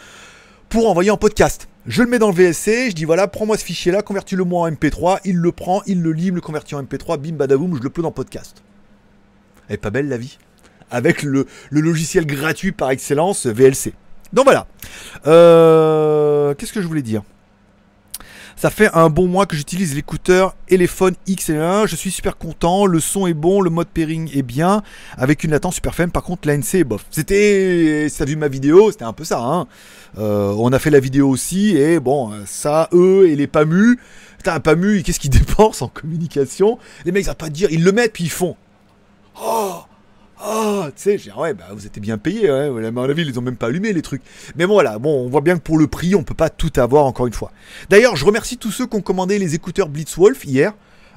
pour 0.68 0.90
envoyer 0.90 1.10
en 1.10 1.18
podcast. 1.18 1.70
Je 1.86 2.02
le 2.02 2.10
mets 2.10 2.20
dans 2.20 2.30
le 2.30 2.34
VSC, 2.34 2.92
je 2.92 2.96
dis 2.96 3.04
voilà, 3.04 3.28
prends-moi 3.28 3.58
ce 3.58 3.66
fichier-là, 3.66 4.02
convertis-le 4.02 4.46
moi 4.46 4.70
en 4.70 4.72
MP3, 4.72 5.20
il 5.26 5.36
le 5.36 5.52
prend, 5.52 5.82
il 5.86 6.02
le 6.02 6.14
lit, 6.14 6.28
il 6.28 6.34
le 6.34 6.40
convertit 6.40 6.76
en 6.76 6.84
MP3, 6.84 7.18
bim 7.18 7.34
badaboum, 7.34 7.76
je 7.76 7.84
le 7.84 7.90
plonge 7.90 8.06
en 8.06 8.12
podcast. 8.12 8.64
Est 9.70 9.76
pas 9.76 9.90
belle 9.90 10.08
la 10.08 10.18
vie? 10.18 10.38
Avec 10.92 11.24
le, 11.24 11.46
logiciel 11.72 12.26
gratuit 12.26 12.72
par 12.72 12.92
excellence, 12.92 13.48
VLC. 13.48 13.94
Donc 14.32 14.46
voilà. 14.46 14.66
Euh, 15.28 16.54
qu'est-ce 16.54 16.72
que 16.72 16.82
je 16.82 16.88
voulais 16.88 17.02
dire? 17.02 17.22
Ça 18.56 18.70
fait 18.70 18.90
un 18.94 19.10
bon 19.10 19.28
mois 19.28 19.46
que 19.46 19.58
j'utilise 19.58 19.94
l'écouteur 19.94 20.56
Elephone 20.70 21.16
XL1. 21.28 21.88
Je 21.88 21.96
suis 21.98 22.12
super 22.12 22.38
content. 22.38 22.86
Le 22.86 23.02
son 23.02 23.28
est 23.28 23.34
bon, 23.34 23.60
le 23.60 23.70
mode 23.70 23.88
pairing 23.88 24.30
est 24.34 24.44
bien. 24.44 24.84
Avec 25.18 25.44
une 25.44 25.52
latence 25.52 25.76
super 25.76 25.94
faible. 25.94 26.12
Par 26.12 26.24
contre, 26.24 26.48
l'ANC 26.48 26.76
est 26.76 26.84
bof. 26.84 27.06
C'était. 27.10 28.08
Si 28.10 28.18
t'as 28.18 28.26
vu 28.26 28.36
ma 28.36 28.48
vidéo, 28.48 28.92
c'était 28.92 29.04
un 29.04 29.12
peu 29.12 29.26
ça. 29.26 29.40
Hein. 29.40 29.68
Euh, 30.18 30.54
on 30.58 30.72
a 30.72 30.80
fait 30.80 30.90
la 30.90 31.00
vidéo 31.00 31.30
aussi. 31.30 31.76
Et 31.78 32.00
bon, 32.00 32.32
ça, 32.46 32.90
eux 32.94 33.28
et 33.30 33.36
les 33.36 33.48
PAMU. 33.48 34.00
Putain, 34.38 34.56
un 34.56 34.60
PAMU, 34.60 35.04
qu'est-ce 35.06 35.20
qu'ils 35.20 35.30
dépensent 35.30 35.86
en 35.86 35.88
communication? 35.88 36.78
Les 37.06 37.12
mecs, 37.12 37.26
ça 37.26 37.36
pas 37.36 37.50
dire. 37.50 37.70
Ils 37.72 37.84
le 37.84 37.92
mettent, 37.92 38.14
puis 38.14 38.26
ils 38.26 38.32
font. 38.32 38.56
Oh 39.42 39.84
oh, 40.46 40.86
tu 40.96 41.02
sais, 41.02 41.18
j'ai 41.18 41.32
ouais, 41.32 41.54
bah 41.54 41.66
vous 41.72 41.86
êtes 41.86 42.00
bien 42.00 42.18
payé, 42.18 42.52
ouais, 42.52 42.86
à 42.86 42.92
mon 42.92 43.04
avis, 43.04 43.24
ils 43.24 43.40
ont 43.40 43.42
même 43.42 43.56
pas 43.56 43.68
allumé 43.68 43.94
les 43.94 44.02
trucs. 44.02 44.22
Mais 44.56 44.66
bon, 44.66 44.74
voilà, 44.74 45.00
bon, 45.00 45.26
on 45.26 45.30
voit 45.30 45.42
bien 45.42 45.56
que 45.58 45.62
pour 45.62 45.78
le 45.78 45.88
prix, 45.88 46.16
on 46.16 46.24
peut 46.24 46.34
pas 46.34 46.50
tout 46.50 46.72
avoir 46.78 47.06
encore 47.06 47.28
une 47.28 47.34
fois. 47.34 47.52
D'ailleurs, 47.90 48.16
je 48.16 48.26
remercie 48.26 48.58
tous 48.58 48.72
ceux 48.72 48.88
qui 48.88 48.96
ont 48.96 49.02
commandé 49.02 49.40
les 49.40 49.56
écouteurs 49.56 49.90
Blitzwolf 49.90 50.46
hier. 50.46 50.74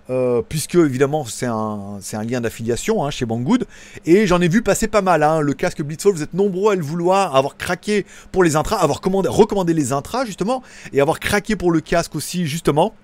Euh, 0.08 0.40
puisque 0.48 0.76
évidemment 0.76 1.24
c'est 1.24 1.46
un, 1.46 1.98
un, 2.12 2.22
lien 2.22 2.40
d'affiliation 2.40 3.04
hein, 3.04 3.10
chez 3.10 3.26
Banggood 3.26 3.66
et 4.04 4.28
j'en 4.28 4.40
ai 4.40 4.46
vu 4.46 4.62
passer 4.62 4.86
pas 4.86 5.02
mal 5.02 5.24
hein. 5.24 5.40
le 5.40 5.52
casque 5.52 5.82
Blitzwolf 5.82 6.18
vous 6.18 6.22
êtes 6.22 6.32
nombreux 6.32 6.74
à 6.74 6.76
le 6.76 6.82
vouloir 6.84 7.34
avoir 7.34 7.56
craqué 7.56 8.06
pour 8.30 8.44
les 8.44 8.54
intras 8.54 8.76
avoir 8.76 9.00
commandé, 9.00 9.28
recommandé 9.28 9.74
les 9.74 9.92
intras 9.92 10.24
justement 10.24 10.62
et 10.92 11.00
avoir 11.00 11.18
craqué 11.18 11.56
pour 11.56 11.72
le 11.72 11.80
casque 11.80 12.14
aussi 12.14 12.46
justement 12.46 12.94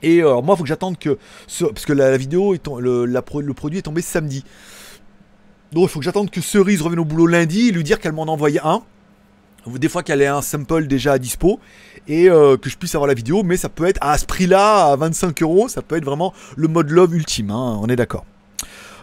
et 0.00 0.22
euh, 0.22 0.40
moi 0.40 0.54
il 0.54 0.56
faut 0.56 0.62
que 0.62 0.70
j'attende 0.70 0.98
que 0.98 1.18
parce 1.60 1.84
que 1.84 1.92
la, 1.92 2.16
vidéo 2.16 2.56
le, 2.80 3.04
le 3.04 3.52
produit 3.52 3.80
est 3.80 3.82
tombé 3.82 4.00
samedi 4.00 4.42
donc 5.72 5.84
il 5.84 5.88
faut 5.88 5.98
que 6.00 6.04
j'attende 6.04 6.30
que 6.30 6.40
Cerise 6.40 6.82
revienne 6.82 7.00
au 7.00 7.04
boulot 7.04 7.26
lundi 7.26 7.68
et 7.68 7.72
lui 7.72 7.82
dire 7.82 7.98
qu'elle 7.98 8.12
m'en 8.12 8.24
envoyé 8.24 8.60
un. 8.62 8.82
Des 9.66 9.88
fois 9.88 10.02
qu'elle 10.02 10.22
ait 10.22 10.26
un 10.26 10.42
sample 10.42 10.86
déjà 10.86 11.12
à 11.12 11.18
dispo 11.18 11.60
et 12.08 12.28
euh, 12.28 12.56
que 12.56 12.68
je 12.68 12.76
puisse 12.76 12.94
avoir 12.94 13.06
la 13.06 13.14
vidéo, 13.14 13.42
mais 13.44 13.56
ça 13.56 13.68
peut 13.68 13.86
être 13.86 13.98
à 14.00 14.18
ce 14.18 14.26
prix-là, 14.26 14.92
à 14.92 14.96
25 14.96 15.40
euros, 15.42 15.68
ça 15.68 15.82
peut 15.82 15.96
être 15.96 16.04
vraiment 16.04 16.32
le 16.56 16.66
mode 16.66 16.90
love 16.90 17.14
ultime, 17.14 17.50
hein, 17.50 17.78
on 17.80 17.86
est 17.88 17.96
d'accord. 17.96 18.24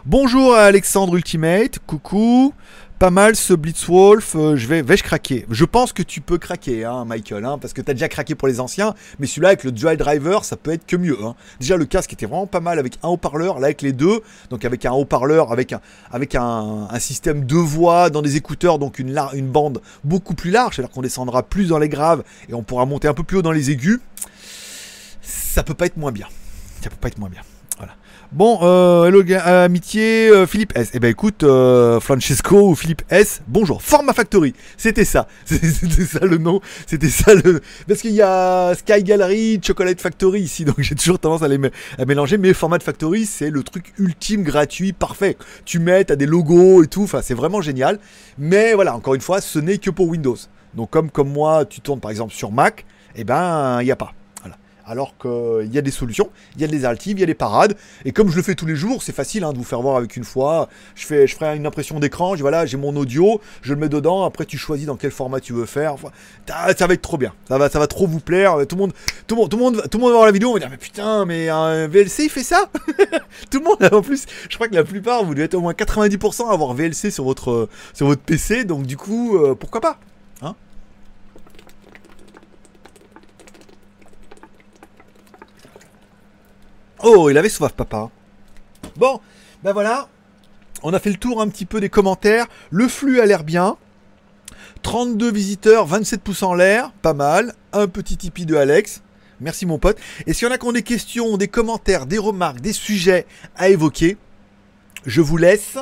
Bonjour 0.05 0.55
à 0.55 0.63
Alexandre 0.63 1.15
Ultimate, 1.15 1.79
coucou 1.85 2.53
pas 2.99 3.11
mal 3.11 3.37
ce 3.37 3.53
Blitzwolf, 3.53 4.35
euh, 4.35 4.57
je 4.57 4.67
vais, 4.67 4.81
vais-je 4.81 5.03
craquer? 5.03 5.45
Je 5.49 5.63
pense 5.63 5.93
que 5.93 6.03
tu 6.03 6.19
peux 6.19 6.37
craquer, 6.37 6.83
hein, 6.83 7.05
Michael, 7.05 7.45
hein, 7.45 7.57
parce 7.57 7.71
que 7.71 7.81
tu 7.81 7.89
as 7.89 7.93
déjà 7.93 8.09
craqué 8.09 8.35
pour 8.35 8.49
les 8.49 8.59
anciens, 8.59 8.93
mais 9.19 9.25
celui-là 9.25 9.47
avec 9.47 9.63
le 9.63 9.71
Dual 9.71 9.95
Driver, 9.95 10.43
ça 10.43 10.57
peut 10.57 10.71
être 10.71 10.85
que 10.85 10.97
mieux. 10.97 11.17
Hein. 11.23 11.35
Déjà, 11.61 11.77
le 11.77 11.85
casque 11.85 12.11
était 12.11 12.25
vraiment 12.25 12.45
pas 12.45 12.59
mal 12.59 12.77
avec 12.77 12.99
un 13.01 13.07
haut-parleur, 13.07 13.59
là 13.59 13.67
avec 13.67 13.81
les 13.81 13.93
deux, 13.93 14.19
donc 14.49 14.65
avec 14.65 14.85
un 14.85 14.91
haut-parleur, 14.91 15.53
avec 15.53 15.71
un, 15.71 15.79
avec 16.11 16.35
un, 16.35 16.89
système 16.99 17.45
de 17.45 17.55
voix 17.55 18.09
dans 18.09 18.21
des 18.21 18.35
écouteurs, 18.35 18.79
donc 18.79 18.99
une, 18.99 19.17
une 19.33 19.47
bande 19.47 19.81
beaucoup 20.03 20.33
plus 20.33 20.51
large, 20.51 20.75
c'est-à-dire 20.75 20.93
qu'on 20.93 21.01
descendra 21.01 21.43
plus 21.43 21.69
dans 21.69 21.79
les 21.79 21.87
graves 21.87 22.23
et 22.49 22.53
on 22.53 22.63
pourra 22.63 22.85
monter 22.85 23.07
un 23.07 23.13
peu 23.13 23.23
plus 23.23 23.37
haut 23.37 23.41
dans 23.41 23.53
les 23.53 23.71
aigus. 23.71 24.01
Ça 25.21 25.63
peut 25.63 25.73
pas 25.73 25.85
être 25.85 25.95
moins 25.95 26.11
bien. 26.11 26.27
Ça 26.81 26.89
peut 26.89 26.97
pas 26.99 27.07
être 27.07 27.17
moins 27.17 27.29
bien. 27.29 27.41
Bon, 28.31 28.59
euh, 28.61 29.05
hello 29.07 29.23
amitié, 29.43 30.29
euh, 30.29 30.45
Philippe 30.45 30.73
S. 30.77 30.91
Eh 30.93 30.99
ben 30.99 31.09
écoute, 31.09 31.41
euh, 31.41 31.99
Francesco 31.99 32.69
ou 32.69 32.75
Philippe 32.75 33.01
S. 33.09 33.41
Bonjour, 33.47 33.81
Forma 33.81 34.13
Factory. 34.13 34.53
C'était 34.77 35.03
ça, 35.03 35.27
c'était 35.45 36.05
ça 36.05 36.19
le 36.23 36.37
nom, 36.37 36.61
c'était 36.85 37.09
ça 37.09 37.33
le. 37.33 37.59
Parce 37.87 38.01
qu'il 38.01 38.11
y 38.11 38.21
a 38.21 38.75
Sky 38.75 39.03
Gallery, 39.03 39.59
Chocolate 39.65 39.99
Factory 39.99 40.41
ici, 40.41 40.63
donc 40.63 40.75
j'ai 40.77 40.93
toujours 40.93 41.17
tendance 41.17 41.41
à 41.41 41.47
les 41.47 41.57
mélanger. 42.05 42.37
Mais 42.37 42.53
Format 42.53 42.77
Factory, 42.81 43.25
c'est 43.25 43.49
le 43.49 43.63
truc 43.63 43.93
ultime, 43.97 44.43
gratuit, 44.43 44.93
parfait. 44.93 45.35
Tu 45.65 45.79
mets, 45.79 46.03
t'as 46.03 46.15
des 46.15 46.27
logos 46.27 46.83
et 46.83 46.87
tout, 46.87 47.01
enfin 47.01 47.21
c'est 47.23 47.33
vraiment 47.33 47.61
génial. 47.61 47.97
Mais 48.37 48.75
voilà, 48.75 48.95
encore 48.95 49.15
une 49.15 49.21
fois, 49.21 49.41
ce 49.41 49.57
n'est 49.57 49.79
que 49.79 49.89
pour 49.89 50.07
Windows. 50.07 50.37
Donc 50.75 50.91
comme 50.91 51.09
comme 51.09 51.31
moi, 51.31 51.65
tu 51.65 51.81
tournes 51.81 51.99
par 51.99 52.11
exemple 52.11 52.35
sur 52.35 52.51
Mac, 52.51 52.85
eh 53.15 53.23
ben 53.23 53.81
il 53.81 53.87
y 53.87 53.91
a 53.91 53.95
pas. 53.95 54.13
Alors 54.89 55.13
qu'il 55.19 55.71
y 55.71 55.77
a 55.77 55.81
des 55.81 55.91
solutions, 55.91 56.31
il 56.55 56.61
y 56.61 56.63
a 56.63 56.67
des 56.67 56.77
alternatives, 56.77 57.17
il 57.17 57.19
y 57.19 57.23
a 57.23 57.27
des 57.27 57.35
parades. 57.35 57.77
Et 58.05 58.11
comme 58.11 58.29
je 58.29 58.35
le 58.35 58.41
fais 58.41 58.55
tous 58.55 58.65
les 58.65 58.75
jours, 58.75 59.03
c'est 59.03 59.15
facile 59.15 59.43
hein, 59.43 59.53
de 59.53 59.57
vous 59.59 59.63
faire 59.63 59.81
voir 59.81 59.97
avec 59.97 60.17
une 60.17 60.23
fois. 60.23 60.67
Je, 60.95 61.05
fais, 61.05 61.27
ferai 61.27 61.55
une 61.55 61.67
impression 61.67 61.99
d'écran, 61.99 62.35
voilà, 62.35 62.65
j'ai 62.65 62.77
mon 62.77 62.95
audio, 62.95 63.39
je 63.61 63.75
le 63.75 63.79
mets 63.79 63.87
dedans, 63.87 64.25
après 64.25 64.45
tu 64.45 64.57
choisis 64.57 64.87
dans 64.87 64.95
quel 64.95 65.11
format 65.11 65.39
tu 65.41 65.53
veux 65.53 65.67
faire. 65.67 65.95
ça 66.47 66.87
va 66.87 66.93
être 66.93 67.01
trop 67.03 67.17
bien, 67.17 67.33
ça 67.47 67.59
va, 67.59 67.69
ça 67.69 67.77
va 67.77 67.85
trop 67.85 68.07
vous 68.07 68.19
plaire. 68.19 68.57
Tout 68.67 68.75
le 68.75 68.81
monde, 68.81 68.93
tout 69.27 69.35
le 69.35 69.41
monde, 69.41 69.49
tout 69.51 69.57
le 69.57 69.63
monde, 69.63 69.83
tout 69.91 69.99
va 69.99 70.09
voir 70.09 70.25
la 70.25 70.31
vidéo, 70.31 70.49
on 70.49 70.53
va 70.53 70.59
dire 70.59 70.69
mais 70.71 70.77
putain, 70.77 71.23
mais 71.25 71.49
un 71.49 71.87
VLC 71.87 72.23
il 72.23 72.29
fait 72.29 72.43
ça? 72.43 72.69
Tout 73.51 73.59
le 73.59 73.63
monde, 73.63 73.93
en 73.93 74.01
plus, 74.01 74.25
je 74.49 74.55
crois 74.55 74.67
que 74.67 74.75
la 74.75 74.83
plupart, 74.83 75.23
vous 75.23 75.33
devez 75.33 75.45
être 75.45 75.55
au 75.55 75.61
moins 75.61 75.73
90% 75.73 76.49
à 76.49 76.53
avoir 76.53 76.73
VLC 76.73 77.11
sur 77.11 77.23
votre, 77.23 77.69
sur 77.93 78.07
votre 78.07 78.21
PC, 78.21 78.65
donc 78.65 78.85
du 78.85 78.97
coup, 78.97 79.37
euh, 79.37 79.55
pourquoi 79.55 79.81
pas 79.81 79.99
hein 80.41 80.55
Oh, 87.03 87.29
il 87.29 87.37
avait 87.37 87.49
soif, 87.49 87.73
papa. 87.73 88.09
Bon, 88.97 89.21
ben 89.63 89.73
voilà. 89.73 90.09
On 90.83 90.93
a 90.93 90.99
fait 90.99 91.09
le 91.09 91.17
tour 91.17 91.41
un 91.41 91.47
petit 91.47 91.65
peu 91.65 91.79
des 91.79 91.89
commentaires. 91.89 92.47
Le 92.69 92.87
flux 92.87 93.19
a 93.19 93.25
l'air 93.25 93.43
bien. 93.43 93.77
32 94.81 95.31
visiteurs, 95.31 95.85
27 95.85 96.21
pouces 96.21 96.43
en 96.43 96.53
l'air, 96.53 96.91
pas 97.01 97.13
mal. 97.13 97.53
Un 97.73 97.87
petit 97.87 98.17
tipi 98.17 98.45
de 98.45 98.55
Alex. 98.55 99.01
Merci 99.41 99.65
mon 99.65 99.79
pote. 99.79 99.97
Et 100.27 100.33
s'il 100.33 100.47
y 100.47 100.51
en 100.51 100.53
a 100.53 100.57
qui 100.57 100.65
ont 100.65 100.71
des 100.71 100.83
questions, 100.83 101.37
des 101.37 101.47
commentaires, 101.47 102.05
des 102.05 102.17
remarques, 102.17 102.61
des 102.61 102.73
sujets 102.73 103.25
à 103.55 103.69
évoquer, 103.69 104.17
je 105.05 105.21
vous 105.21 105.37
laisse. 105.37 105.77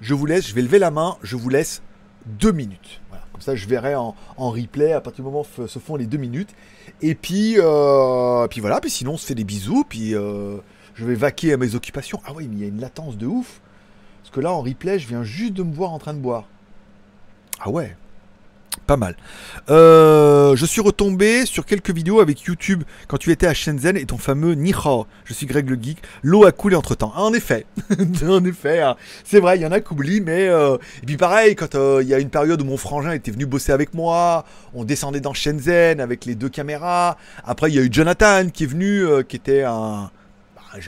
Je 0.00 0.14
vous 0.14 0.26
laisse, 0.26 0.48
je 0.48 0.54
vais 0.54 0.62
lever 0.62 0.78
la 0.78 0.90
main, 0.90 1.16
je 1.22 1.36
vous 1.36 1.48
laisse 1.48 1.82
deux 2.26 2.52
minutes. 2.52 3.00
Comme 3.36 3.42
ça, 3.42 3.54
je 3.54 3.68
verrai 3.68 3.94
en, 3.94 4.14
replay 4.38 4.94
à 4.94 5.02
partir 5.02 5.22
du 5.22 5.30
moment 5.30 5.44
où 5.58 5.66
se 5.66 5.78
font 5.78 5.96
les 5.96 6.06
deux 6.06 6.16
minutes. 6.16 6.54
Et 7.02 7.14
puis, 7.14 7.56
euh, 7.58 8.48
puis 8.48 8.62
voilà, 8.62 8.80
puis 8.80 8.88
sinon 8.88 9.12
on 9.12 9.16
se 9.18 9.26
fait 9.26 9.34
des 9.34 9.44
bisous, 9.44 9.84
puis 9.86 10.14
euh, 10.14 10.56
je 10.94 11.04
vais 11.04 11.14
vaquer 11.14 11.52
à 11.52 11.58
mes 11.58 11.74
occupations. 11.74 12.18
Ah 12.24 12.32
oui, 12.34 12.48
mais 12.48 12.56
il 12.56 12.62
y 12.62 12.64
a 12.64 12.68
une 12.68 12.80
latence 12.80 13.18
de 13.18 13.26
ouf. 13.26 13.60
Parce 14.22 14.34
que 14.34 14.40
là, 14.40 14.52
en 14.52 14.62
replay, 14.62 14.98
je 14.98 15.06
viens 15.06 15.22
juste 15.22 15.52
de 15.52 15.62
me 15.62 15.74
voir 15.74 15.92
en 15.92 15.98
train 15.98 16.14
de 16.14 16.18
boire. 16.18 16.44
Ah 17.60 17.68
ouais. 17.68 17.94
Pas 18.86 18.96
mal. 18.96 19.16
Euh, 19.68 20.54
je 20.56 20.66
suis 20.66 20.80
retombé 20.80 21.46
sur 21.46 21.64
quelques 21.64 21.90
vidéos 21.90 22.20
avec 22.20 22.42
YouTube 22.42 22.84
quand 23.08 23.16
tu 23.16 23.30
étais 23.32 23.46
à 23.46 23.54
Shenzhen 23.54 23.96
et 23.96 24.04
ton 24.04 24.18
fameux 24.18 24.54
Nihao. 24.54 25.06
Je 25.24 25.34
suis 25.34 25.46
Greg 25.46 25.68
le 25.68 25.76
Geek. 25.80 25.98
L'eau 26.22 26.44
a 26.44 26.52
coulé 26.52 26.76
entre 26.76 26.94
temps. 26.94 27.12
en 27.16 27.32
effet. 27.32 27.66
en 28.28 28.44
effet. 28.44 28.80
Hein. 28.80 28.96
C'est 29.24 29.40
vrai, 29.40 29.58
il 29.58 29.62
y 29.62 29.66
en 29.66 29.72
a 29.72 29.80
qui 29.80 29.92
oublient, 29.92 30.20
mais. 30.20 30.48
Euh, 30.48 30.76
et 31.02 31.06
puis 31.06 31.16
pareil, 31.16 31.56
quand 31.56 31.74
euh, 31.74 32.00
il 32.02 32.08
y 32.08 32.14
a 32.14 32.18
une 32.18 32.30
période 32.30 32.60
où 32.62 32.64
mon 32.64 32.76
frangin 32.76 33.12
était 33.12 33.30
venu 33.30 33.46
bosser 33.46 33.72
avec 33.72 33.94
moi, 33.94 34.44
on 34.74 34.84
descendait 34.84 35.20
dans 35.20 35.34
Shenzhen 35.34 36.00
avec 36.00 36.24
les 36.24 36.34
deux 36.34 36.48
caméras. 36.48 37.16
Après, 37.44 37.70
il 37.70 37.74
y 37.74 37.78
a 37.78 37.82
eu 37.82 37.88
Jonathan 37.90 38.48
qui 38.52 38.64
est 38.64 38.68
venu, 38.68 39.04
qui 39.28 39.36
était 39.36 39.62
un 39.62 40.10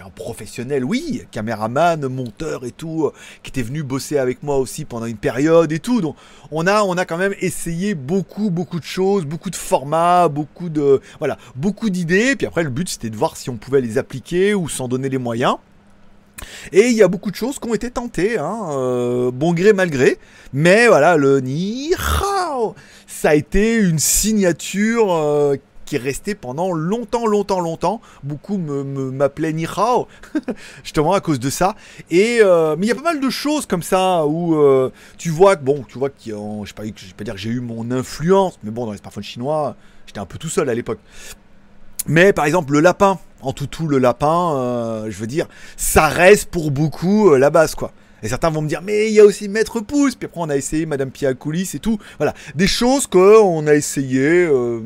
un 0.04 0.10
professionnel, 0.10 0.84
oui, 0.84 1.22
caméraman, 1.30 2.06
monteur 2.08 2.64
et 2.64 2.70
tout, 2.70 3.06
euh, 3.06 3.12
qui 3.42 3.50
était 3.50 3.62
venu 3.62 3.82
bosser 3.82 4.18
avec 4.18 4.42
moi 4.42 4.58
aussi 4.58 4.84
pendant 4.84 5.06
une 5.06 5.16
période 5.16 5.72
et 5.72 5.78
tout. 5.78 6.00
Donc 6.00 6.16
on 6.50 6.66
a, 6.66 6.82
on 6.82 6.96
a 6.96 7.04
quand 7.04 7.16
même 7.16 7.34
essayé 7.40 7.94
beaucoup, 7.94 8.50
beaucoup 8.50 8.78
de 8.78 8.84
choses, 8.84 9.24
beaucoup 9.24 9.50
de 9.50 9.56
formats, 9.56 10.28
beaucoup 10.28 10.68
de, 10.68 11.00
voilà, 11.18 11.38
beaucoup 11.56 11.90
d'idées. 11.90 12.36
Puis 12.36 12.46
après 12.46 12.62
le 12.62 12.70
but 12.70 12.88
c'était 12.88 13.10
de 13.10 13.16
voir 13.16 13.36
si 13.36 13.50
on 13.50 13.56
pouvait 13.56 13.80
les 13.80 13.98
appliquer 13.98 14.54
ou 14.54 14.68
s'en 14.68 14.88
donner 14.88 15.08
les 15.08 15.18
moyens. 15.18 15.56
Et 16.72 16.86
il 16.88 16.94
y 16.94 17.02
a 17.02 17.08
beaucoup 17.08 17.32
de 17.32 17.36
choses 17.36 17.58
qui 17.58 17.68
ont 17.68 17.74
été 17.74 17.90
tentées, 17.90 18.38
hein, 18.38 18.68
euh, 18.70 19.32
bon 19.32 19.52
gré 19.52 19.72
mal 19.72 19.90
gré. 19.90 20.18
Mais 20.52 20.86
voilà, 20.86 21.16
le 21.16 21.40
Ni 21.40 21.92
ça 23.06 23.30
a 23.30 23.34
été 23.34 23.76
une 23.76 23.98
signature 23.98 25.12
euh, 25.12 25.56
qui 25.88 25.96
est 25.96 25.98
resté 25.98 26.34
pendant 26.34 26.72
longtemps, 26.72 27.26
longtemps, 27.26 27.60
longtemps. 27.60 28.00
Beaucoup 28.22 28.58
m'appelaient 28.58 29.52
me, 29.52 29.58
justement 30.84 31.14
à 31.14 31.20
cause 31.20 31.40
de 31.40 31.48
ça. 31.48 31.76
Et 32.10 32.40
euh, 32.42 32.76
mais 32.78 32.86
il 32.86 32.88
y 32.90 32.92
a 32.92 32.94
pas 32.94 33.02
mal 33.02 33.20
de 33.20 33.30
choses 33.30 33.64
comme 33.64 33.82
ça 33.82 34.26
où 34.26 34.54
euh, 34.56 34.92
tu 35.16 35.30
vois 35.30 35.56
que 35.56 35.64
bon, 35.64 35.84
tu 35.88 35.98
vois 35.98 36.10
que 36.10 36.16
je 36.26 36.30
sais 36.66 36.74
pas, 36.74 36.84
je 36.84 36.88
vais 36.88 37.14
pas 37.16 37.24
dire 37.24 37.34
que 37.34 37.40
j'ai 37.40 37.50
eu 37.50 37.60
mon 37.60 37.90
influence, 37.90 38.58
mais 38.62 38.70
bon 38.70 38.84
dans 38.84 38.92
les 38.92 38.98
smartphones 38.98 39.24
chinois, 39.24 39.76
j'étais 40.06 40.20
un 40.20 40.26
peu 40.26 40.36
tout 40.36 40.50
seul 40.50 40.68
à 40.68 40.74
l'époque. 40.74 41.00
Mais 42.06 42.34
par 42.34 42.44
exemple 42.44 42.72
le 42.74 42.80
lapin, 42.80 43.18
en 43.40 43.52
tout 43.52 43.66
tout 43.66 43.86
le 43.86 43.98
lapin, 43.98 44.56
euh, 44.56 45.10
je 45.10 45.18
veux 45.18 45.26
dire, 45.26 45.46
ça 45.78 46.08
reste 46.08 46.50
pour 46.50 46.70
beaucoup 46.70 47.34
la 47.34 47.48
base 47.48 47.74
quoi. 47.74 47.92
Et 48.22 48.28
certains 48.28 48.50
vont 48.50 48.62
me 48.62 48.68
dire, 48.68 48.82
mais 48.82 49.08
il 49.08 49.14
y 49.14 49.20
a 49.20 49.24
aussi 49.24 49.48
Maître 49.48 49.80
Pouce. 49.80 50.14
Puis 50.14 50.26
après, 50.26 50.40
on 50.40 50.48
a 50.48 50.56
essayé 50.56 50.86
Madame 50.86 51.10
Pia 51.10 51.34
Coulis 51.34 51.70
et 51.74 51.78
tout. 51.78 51.98
Voilà. 52.18 52.34
Des 52.54 52.66
choses 52.66 53.06
qu'on 53.06 53.66
a 53.66 53.74
essayé. 53.74 54.46
Euh, 54.46 54.80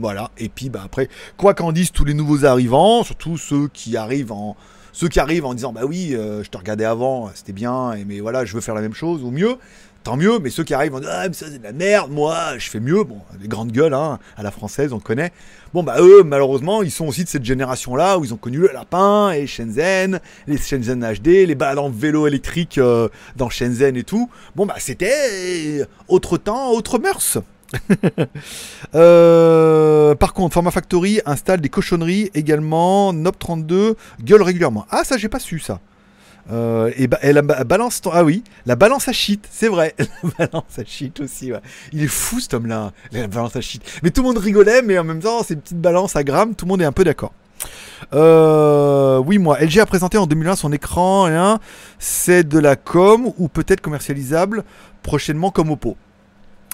voilà. 0.00 0.30
Et 0.38 0.48
puis, 0.48 0.68
bah, 0.68 0.82
après, 0.84 1.08
quoi 1.36 1.54
qu'en 1.54 1.72
disent 1.72 1.92
tous 1.92 2.04
les 2.04 2.14
nouveaux 2.14 2.44
arrivants, 2.44 3.02
surtout 3.04 3.36
ceux 3.36 3.68
qui 3.68 3.96
arrivent 3.96 4.32
en. 4.32 4.56
Ceux 4.92 5.08
qui 5.08 5.20
arrivent 5.20 5.44
en 5.44 5.54
disant 5.54 5.72
bah 5.72 5.82
oui, 5.86 6.16
euh, 6.16 6.42
je 6.42 6.48
te 6.48 6.58
regardais 6.58 6.86
avant, 6.86 7.30
c'était 7.32 7.52
bien, 7.52 7.92
et 7.92 8.04
mais 8.04 8.18
voilà, 8.18 8.44
je 8.44 8.52
veux 8.54 8.60
faire 8.60 8.74
la 8.74 8.80
même 8.80 8.94
chose 8.94 9.22
ou 9.22 9.30
mieux 9.30 9.56
tant 10.02 10.16
mieux, 10.16 10.38
mais 10.38 10.50
ceux 10.50 10.64
qui 10.64 10.74
arrivent 10.74 10.94
en 10.94 11.00
disant 11.00 11.12
Ah, 11.14 11.28
mais 11.28 11.34
ça 11.34 11.46
c'est 11.50 11.58
de 11.58 11.64
la 11.64 11.72
merde, 11.72 12.10
moi 12.10 12.58
je 12.58 12.68
fais 12.68 12.80
mieux, 12.80 13.04
bon, 13.04 13.18
les 13.40 13.48
grandes 13.48 13.72
gueules, 13.72 13.94
hein, 13.94 14.18
à 14.36 14.42
la 14.42 14.50
française, 14.50 14.92
on 14.92 15.00
connaît. 15.00 15.32
Bon, 15.74 15.82
bah 15.82 15.96
eux, 15.98 16.22
malheureusement, 16.22 16.82
ils 16.82 16.90
sont 16.90 17.06
aussi 17.06 17.24
de 17.24 17.28
cette 17.28 17.44
génération-là 17.44 18.18
où 18.18 18.24
ils 18.24 18.32
ont 18.32 18.38
connu 18.38 18.58
le 18.58 18.70
lapin 18.72 19.30
et 19.32 19.46
Shenzhen, 19.46 20.20
les 20.46 20.56
Shenzhen 20.56 21.00
HD, 21.00 21.46
les 21.46 21.54
balades 21.54 21.78
en 21.78 21.90
vélo 21.90 22.26
électrique 22.26 22.78
euh, 22.78 23.08
dans 23.36 23.50
Shenzhen 23.50 23.96
et 23.96 24.04
tout. 24.04 24.30
Bon, 24.56 24.64
bah 24.64 24.76
c'était 24.78 25.84
autre 26.08 26.38
temps, 26.38 26.70
autre 26.72 26.98
mœurs. 26.98 27.38
Euh, 28.94 30.14
par 30.14 30.32
contre, 30.32 30.54
Format 30.54 30.70
Factory 30.70 31.20
installe 31.26 31.60
des 31.60 31.68
cochonneries 31.68 32.30
également. 32.34 33.12
Nop32 33.12 33.96
gueule 34.22 34.42
régulièrement. 34.42 34.86
Ah, 34.90 35.04
ça, 35.04 35.18
j'ai 35.18 35.28
pas 35.28 35.38
su 35.38 35.58
ça. 35.58 35.80
Euh, 36.50 36.90
et 36.96 37.06
bah, 37.08 37.18
la 37.22 37.42
balance, 37.42 38.00
ah 38.10 38.24
oui, 38.24 38.42
la 38.64 38.74
balance 38.74 39.08
à 39.08 39.12
shit, 39.12 39.46
c'est 39.50 39.68
vrai, 39.68 39.94
la 40.38 40.46
balance 40.46 40.78
à 40.78 40.84
shit 40.84 41.20
aussi. 41.20 41.52
Il 41.92 42.02
est 42.02 42.08
fou 42.08 42.40
cet 42.40 42.54
homme-là, 42.54 42.92
la 43.12 43.26
balance 43.26 43.56
à 43.56 43.60
shit. 43.60 43.82
Mais 44.02 44.10
tout 44.10 44.22
le 44.22 44.28
monde 44.28 44.38
rigolait, 44.38 44.82
mais 44.82 44.98
en 44.98 45.04
même 45.04 45.20
temps, 45.20 45.42
ces 45.42 45.56
petites 45.56 45.80
balances 45.80 46.16
à 46.16 46.24
grammes, 46.24 46.54
tout 46.54 46.64
le 46.64 46.70
monde 46.70 46.82
est 46.82 46.86
un 46.86 46.92
peu 46.92 47.04
d'accord. 47.04 47.32
Euh, 48.14 49.18
oui, 49.18 49.38
moi, 49.38 49.58
LG 49.60 49.80
a 49.80 49.86
présenté 49.86 50.16
en 50.16 50.26
2001 50.26 50.56
son 50.56 50.72
écran, 50.72 51.26
hein, 51.26 51.58
c'est 51.98 52.48
de 52.48 52.58
la 52.58 52.76
com 52.76 53.32
ou 53.36 53.48
peut-être 53.48 53.80
commercialisable 53.80 54.64
prochainement 55.02 55.50
comme 55.50 55.70
Oppo. 55.70 55.96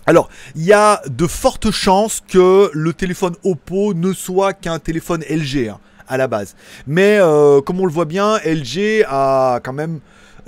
Alors, 0.06 0.28
il 0.54 0.64
y 0.64 0.72
a 0.72 1.00
de 1.08 1.26
fortes 1.26 1.70
chances 1.70 2.20
que 2.20 2.70
le 2.74 2.92
téléphone 2.92 3.34
Oppo 3.42 3.94
ne 3.94 4.12
soit 4.12 4.52
qu'un 4.52 4.78
téléphone 4.78 5.24
LG. 5.28 5.70
Hein 5.70 5.78
à 6.08 6.16
la 6.16 6.26
base. 6.26 6.54
Mais 6.86 7.18
euh, 7.20 7.60
comme 7.60 7.80
on 7.80 7.86
le 7.86 7.92
voit 7.92 8.04
bien, 8.04 8.38
LG 8.44 9.04
a 9.08 9.60
quand 9.62 9.72
même 9.72 10.00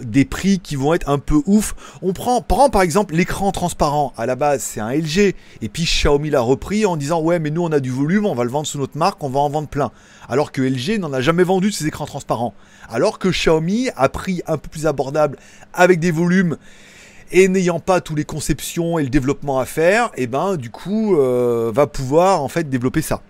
des 0.02 0.24
prix 0.24 0.58
qui 0.58 0.76
vont 0.76 0.94
être 0.94 1.08
un 1.08 1.18
peu 1.18 1.40
ouf. 1.46 1.74
On 2.02 2.12
prend, 2.12 2.40
par 2.42 2.82
exemple 2.82 3.14
l'écran 3.14 3.52
transparent. 3.52 4.12
À 4.16 4.26
la 4.26 4.36
base, 4.36 4.62
c'est 4.62 4.80
un 4.80 4.92
LG. 4.92 5.34
Et 5.62 5.68
puis 5.68 5.84
Xiaomi 5.84 6.30
l'a 6.30 6.40
repris 6.40 6.86
en 6.86 6.96
disant 6.96 7.20
Ouais, 7.20 7.38
mais 7.38 7.50
nous 7.50 7.62
on 7.62 7.72
a 7.72 7.80
du 7.80 7.90
volume, 7.90 8.26
on 8.26 8.34
va 8.34 8.44
le 8.44 8.50
vendre 8.50 8.66
sous 8.66 8.78
notre 8.78 8.98
marque, 8.98 9.22
on 9.22 9.30
va 9.30 9.40
en 9.40 9.48
vendre 9.48 9.68
plein. 9.68 9.90
Alors 10.28 10.52
que 10.52 10.62
LG 10.62 10.98
n'en 10.98 11.12
a 11.12 11.20
jamais 11.20 11.44
vendu 11.44 11.72
ses 11.72 11.86
écrans 11.86 12.06
transparents. 12.06 12.54
Alors 12.88 13.18
que 13.18 13.28
Xiaomi 13.28 13.88
a 13.96 14.08
pris 14.08 14.42
un 14.46 14.58
peu 14.58 14.68
plus 14.68 14.86
abordable 14.86 15.38
avec 15.72 16.00
des 16.00 16.10
volumes 16.10 16.56
et 17.32 17.48
n'ayant 17.48 17.80
pas 17.80 18.00
tous 18.00 18.14
les 18.14 18.24
conceptions 18.24 18.98
et 18.98 19.02
le 19.02 19.08
développement 19.08 19.58
à 19.58 19.64
faire, 19.64 20.06
et 20.16 20.22
eh 20.22 20.26
ben 20.28 20.56
du 20.56 20.70
coup 20.70 21.16
euh, 21.16 21.72
va 21.74 21.88
pouvoir 21.88 22.40
en 22.40 22.48
fait 22.48 22.68
développer 22.68 23.02
ça. 23.02 23.20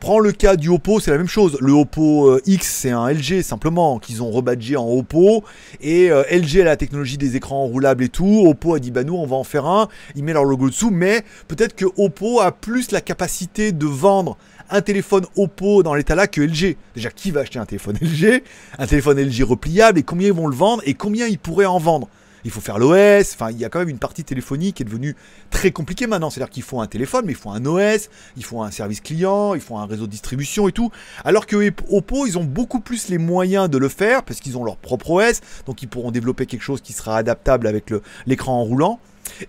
Prends 0.00 0.18
le 0.18 0.32
cas 0.32 0.56
du 0.56 0.68
Oppo, 0.68 1.00
c'est 1.00 1.10
la 1.10 1.18
même 1.18 1.28
chose. 1.28 1.56
Le 1.60 1.72
Oppo 1.72 2.28
euh, 2.28 2.40
X, 2.46 2.68
c'est 2.68 2.90
un 2.90 3.10
LG 3.10 3.42
simplement 3.42 3.98
qu'ils 3.98 4.22
ont 4.22 4.30
rebadgé 4.30 4.76
en 4.76 4.88
Oppo. 4.88 5.44
Et 5.80 6.10
euh, 6.10 6.22
LG 6.30 6.60
a 6.60 6.64
la 6.64 6.76
technologie 6.76 7.18
des 7.18 7.36
écrans 7.36 7.64
enroulables 7.64 8.04
et 8.04 8.08
tout. 8.08 8.44
Oppo 8.46 8.74
a 8.74 8.78
dit 8.78 8.90
bah 8.90 9.04
nous 9.04 9.14
on 9.14 9.26
va 9.26 9.36
en 9.36 9.44
faire 9.44 9.66
un. 9.66 9.88
Ils 10.14 10.24
mettent 10.24 10.34
leur 10.34 10.44
logo 10.44 10.68
dessous. 10.68 10.90
Mais 10.90 11.24
peut-être 11.48 11.74
que 11.74 11.86
Oppo 11.96 12.40
a 12.40 12.52
plus 12.52 12.90
la 12.90 13.00
capacité 13.00 13.72
de 13.72 13.86
vendre 13.86 14.36
un 14.70 14.80
téléphone 14.80 15.26
Oppo 15.36 15.82
dans 15.82 15.94
l'état 15.94 16.14
là 16.14 16.26
que 16.26 16.40
LG. 16.40 16.76
Déjà, 16.94 17.10
qui 17.10 17.30
va 17.30 17.40
acheter 17.42 17.58
un 17.58 17.66
téléphone 17.66 17.96
LG 18.00 18.42
Un 18.78 18.86
téléphone 18.86 19.20
LG 19.20 19.42
repliable 19.42 19.98
et 19.98 20.02
combien 20.02 20.28
ils 20.28 20.34
vont 20.34 20.48
le 20.48 20.56
vendre 20.56 20.82
et 20.86 20.94
combien 20.94 21.26
ils 21.26 21.38
pourraient 21.38 21.66
en 21.66 21.78
vendre? 21.78 22.08
Il 22.44 22.50
faut 22.50 22.60
faire 22.60 22.78
l'OS, 22.78 23.34
enfin 23.34 23.50
il 23.50 23.58
y 23.58 23.64
a 23.64 23.68
quand 23.68 23.78
même 23.78 23.88
une 23.88 23.98
partie 23.98 24.24
téléphonique 24.24 24.76
qui 24.76 24.82
est 24.82 24.86
devenue 24.86 25.16
très 25.50 25.70
compliquée 25.70 26.06
maintenant. 26.06 26.30
C'est-à-dire 26.30 26.50
qu'il 26.50 26.62
faut 26.62 26.80
un 26.80 26.86
téléphone, 26.86 27.24
mais 27.26 27.32
il 27.32 27.38
faut 27.38 27.50
un 27.50 27.64
OS, 27.64 28.08
il 28.36 28.44
faut 28.44 28.62
un 28.62 28.70
service 28.70 29.00
client, 29.00 29.54
il 29.54 29.60
faut 29.60 29.76
un 29.76 29.86
réseau 29.86 30.06
de 30.06 30.10
distribution 30.10 30.68
et 30.68 30.72
tout. 30.72 30.90
Alors 31.24 31.46
que 31.46 31.72
Oppo, 31.90 32.26
ils 32.26 32.38
ont 32.38 32.44
beaucoup 32.44 32.80
plus 32.80 33.08
les 33.08 33.18
moyens 33.18 33.68
de 33.70 33.78
le 33.78 33.88
faire 33.88 34.22
parce 34.22 34.40
qu'ils 34.40 34.56
ont 34.58 34.64
leur 34.64 34.76
propre 34.76 35.10
OS, 35.10 35.40
donc 35.66 35.82
ils 35.82 35.88
pourront 35.88 36.10
développer 36.10 36.46
quelque 36.46 36.62
chose 36.62 36.80
qui 36.80 36.92
sera 36.92 37.16
adaptable 37.16 37.66
avec 37.66 37.92
l'écran 38.26 38.60
en 38.60 38.64
roulant. 38.64 39.00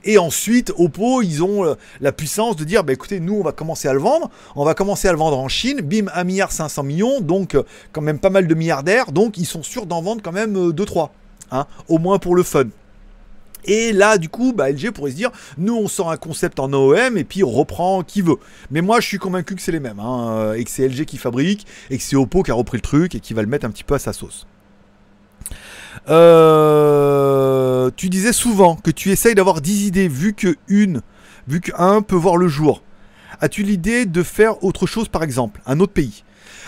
Et 0.04 0.18
ensuite, 0.18 0.72
Oppo, 0.78 1.22
ils 1.22 1.44
ont 1.44 1.66
euh, 1.66 1.76
la 2.02 2.12
puissance 2.12 2.56
de 2.56 2.64
dire, 2.64 2.84
bah 2.84 2.94
écoutez, 2.94 3.20
nous, 3.20 3.36
on 3.36 3.44
va 3.44 3.52
commencer 3.52 3.88
à 3.88 3.94
le 3.94 4.00
vendre. 4.00 4.30
On 4.56 4.66
va 4.66 4.74
commencer 4.74 5.08
à 5.08 5.12
le 5.12 5.18
vendre 5.18 5.38
en 5.38 5.48
Chine. 5.48 5.82
Bim, 5.82 6.06
1 6.14 6.24
milliard 6.24 6.52
500 6.52 6.84
millions. 6.84 7.22
Donc, 7.22 7.56
euh, 7.56 7.64
quand 7.92 8.02
même 8.02 8.20
pas 8.20 8.30
mal 8.30 8.48
de 8.48 8.56
milliardaires. 8.56 9.12
Donc, 9.12 9.38
ils 9.38 9.46
sont 9.46 9.64
sûrs 9.64 9.86
d'en 9.86 10.02
vendre 10.02 10.22
quand 10.22 10.32
même 10.32 10.72
2-3. 10.72 11.04
Euh, 11.04 11.08
hein, 11.52 11.68
au 11.88 12.00
moins 12.00 12.20
pour 12.20 12.36
le 12.36 12.44
fun. 12.44 12.66
Et 13.66 13.94
là, 13.94 14.18
du 14.18 14.30
coup, 14.30 14.54
bah, 14.54 14.70
LG 14.70 14.92
pourrait 14.92 15.12
se 15.12 15.16
dire, 15.16 15.32
nous, 15.58 15.76
on 15.76 15.88
sort 15.88 16.12
un 16.12 16.18
concept 16.18 16.60
en 16.60 16.72
OEM 16.72 17.18
et 17.18 17.24
puis 17.24 17.44
on 17.44 17.50
reprend 17.50 18.04
qui 18.04 18.22
veut. 18.22 18.38
Mais 18.72 18.82
moi, 18.82 19.00
je 19.00 19.08
suis 19.08 19.18
convaincu 19.18 19.56
que 19.56 19.62
c'est 19.62 19.72
les 19.72 19.80
mêmes, 19.80 20.00
hein, 20.00 20.54
et 20.54 20.64
que 20.64 20.72
c'est 20.72 20.88
LG 20.88 21.06
qui 21.06 21.18
fabrique, 21.18 21.66
et 21.90 21.98
que 21.98 22.04
c'est 22.04 22.16
Oppo 22.16 22.44
qui 22.44 22.52
a 22.52 22.54
repris 22.54 22.78
le 22.78 22.82
truc 22.82 23.16
et 23.16 23.20
qui 23.20 23.34
va 23.34 23.42
le 23.42 23.48
mettre 23.48 23.66
un 23.66 23.72
petit 23.72 23.84
peu 23.84 23.96
à 23.96 24.00
sa 24.00 24.14
sauce. 24.14 24.48
Euh, 26.10 27.92
tu 27.96 28.10
disais 28.10 28.34
souvent 28.34 28.76
que 28.76 28.92
tu 28.92 29.12
essayes 29.12 29.36
d'avoir 29.36 29.62
10 29.62 29.88
idées, 29.88 30.08
vu 30.08 30.34
que 30.34 30.56
une, 30.68 31.02
vu 31.48 31.62
qu'un 31.62 32.02
peut 32.02 32.16
voir 32.16 32.38
le 32.38 32.48
jour. 32.48 32.82
As-tu 33.42 33.64
l'idée 33.64 34.06
de 34.06 34.24
faire 34.24 34.64
autre 34.64 34.86
chose, 34.86 35.08
par 35.08 35.24
exemple, 35.24 35.62
un 35.66 35.80
autre 35.80 35.94
pays? 35.94 36.24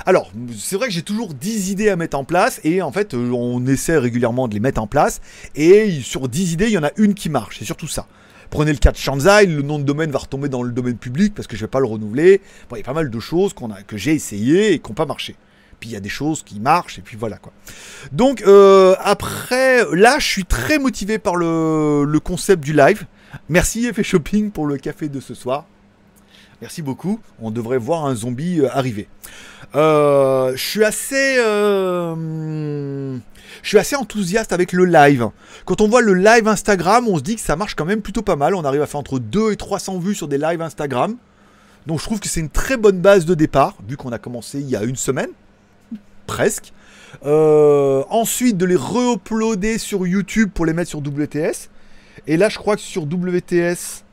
Alors, 0.06 0.32
c'est 0.58 0.76
vrai 0.76 0.88
que 0.88 0.94
j'ai 0.94 1.02
toujours 1.02 1.34
10 1.34 1.72
idées 1.72 1.90
à 1.90 1.96
mettre 1.96 2.18
en 2.18 2.24
place 2.24 2.60
et 2.64 2.82
en 2.82 2.92
fait, 2.92 3.14
euh, 3.14 3.32
on 3.32 3.66
essaie 3.66 3.98
régulièrement 3.98 4.48
de 4.48 4.54
les 4.54 4.60
mettre 4.60 4.82
en 4.82 4.88
place 4.88 5.22
et 5.56 6.00
sur 6.02 6.28
10 6.28 6.54
idées, 6.54 6.68
il 6.68 6.74
y 6.74 6.78
en 6.78 6.84
a 6.84 6.92
une 6.98 7.14
qui 7.14 7.30
marche, 7.30 7.60
c'est 7.60 7.66
surtout 7.66 7.88
ça. 7.88 8.08
Prenez 8.50 8.72
le 8.72 8.78
cas 8.78 8.92
de 8.92 8.98
Shanzai, 8.98 9.48
le 9.48 9.62
nom 9.62 9.80
de 9.80 9.84
domaine 9.84 10.12
va 10.12 10.20
retomber 10.20 10.50
dans 10.50 10.64
le 10.64 10.72
domaine 10.72 10.98
public 10.98 11.34
parce 11.34 11.48
que 11.48 11.56
je 11.56 11.62
vais 11.62 11.70
pas 11.70 11.80
le 11.80 11.88
renouveler. 11.88 12.42
il 12.72 12.78
y 12.78 12.80
a 12.80 12.84
pas 12.84 12.94
mal 12.94 13.10
de 13.10 13.20
choses 13.20 13.54
qu'on 13.54 13.72
a, 13.72 13.82
que 13.82 13.98
j'ai 13.98 14.14
essayé 14.14 14.74
et 14.74 14.80
qui 14.80 14.90
n'ont 14.90 14.96
pas 14.96 15.06
marché. 15.06 15.36
Puis 15.80 15.90
il 15.90 15.94
y 15.94 15.98
a 15.98 16.00
des 16.00 16.10
choses 16.10 16.44
qui 16.44 16.60
marchent 16.60 17.00
et 17.00 17.02
puis 17.02 17.18
voilà 17.18 17.38
quoi. 17.38 17.52
Donc 18.12 18.44
euh, 18.44 18.96
après, 19.00 19.84
là, 19.94 20.20
je 20.20 20.26
suis 20.26 20.46
très 20.46 20.80
motivé 20.80 21.18
par 21.18 21.36
le, 21.36 22.06
le 22.06 22.20
concept 22.20 22.64
du 22.64 22.74
live. 22.74 23.06
Merci 23.50 23.88
Effet 23.88 24.04
Shopping 24.04 24.52
pour 24.52 24.68
le 24.68 24.78
café 24.78 25.10
de 25.10 25.20
ce 25.20 25.34
soir. 25.34 25.66
Merci 26.62 26.82
beaucoup. 26.82 27.20
On 27.42 27.52
devrait 27.52 27.78
voir 27.78 28.06
un 28.06 28.16
zombie 28.16 28.62
euh, 28.62 28.70
arriver. 28.72 29.08
Euh, 29.76 30.56
je 30.56 30.64
suis 30.64 30.84
assez, 30.86 31.38
euh, 31.40 33.18
je 33.62 33.68
suis 33.68 33.78
assez 33.78 33.96
enthousiaste 33.96 34.54
avec 34.54 34.72
le 34.72 34.86
live. 34.86 35.30
Quand 35.66 35.82
on 35.82 35.88
voit 35.88 36.02
le 36.02 36.14
live 36.14 36.48
Instagram, 36.48 37.08
on 37.08 37.18
se 37.18 37.24
dit 37.24 37.36
que 37.36 37.42
ça 37.42 37.56
marche 37.56 37.76
quand 37.76 37.86
même 37.86 38.02
plutôt 38.02 38.22
pas 38.22 38.38
mal. 38.38 38.56
On 38.56 38.64
arrive 38.64 38.82
à 38.82 38.88
faire 38.88 39.00
entre 39.00 39.20
2 39.20 39.52
et 39.52 39.56
300 39.58 40.00
vues 40.00 40.16
sur 40.16 40.28
des 40.28 40.38
lives 40.38 40.62
Instagram. 40.62 41.18
Donc 41.88 42.00
je 42.00 42.06
trouve 42.06 42.20
que 42.20 42.30
c'est 42.30 42.40
une 42.40 42.50
très 42.50 42.78
bonne 42.78 43.00
base 43.00 43.26
de 43.26 43.36
départ, 43.36 43.76
vu 43.88 43.98
qu'on 43.98 44.12
a 44.12 44.18
commencé 44.18 44.60
il 44.60 44.70
y 44.70 44.76
a 44.76 44.84
une 44.84 44.96
semaine, 44.96 45.30
presque. 46.26 46.72
ensuite, 47.22 48.58
de 48.58 48.66
les 48.66 48.76
re-uploader 48.76 49.78
sur 49.78 50.08
YouTube 50.08 50.50
pour 50.54 50.66
les 50.66 50.74
mettre 50.74 50.90
sur 50.90 51.00
WTS. 51.00 51.70
Et 52.28 52.38
là, 52.38 52.50
je 52.50 52.58
crois 52.58 52.76
que 52.76 52.82
sur 52.82 53.04
WTS, 53.04 54.05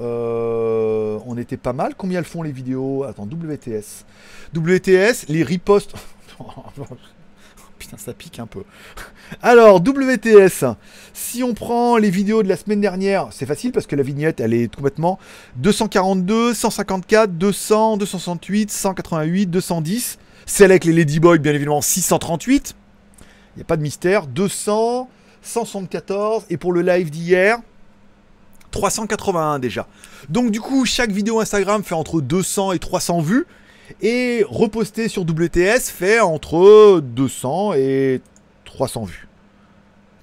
euh, 0.00 1.18
on 1.26 1.36
était 1.36 1.56
pas 1.56 1.72
mal. 1.72 1.94
Combien 1.96 2.18
elles 2.18 2.24
font 2.24 2.42
les 2.42 2.52
vidéos? 2.52 3.04
Attends, 3.04 3.26
WTS. 3.26 4.04
WTS, 4.54 5.28
les 5.28 5.42
ripostes. 5.42 5.94
Putain, 7.78 7.96
ça 7.96 8.12
pique 8.12 8.40
un 8.40 8.46
peu. 8.46 8.64
Alors, 9.40 9.80
WTS, 9.80 10.64
si 11.14 11.44
on 11.44 11.54
prend 11.54 11.96
les 11.96 12.10
vidéos 12.10 12.42
de 12.42 12.48
la 12.48 12.56
semaine 12.56 12.80
dernière, 12.80 13.28
c'est 13.30 13.46
facile 13.46 13.70
parce 13.70 13.86
que 13.86 13.94
la 13.94 14.02
vignette, 14.02 14.40
elle 14.40 14.52
est 14.52 14.74
complètement 14.74 15.18
242, 15.56 16.54
154, 16.54 17.38
200, 17.38 17.96
268, 17.98 18.70
188, 18.70 19.46
210. 19.46 20.18
Celle 20.44 20.70
avec 20.70 20.84
les 20.84 20.92
Ladyboy, 20.92 21.38
bien 21.38 21.54
évidemment, 21.54 21.80
638. 21.80 22.74
Il 23.54 23.58
n'y 23.58 23.62
a 23.62 23.64
pas 23.64 23.76
de 23.76 23.82
mystère. 23.82 24.26
200, 24.26 25.08
174. 25.42 26.46
Et 26.50 26.56
pour 26.56 26.72
le 26.72 26.82
live 26.82 27.10
d'hier, 27.10 27.60
381 28.70 29.58
déjà. 29.58 29.86
Donc 30.28 30.50
du 30.50 30.60
coup, 30.60 30.84
chaque 30.84 31.10
vidéo 31.10 31.40
Instagram 31.40 31.82
fait 31.82 31.94
entre 31.94 32.20
200 32.20 32.72
et 32.72 32.78
300 32.78 33.20
vues. 33.20 33.46
Et 34.02 34.44
reposter 34.46 35.08
sur 35.08 35.22
WTS 35.22 35.88
fait 35.90 36.20
entre 36.20 37.00
200 37.00 37.72
et 37.74 38.20
300 38.66 39.04
vues. 39.04 39.28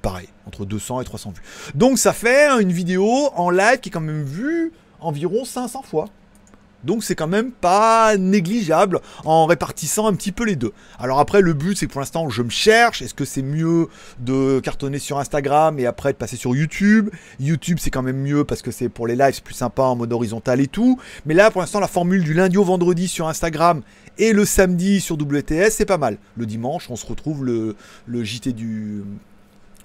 Pareil, 0.04 0.30
entre 0.46 0.66
200 0.66 1.02
et 1.02 1.06
300 1.06 1.32
vues. 1.32 1.42
Donc 1.74 1.98
ça 1.98 2.14
fait 2.14 2.48
une 2.62 2.72
vidéo 2.72 3.30
en 3.36 3.50
live 3.50 3.80
qui 3.80 3.90
est 3.90 3.92
quand 3.92 4.02
même 4.02 4.24
vue 4.24 4.72
environ 5.00 5.46
500 5.46 5.82
fois. 5.82 6.10
Donc 6.86 7.04
c'est 7.04 7.16
quand 7.16 7.28
même 7.28 7.52
pas 7.52 8.16
négligeable 8.16 9.00
en 9.26 9.48
répartissant 9.48 10.08
un 10.08 10.14
petit 10.14 10.32
peu 10.32 10.46
les 10.46 10.56
deux. 10.56 10.72
Alors 11.00 11.20
après 11.20 11.42
le 11.42 11.54
but 11.54 11.76
c'est 11.76 11.88
pour 11.88 12.00
l'instant 12.00 12.30
je 12.30 12.44
me 12.44 12.50
cherche. 12.50 13.02
Est-ce 13.02 13.16
que 13.16 13.26
c'est 13.26 13.42
mieux 13.42 13.88
de 14.20 14.60
cartonner 14.60 15.00
sur 15.00 15.18
Instagram 15.18 15.80
et 15.80 15.88
après 15.88 16.14
de 16.14 16.18
passer 16.18 16.38
sur 16.38 16.56
YouTube? 16.56 17.10
YouTube 17.40 17.80
c'est 17.82 17.90
quand 17.90 18.04
même 18.04 18.22
mieux 18.22 18.44
parce 18.44 18.62
que 18.62 18.72
c'est 18.72 18.88
pour 18.88 19.08
les 19.08 19.16
lives 19.16 19.42
plus 19.42 19.56
sympa 19.56 19.82
en 19.84 19.96
mode 19.96 20.14
horizontal 20.14 20.62
et 20.62 20.68
tout. 20.68 21.00
Mais 21.26 21.34
là 21.34 21.50
pour 21.50 21.62
l'instant 21.62 21.80
la 21.80 21.88
formule 21.88 22.24
du 22.24 22.34
lundi 22.34 22.58
au 22.58 22.64
vendredi 22.64 23.08
sur 23.08 23.28
Instagram 23.28 23.82
et 24.18 24.32
le 24.32 24.46
samedi 24.46 25.02
sur 25.02 25.16
WTS 25.16 25.72
c'est 25.72 25.86
pas 25.86 25.98
mal. 25.98 26.20
Le 26.38 26.46
dimanche 26.46 26.90
on 26.92 26.96
se 26.96 27.06
retrouve 27.08 27.44
le, 27.44 27.76
le 28.06 28.24
JT 28.24 28.54
du 28.54 29.04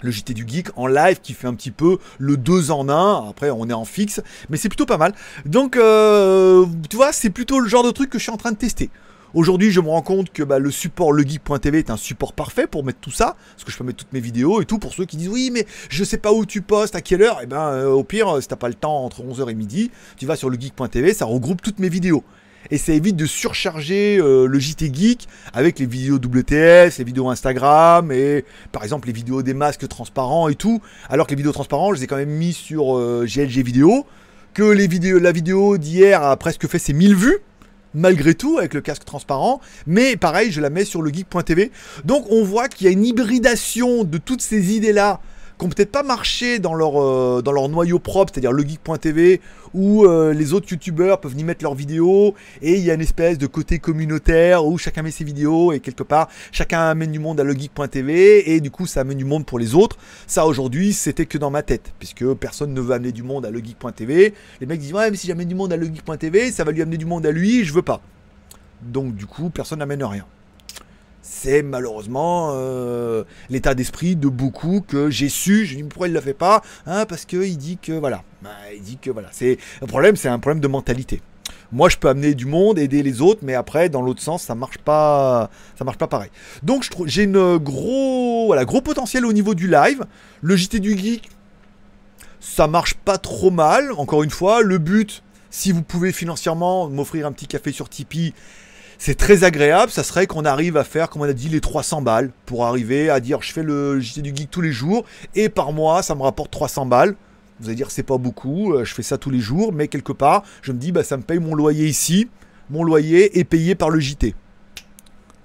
le 0.02 0.10
JT 0.10 0.34
du 0.34 0.44
Geek 0.46 0.68
en 0.76 0.86
live 0.86 1.20
qui 1.22 1.34
fait 1.34 1.46
un 1.46 1.54
petit 1.54 1.70
peu 1.70 1.98
le 2.18 2.36
2 2.36 2.70
en 2.70 2.88
1. 2.88 3.28
Après, 3.28 3.50
on 3.50 3.68
est 3.68 3.74
en 3.74 3.84
fixe, 3.84 4.20
mais 4.48 4.56
c'est 4.56 4.68
plutôt 4.68 4.86
pas 4.86 4.98
mal. 4.98 5.14
Donc, 5.46 5.76
euh, 5.76 6.66
tu 6.88 6.96
vois, 6.96 7.12
c'est 7.12 7.30
plutôt 7.30 7.60
le 7.60 7.68
genre 7.68 7.82
de 7.82 7.90
truc 7.90 8.10
que 8.10 8.18
je 8.18 8.24
suis 8.24 8.32
en 8.32 8.36
train 8.36 8.52
de 8.52 8.56
tester. 8.56 8.90
Aujourd'hui, 9.32 9.70
je 9.70 9.80
me 9.80 9.88
rends 9.88 10.02
compte 10.02 10.32
que 10.32 10.42
bah, 10.42 10.58
le 10.58 10.72
support 10.72 11.12
legeek.tv 11.12 11.78
est 11.78 11.90
un 11.90 11.96
support 11.96 12.32
parfait 12.32 12.66
pour 12.66 12.84
mettre 12.84 12.98
tout 12.98 13.12
ça, 13.12 13.36
parce 13.52 13.62
que 13.62 13.70
je 13.70 13.78
peux 13.78 13.84
mettre 13.84 13.98
toutes 13.98 14.12
mes 14.12 14.20
vidéos 14.20 14.60
et 14.60 14.64
tout. 14.64 14.78
Pour 14.78 14.92
ceux 14.92 15.04
qui 15.04 15.16
disent 15.16 15.28
oui, 15.28 15.50
mais 15.52 15.66
je 15.88 16.02
sais 16.02 16.18
pas 16.18 16.32
où 16.32 16.44
tu 16.44 16.62
postes, 16.62 16.96
à 16.96 17.00
quelle 17.00 17.22
heure, 17.22 17.38
eh 17.40 17.46
ben 17.46 17.60
euh, 17.60 17.86
au 17.90 18.02
pire, 18.02 18.42
si 18.42 18.48
t'as 18.48 18.56
pas 18.56 18.68
le 18.68 18.74
temps 18.74 19.04
entre 19.04 19.22
11h 19.22 19.48
et 19.48 19.54
midi, 19.54 19.92
tu 20.16 20.26
vas 20.26 20.34
sur 20.34 20.50
legeek.tv, 20.50 21.14
ça 21.14 21.26
regroupe 21.26 21.62
toutes 21.62 21.78
mes 21.78 21.88
vidéos 21.88 22.24
et 22.70 22.78
ça 22.78 22.92
évite 22.92 23.16
de 23.16 23.26
surcharger 23.26 24.18
euh, 24.18 24.46
le 24.46 24.58
JT 24.58 24.92
Geek 24.92 25.28
avec 25.52 25.78
les 25.78 25.86
vidéos 25.86 26.16
WTS, 26.16 26.98
les 26.98 27.04
vidéos 27.04 27.28
Instagram 27.28 28.12
et 28.12 28.44
par 28.72 28.82
exemple 28.84 29.06
les 29.06 29.12
vidéos 29.12 29.42
des 29.42 29.54
masques 29.54 29.88
transparents 29.88 30.48
et 30.48 30.54
tout. 30.54 30.80
Alors 31.08 31.26
que 31.26 31.32
les 31.32 31.36
vidéos 31.36 31.52
transparents, 31.52 31.92
je 31.94 31.98
les 31.98 32.04
ai 32.04 32.06
quand 32.06 32.16
même 32.16 32.30
mis 32.30 32.52
sur 32.52 32.96
GLG 33.24 33.58
euh, 33.58 33.62
vidéo. 33.62 34.06
Que 34.52 34.64
la 34.64 35.32
vidéo 35.32 35.78
d'hier 35.78 36.22
a 36.22 36.36
presque 36.36 36.66
fait 36.66 36.80
ses 36.80 36.92
1000 36.92 37.14
vues 37.14 37.38
malgré 37.94 38.34
tout 38.34 38.58
avec 38.58 38.74
le 38.74 38.80
casque 38.80 39.04
transparent 39.04 39.60
mais 39.86 40.16
pareil 40.16 40.52
je 40.52 40.60
la 40.60 40.70
mets 40.70 40.84
sur 40.84 41.02
le 41.02 41.12
geek.tv 41.12 41.72
donc 42.04 42.24
on 42.30 42.44
voit 42.44 42.68
qu'il 42.68 42.86
y 42.86 42.88
a 42.88 42.92
une 42.92 43.04
hybridation 43.04 44.04
de 44.04 44.18
toutes 44.18 44.42
ces 44.42 44.74
idées 44.76 44.92
là 44.92 45.20
qui 45.60 45.66
n'ont 45.66 45.70
peut-être 45.70 45.92
pas 45.92 46.02
marché 46.02 46.58
dans 46.58 46.74
leur, 46.74 47.00
euh, 47.00 47.68
noyau 47.68 47.98
propre, 47.98 48.32
c'est-à-dire 48.32 48.52
legeek.tv, 48.52 49.42
où 49.74 50.04
euh, 50.04 50.32
les 50.32 50.54
autres 50.54 50.66
youtubeurs 50.70 51.20
peuvent 51.20 51.38
y 51.38 51.44
mettre 51.44 51.62
leurs 51.62 51.74
vidéos, 51.74 52.34
et 52.62 52.76
il 52.76 52.80
y 52.82 52.90
a 52.90 52.94
une 52.94 53.02
espèce 53.02 53.36
de 53.36 53.46
côté 53.46 53.78
communautaire 53.78 54.64
où 54.64 54.78
chacun 54.78 55.02
met 55.02 55.10
ses 55.10 55.24
vidéos, 55.24 55.72
et 55.72 55.80
quelque 55.80 56.02
part, 56.02 56.28
chacun 56.50 56.80
amène 56.80 57.12
du 57.12 57.18
monde 57.18 57.38
à 57.40 57.44
legeek.tv, 57.44 58.50
et 58.50 58.60
du 58.60 58.70
coup, 58.70 58.86
ça 58.86 59.02
amène 59.02 59.18
du 59.18 59.26
monde 59.26 59.44
pour 59.44 59.58
les 59.58 59.74
autres. 59.74 59.98
Ça, 60.26 60.46
aujourd'hui, 60.46 60.94
c'était 60.94 61.26
que 61.26 61.36
dans 61.36 61.50
ma 61.50 61.62
tête, 61.62 61.92
puisque 61.98 62.24
personne 62.34 62.72
ne 62.72 62.80
veut 62.80 62.94
amener 62.94 63.12
du 63.12 63.22
monde 63.22 63.44
à 63.44 63.50
legeek.tv. 63.50 64.32
Les 64.60 64.66
mecs 64.66 64.80
disent, 64.80 64.94
ouais, 64.94 65.10
mais 65.10 65.16
si 65.18 65.26
j'amène 65.26 65.48
du 65.48 65.54
monde 65.54 65.74
à 65.74 65.76
legeek.tv, 65.76 66.52
ça 66.52 66.64
va 66.64 66.72
lui 66.72 66.80
amener 66.80 66.96
du 66.96 67.06
monde 67.06 67.26
à 67.26 67.30
lui, 67.30 67.64
je 67.64 67.74
veux 67.74 67.82
pas. 67.82 68.00
Donc, 68.80 69.14
du 69.14 69.26
coup, 69.26 69.50
personne 69.50 69.80
n'amène 69.80 70.02
rien 70.04 70.24
c'est 71.30 71.62
malheureusement 71.62 72.50
euh, 72.54 73.22
l'état 73.50 73.76
d'esprit 73.76 74.16
de 74.16 74.28
beaucoup 74.28 74.84
que 74.86 75.10
j'ai 75.10 75.28
su. 75.28 75.64
Je 75.64 75.76
dis 75.76 75.82
pourquoi 75.84 76.08
il 76.08 76.10
ne 76.10 76.16
le 76.16 76.20
fait 76.20 76.34
pas 76.34 76.60
hein, 76.86 77.06
Parce 77.06 77.24
qu'il 77.24 77.56
dit 77.56 77.78
que 77.80 77.92
voilà. 77.92 78.24
Bah, 78.42 78.50
il 78.74 78.82
dit 78.82 78.98
que 79.00 79.10
voilà. 79.10 79.28
C'est 79.30 79.58
un 79.80 79.86
problème, 79.86 80.16
c'est 80.16 80.28
un 80.28 80.40
problème 80.40 80.60
de 80.60 80.66
mentalité. 80.66 81.22
Moi, 81.70 81.88
je 81.88 81.98
peux 81.98 82.08
amener 82.08 82.34
du 82.34 82.46
monde, 82.46 82.80
aider 82.80 83.04
les 83.04 83.20
autres, 83.20 83.40
mais 83.44 83.54
après, 83.54 83.88
dans 83.88 84.02
l'autre 84.02 84.20
sens, 84.20 84.42
ça 84.42 84.56
marche 84.56 84.78
pas, 84.78 85.50
ça 85.78 85.84
marche 85.84 85.98
pas 85.98 86.08
pareil. 86.08 86.30
Donc, 86.64 86.88
j'ai 87.06 87.22
une 87.22 87.58
gros, 87.58 88.52
gros 88.64 88.80
potentiel 88.80 89.24
au 89.24 89.32
niveau 89.32 89.54
du 89.54 89.68
live. 89.68 90.04
Le 90.42 90.56
JT 90.56 90.80
du 90.80 90.98
geek, 90.98 91.30
ça 92.40 92.66
marche 92.66 92.94
pas 92.94 93.18
trop 93.18 93.52
mal. 93.52 93.92
Encore 93.92 94.24
une 94.24 94.30
fois, 94.30 94.62
le 94.62 94.78
but, 94.78 95.22
si 95.48 95.70
vous 95.70 95.82
pouvez 95.82 96.10
financièrement 96.10 96.88
m'offrir 96.88 97.24
un 97.24 97.30
petit 97.30 97.46
café 97.46 97.70
sur 97.70 97.88
Tipeee, 97.88 98.34
c'est 99.00 99.14
très 99.14 99.44
agréable. 99.44 99.90
Ça 99.90 100.04
serait 100.04 100.26
qu'on 100.26 100.44
arrive 100.44 100.76
à 100.76 100.84
faire, 100.84 101.08
comme 101.08 101.22
on 101.22 101.24
a 101.24 101.32
dit, 101.32 101.48
les 101.48 101.60
300 101.60 102.02
balles 102.02 102.30
pour 102.44 102.66
arriver 102.66 103.08
à 103.08 103.18
dire 103.18 103.40
je 103.42 103.50
fais 103.50 103.62
le 103.62 103.98
JT 103.98 104.20
du 104.20 104.36
geek 104.36 104.50
tous 104.50 104.60
les 104.60 104.72
jours 104.72 105.04
et 105.34 105.48
par 105.48 105.72
mois 105.72 106.02
ça 106.02 106.14
me 106.14 106.22
rapporte 106.22 106.50
300 106.50 106.86
balles. 106.86 107.16
Vous 107.58 107.68
allez 107.68 107.76
dire 107.76 107.90
c'est 107.90 108.02
pas 108.02 108.18
beaucoup, 108.18 108.74
euh, 108.74 108.84
je 108.84 108.94
fais 108.94 109.02
ça 109.02 109.16
tous 109.18 109.30
les 109.30 109.40
jours, 109.40 109.72
mais 109.72 109.88
quelque 109.88 110.12
part 110.12 110.44
je 110.60 110.72
me 110.72 110.78
dis 110.78 110.92
bah 110.92 111.02
ça 111.02 111.16
me 111.16 111.22
paye 111.22 111.38
mon 111.38 111.54
loyer 111.54 111.86
ici. 111.86 112.28
Mon 112.68 112.84
loyer 112.84 113.38
est 113.38 113.44
payé 113.44 113.74
par 113.74 113.88
le 113.88 113.98
JT. 114.00 114.34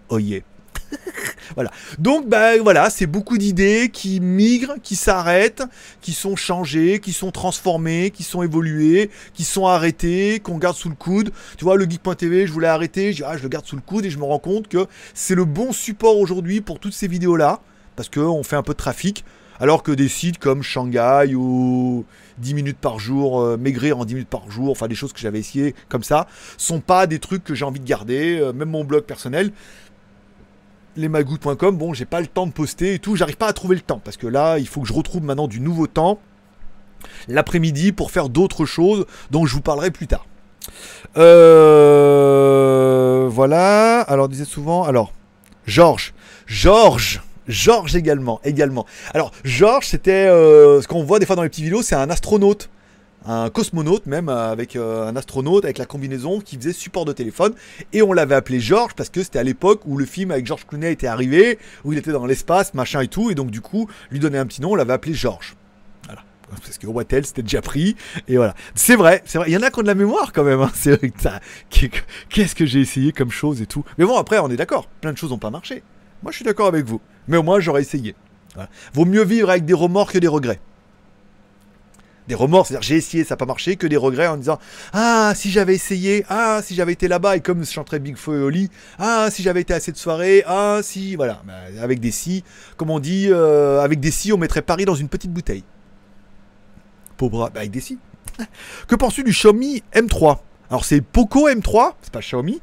Oh 0.09 0.19
yeah. 0.19 0.41
voilà. 1.53 1.71
Donc, 1.99 2.27
ben 2.27 2.61
voilà, 2.61 2.89
c'est 2.89 3.05
beaucoup 3.05 3.37
d'idées 3.37 3.89
qui 3.91 4.19
migrent, 4.19 4.75
qui 4.81 4.95
s'arrêtent, 4.95 5.63
qui 6.01 6.13
sont 6.13 6.35
changées, 6.35 6.99
qui 6.99 7.13
sont 7.13 7.31
transformées, 7.31 8.11
qui 8.11 8.23
sont 8.23 8.41
évoluées, 8.41 9.09
qui 9.33 9.43
sont 9.43 9.67
arrêtées, 9.67 10.39
qu'on 10.39 10.57
garde 10.57 10.75
sous 10.75 10.89
le 10.89 10.95
coude. 10.95 11.31
Tu 11.57 11.63
vois, 11.63 11.77
le 11.77 11.85
geek.tv, 11.85 12.47
je 12.47 12.51
voulais 12.51 12.67
arrêter, 12.67 13.11
je 13.11 13.17
dis, 13.17 13.23
ah, 13.25 13.37
je 13.37 13.43
le 13.43 13.49
garde 13.49 13.65
sous 13.65 13.75
le 13.75 13.81
coude 13.81 14.05
et 14.05 14.09
je 14.09 14.17
me 14.17 14.23
rends 14.23 14.39
compte 14.39 14.67
que 14.67 14.87
c'est 15.13 15.35
le 15.35 15.45
bon 15.45 15.71
support 15.71 16.17
aujourd'hui 16.17 16.61
pour 16.61 16.79
toutes 16.79 16.93
ces 16.93 17.07
vidéos-là, 17.07 17.61
parce 17.95 18.09
qu'on 18.09 18.43
fait 18.43 18.55
un 18.55 18.63
peu 18.63 18.73
de 18.73 18.77
trafic. 18.77 19.23
Alors 19.59 19.83
que 19.83 19.93
des 19.93 20.09
sites 20.09 20.37
comme 20.37 20.61
Shanghai 20.63 21.33
ou 21.33 22.05
10 22.39 22.53
minutes 22.53 22.77
par 22.77 22.99
jour, 22.99 23.39
euh, 23.39 23.57
maigrir 23.57 23.97
en 23.97 24.05
10 24.05 24.13
minutes 24.15 24.29
par 24.29 24.51
jour, 24.51 24.69
enfin 24.69 24.87
des 24.87 24.95
choses 24.95 25.13
que 25.13 25.19
j'avais 25.19 25.39
essayé 25.39 25.73
comme 25.87 26.03
ça, 26.03 26.27
sont 26.57 26.81
pas 26.81 27.07
des 27.07 27.19
trucs 27.19 27.43
que 27.43 27.55
j'ai 27.55 27.63
envie 27.63 27.79
de 27.79 27.85
garder. 27.85 28.37
Euh, 28.39 28.51
même 28.51 28.69
mon 28.69 28.83
blog 28.83 29.03
personnel, 29.03 29.51
lesmagouts.com, 30.95 31.77
bon, 31.77 31.93
j'ai 31.93 32.05
pas 32.05 32.21
le 32.21 32.27
temps 32.27 32.47
de 32.47 32.51
poster 32.51 32.95
et 32.95 32.99
tout, 32.99 33.15
j'arrive 33.15 33.37
pas 33.37 33.47
à 33.47 33.53
trouver 33.53 33.75
le 33.75 33.81
temps 33.81 34.01
parce 34.03 34.17
que 34.17 34.27
là, 34.27 34.59
il 34.59 34.67
faut 34.67 34.81
que 34.81 34.87
je 34.87 34.93
retrouve 34.93 35.23
maintenant 35.23 35.47
du 35.47 35.59
nouveau 35.59 35.87
temps 35.87 36.19
l'après-midi 37.27 37.91
pour 37.91 38.11
faire 38.11 38.29
d'autres 38.29 38.65
choses 38.65 39.05
dont 39.31 39.45
je 39.45 39.53
vous 39.53 39.61
parlerai 39.61 39.91
plus 39.91 40.07
tard. 40.07 40.25
Euh, 41.17 43.27
voilà. 43.29 44.01
Alors, 44.01 44.29
disait 44.29 44.45
souvent. 44.45 44.83
Alors, 44.83 45.11
Georges. 45.65 46.13
Georges. 46.45 47.21
Georges 47.47 47.95
également, 47.95 48.39
également. 48.43 48.85
Alors, 49.13 49.31
Georges, 49.43 49.87
c'était 49.87 50.11
euh, 50.11 50.81
ce 50.81 50.87
qu'on 50.87 51.03
voit 51.03 51.19
des 51.19 51.27
fois 51.27 51.35
dans 51.35 51.43
les 51.43 51.49
petits 51.49 51.61
vidéos, 51.61 51.83
c'est 51.83 51.95
un 51.95 52.09
astronaute 52.09 52.69
un 53.25 53.49
cosmonaute 53.49 54.05
même, 54.05 54.29
avec 54.29 54.75
euh, 54.75 55.07
un 55.07 55.15
astronaute, 55.15 55.65
avec 55.65 55.77
la 55.77 55.85
combinaison 55.85 56.39
qui 56.39 56.57
faisait 56.57 56.73
support 56.73 57.05
de 57.05 57.13
téléphone. 57.13 57.53
Et 57.93 58.01
on 58.01 58.13
l'avait 58.13 58.35
appelé 58.35 58.59
Georges 58.59 58.93
parce 58.95 59.09
que 59.09 59.23
c'était 59.23 59.39
à 59.39 59.43
l'époque 59.43 59.81
où 59.85 59.97
le 59.97 60.05
film 60.05 60.31
avec 60.31 60.45
Georges 60.45 60.65
Clooney 60.65 60.91
était 60.91 61.07
arrivé, 61.07 61.59
où 61.83 61.93
il 61.93 61.99
était 61.99 62.11
dans 62.11 62.25
l'espace, 62.25 62.73
machin 62.73 63.01
et 63.01 63.07
tout. 63.07 63.31
Et 63.31 63.35
donc 63.35 63.51
du 63.51 63.61
coup, 63.61 63.89
lui 64.11 64.19
donner 64.19 64.37
un 64.37 64.45
petit 64.45 64.61
nom, 64.61 64.71
on 64.71 64.75
l'avait 64.75 64.93
appelé 64.93 65.13
Georges. 65.13 65.55
Voilà. 66.05 66.23
Parce 66.49 66.77
que 66.77 66.87
Wattel 66.87 67.25
c'était 67.25 67.41
déjà 67.41 67.61
pris. 67.61 67.95
Et 68.27 68.37
voilà. 68.37 68.53
C'est 68.75 68.95
vrai, 68.95 69.23
c'est 69.25 69.39
vrai. 69.39 69.49
Il 69.49 69.53
y 69.53 69.57
en 69.57 69.63
a 69.63 69.71
qui 69.71 69.79
ont 69.79 69.83
de 69.83 69.87
la 69.87 69.95
mémoire 69.95 70.31
quand 70.31 70.43
même. 70.43 70.61
Hein. 70.61 70.71
C'est 70.75 70.95
vrai 70.95 71.09
que. 71.09 71.87
Qu'est-ce 72.29 72.55
que 72.55 72.65
j'ai 72.65 72.79
essayé 72.79 73.11
comme 73.11 73.31
chose 73.31 73.61
et 73.61 73.65
tout. 73.65 73.83
Mais 73.97 74.05
bon, 74.05 74.17
après, 74.17 74.37
on 74.39 74.49
est 74.49 74.57
d'accord. 74.57 74.87
Plein 75.01 75.11
de 75.11 75.17
choses 75.17 75.31
n'ont 75.31 75.37
pas 75.37 75.49
marché. 75.49 75.83
Moi, 76.21 76.31
je 76.31 76.37
suis 76.37 76.45
d'accord 76.45 76.67
avec 76.67 76.85
vous. 76.85 77.01
Mais 77.27 77.37
au 77.37 77.43
moins, 77.43 77.59
j'aurais 77.59 77.81
essayé. 77.81 78.15
Vaut 78.93 79.05
mieux 79.05 79.23
vivre 79.23 79.49
avec 79.49 79.65
des 79.65 79.73
remords 79.73 80.11
que 80.11 80.17
des 80.17 80.27
regrets 80.27 80.59
des 82.27 82.35
remords, 82.35 82.67
c'est-à-dire 82.67 82.87
j'ai 82.87 82.95
essayé, 82.95 83.23
ça 83.23 83.33
n'a 83.33 83.37
pas 83.37 83.45
marché, 83.45 83.75
que 83.75 83.87
des 83.87 83.97
regrets 83.97 84.27
en 84.27 84.37
disant 84.37 84.59
Ah, 84.93 85.33
si 85.35 85.51
j'avais 85.51 85.75
essayé, 85.75 86.25
ah, 86.29 86.61
si 86.63 86.75
j'avais 86.75 86.93
été 86.93 87.07
là-bas, 87.07 87.37
et 87.37 87.41
comme 87.41 87.63
je 87.63 87.71
chanterais 87.71 87.99
Big 87.99 88.15
Flo 88.17 88.35
et 88.35 88.41
Oli, 88.41 88.69
ah, 88.97 89.29
si 89.31 89.43
j'avais 89.43 89.61
été 89.61 89.73
à 89.73 89.79
cette 89.79 89.97
soirée, 89.97 90.43
ah, 90.47 90.79
si, 90.81 91.15
voilà, 91.15 91.41
bah, 91.45 91.53
avec 91.81 91.99
des 91.99 92.11
si, 92.11 92.43
comme 92.77 92.89
on 92.89 92.99
dit, 92.99 93.27
euh, 93.29 93.81
avec 93.81 93.99
des 93.99 94.11
si, 94.11 94.33
on 94.33 94.37
mettrait 94.37 94.61
Paris 94.61 94.85
dans 94.85 94.95
une 94.95 95.09
petite 95.09 95.31
bouteille. 95.31 95.63
Pauvre, 97.17 97.49
bah, 97.53 97.59
avec 97.59 97.71
des 97.71 97.81
si. 97.81 97.99
que 98.87 98.95
penses-tu 98.95 99.23
du 99.23 99.31
Xiaomi 99.31 99.83
M3 99.93 100.39
Alors 100.69 100.83
c'est 100.83 101.01
Poco 101.01 101.49
M3, 101.49 101.93
c'est 102.01 102.11
pas 102.11 102.19
Xiaomi. 102.19 102.59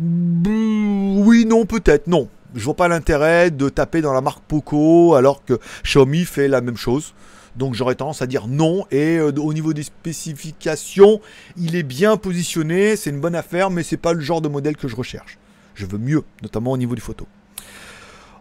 Oui, 0.00 1.44
non, 1.44 1.66
peut-être, 1.66 2.06
non. 2.06 2.28
Je 2.54 2.64
vois 2.64 2.74
pas 2.74 2.88
l'intérêt 2.88 3.50
de 3.50 3.68
taper 3.68 4.02
dans 4.02 4.12
la 4.12 4.20
marque 4.20 4.42
Poco 4.46 5.14
alors 5.14 5.44
que 5.44 5.58
Xiaomi 5.84 6.24
fait 6.24 6.48
la 6.48 6.60
même 6.60 6.76
chose. 6.76 7.14
Donc 7.56 7.74
j'aurais 7.74 7.94
tendance 7.94 8.22
à 8.22 8.26
dire 8.26 8.46
non. 8.48 8.86
Et 8.90 9.16
euh, 9.16 9.32
au 9.38 9.52
niveau 9.52 9.72
des 9.72 9.82
spécifications, 9.82 11.20
il 11.56 11.76
est 11.76 11.82
bien 11.82 12.16
positionné, 12.16 12.96
c'est 12.96 13.10
une 13.10 13.20
bonne 13.20 13.34
affaire, 13.34 13.70
mais 13.70 13.82
c'est 13.82 13.96
pas 13.96 14.12
le 14.12 14.20
genre 14.20 14.40
de 14.40 14.48
modèle 14.48 14.76
que 14.76 14.88
je 14.88 14.96
recherche. 14.96 15.38
Je 15.74 15.86
veux 15.86 15.98
mieux, 15.98 16.22
notamment 16.42 16.72
au 16.72 16.76
niveau 16.76 16.94
des 16.94 17.00
photos. 17.00 17.26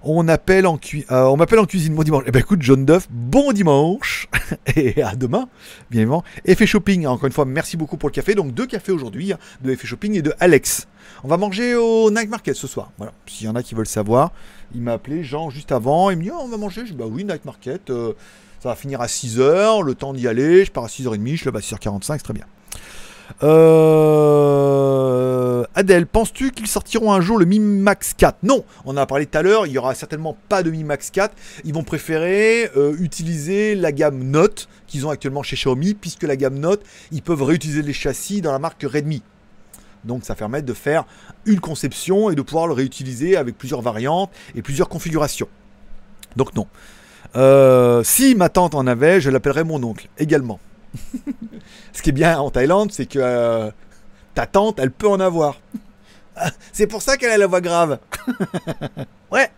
On, 0.04 0.22
euh, 0.22 0.24
m'appelle 0.24 0.66
en 0.66 0.78
cuisine. 0.78 1.94
Bon 1.94 2.02
dimanche. 2.02 2.24
Eh 2.26 2.32
ben 2.32 2.40
écoute, 2.40 2.62
John 2.64 2.86
Duff, 2.86 3.08
bon 3.12 3.52
dimanche. 3.52 4.28
et 4.76 5.04
à 5.04 5.16
demain, 5.16 5.48
bien 5.92 6.02
évidemment. 6.02 6.24
Effet 6.44 6.66
Shopping, 6.66 7.06
encore 7.06 7.28
une 7.28 7.32
fois, 7.32 7.46
merci 7.46 7.78
beaucoup 7.78 7.98
pour 7.98 8.10
le 8.10 8.14
café. 8.14 8.34
Donc 8.34 8.54
deux 8.54 8.66
cafés 8.66 8.92
aujourd'hui, 8.92 9.32
hein, 9.32 9.38
de 9.62 9.72
Effet 9.72 9.86
Shopping 9.86 10.16
et 10.16 10.24
de 10.24 10.34
Alex. 10.40 10.88
On 11.24 11.28
va 11.28 11.38
manger 11.38 11.76
au 11.76 12.10
Night 12.10 12.30
Market 12.30 12.56
ce 12.56 12.66
soir. 12.66 12.92
Voilà, 12.98 13.14
s'il 13.28 13.46
y 13.46 13.50
en 13.50 13.56
a 13.56 13.62
qui 13.62 13.76
veulent 13.76 13.86
savoir. 13.86 14.32
Il 14.74 14.82
m'a 14.82 14.94
appelé 14.94 15.24
Jean 15.24 15.52
juste 15.52 15.72
avant. 15.72 16.10
Il 16.10 16.18
me 16.18 16.24
dit, 16.24 16.32
oh, 16.34 16.40
on 16.42 16.48
va 16.48 16.58
manger. 16.58 16.82
Je 16.84 16.94
dis, 16.94 16.98
bah 16.98 17.06
oui, 17.08 17.24
Night 17.24 17.46
Market. 17.46 17.92
Euh, 17.92 18.14
ça 18.62 18.70
va 18.70 18.76
finir 18.76 19.02
à 19.02 19.08
6h, 19.08 19.84
le 19.84 19.96
temps 19.96 20.14
d'y 20.14 20.28
aller, 20.28 20.66
je 20.66 20.72
pars 20.72 20.84
à 20.84 20.88
6h30, 20.88 21.36
je 21.36 21.46
lève 21.46 21.56
à 21.56 21.62
6h45, 21.62 22.02
c'est 22.04 22.20
très 22.20 22.34
bien. 22.34 22.46
Euh... 23.42 24.92
Adèle, 25.74 26.06
penses-tu 26.06 26.52
qu'ils 26.52 26.68
sortiront 26.68 27.12
un 27.12 27.22
jour 27.22 27.40
le 27.40 27.46
Mi 27.46 27.60
Max 27.60 28.14
4 28.14 28.44
Non, 28.44 28.64
on 28.86 28.92
en 28.92 28.98
a 28.98 29.08
parlé 29.08 29.26
tout 29.26 29.36
à 29.38 29.42
l'heure, 29.42 29.66
il 29.66 29.72
n'y 29.72 29.80
aura 29.80 29.96
certainement 29.96 30.38
pas 30.48 30.62
de 30.62 30.70
Mi 30.70 30.84
Max 30.84 31.10
4. 31.10 31.34
Ils 31.64 31.74
vont 31.74 31.84
préférer 31.84 32.70
euh, 32.78 32.96
utiliser 33.00 33.74
la 33.74 33.92
gamme 33.92 34.22
Note 34.22 34.70
qu'ils 34.86 35.08
ont 35.08 35.10
actuellement 35.10 35.42
chez 35.42 35.56
Xiaomi, 35.56 35.96
puisque 35.96 36.22
la 36.24 36.36
gamme 36.36 36.60
Note, 36.60 36.84
ils 37.12 37.24
peuvent 37.24 37.42
réutiliser 37.42 37.82
les 37.82 37.94
châssis 37.94 38.42
dans 38.42 38.52
la 38.52 38.60
marque 38.60 38.84
Redmi. 38.84 39.24
Donc 40.04 40.24
ça 40.24 40.36
permet 40.36 40.62
de 40.62 40.74
faire 40.74 41.06
une 41.46 41.60
conception 41.60 42.30
et 42.30 42.36
de 42.36 42.44
pouvoir 42.44 42.68
le 42.68 42.74
réutiliser 42.74 43.38
avec 43.38 43.58
plusieurs 43.58 43.82
variantes 43.82 44.30
et 44.54 44.62
plusieurs 44.62 44.88
configurations. 44.90 45.48
Donc 46.36 46.54
non. 46.54 46.68
Euh, 47.36 48.04
si 48.04 48.36
ma 48.36 48.50
tante 48.50 48.76
en 48.76 48.88
avait, 48.88 49.22
je 49.22 49.30
l'appellerais 49.30 49.64
mon 49.64 49.82
oncle 49.84 50.10
également. 50.18 50.60
Ce 51.94 52.02
qui 52.02 52.10
est 52.10 52.14
bien 52.14 52.38
en 52.40 52.50
Thaïlande, 52.50 52.92
c'est 52.92 53.06
que 53.06 53.20
euh, 53.20 53.72
ta 54.36 54.46
tante, 54.46 54.80
elle 54.80 54.92
peut 54.92 55.08
en 55.08 55.20
avoir. 55.20 55.60
C'est 56.74 56.88
pour 56.88 57.02
ça 57.02 57.18
qu'elle 57.18 57.32
a 57.32 57.38
la 57.38 57.48
voix 57.48 57.62
grave. 57.62 58.00
ouais, 59.32 59.50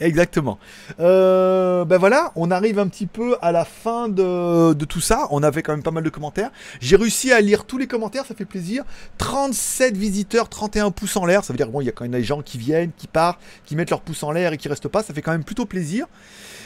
exactement. 0.00 0.58
Euh, 1.00 1.84
ben 1.84 1.98
voilà, 1.98 2.32
on 2.36 2.50
arrive 2.50 2.78
un 2.78 2.88
petit 2.88 3.06
peu 3.06 3.36
à 3.42 3.52
la 3.52 3.64
fin 3.64 4.08
de, 4.08 4.72
de, 4.72 4.84
tout 4.84 5.00
ça. 5.00 5.28
On 5.30 5.42
avait 5.42 5.62
quand 5.62 5.72
même 5.72 5.82
pas 5.82 5.90
mal 5.90 6.04
de 6.04 6.10
commentaires. 6.10 6.50
J'ai 6.80 6.96
réussi 6.96 7.32
à 7.32 7.40
lire 7.40 7.64
tous 7.64 7.78
les 7.78 7.86
commentaires, 7.86 8.26
ça 8.26 8.34
fait 8.34 8.44
plaisir. 8.44 8.84
37 9.18 9.96
visiteurs, 9.96 10.48
31 10.48 10.90
pouces 10.90 11.16
en 11.16 11.26
l'air. 11.26 11.44
Ça 11.44 11.52
veut 11.52 11.56
dire 11.56 11.68
bon, 11.68 11.80
il 11.80 11.86
y 11.86 11.88
a 11.88 11.92
quand 11.92 12.04
même 12.04 12.12
des 12.12 12.24
gens 12.24 12.42
qui 12.42 12.58
viennent, 12.58 12.92
qui 12.96 13.06
partent, 13.06 13.40
qui 13.64 13.76
mettent 13.76 13.90
leurs 13.90 14.00
pouces 14.00 14.22
en 14.22 14.32
l'air 14.32 14.52
et 14.52 14.58
qui 14.58 14.68
restent 14.68 14.88
pas. 14.88 15.02
Ça 15.02 15.14
fait 15.14 15.22
quand 15.22 15.32
même 15.32 15.44
plutôt 15.44 15.66
plaisir. 15.66 16.06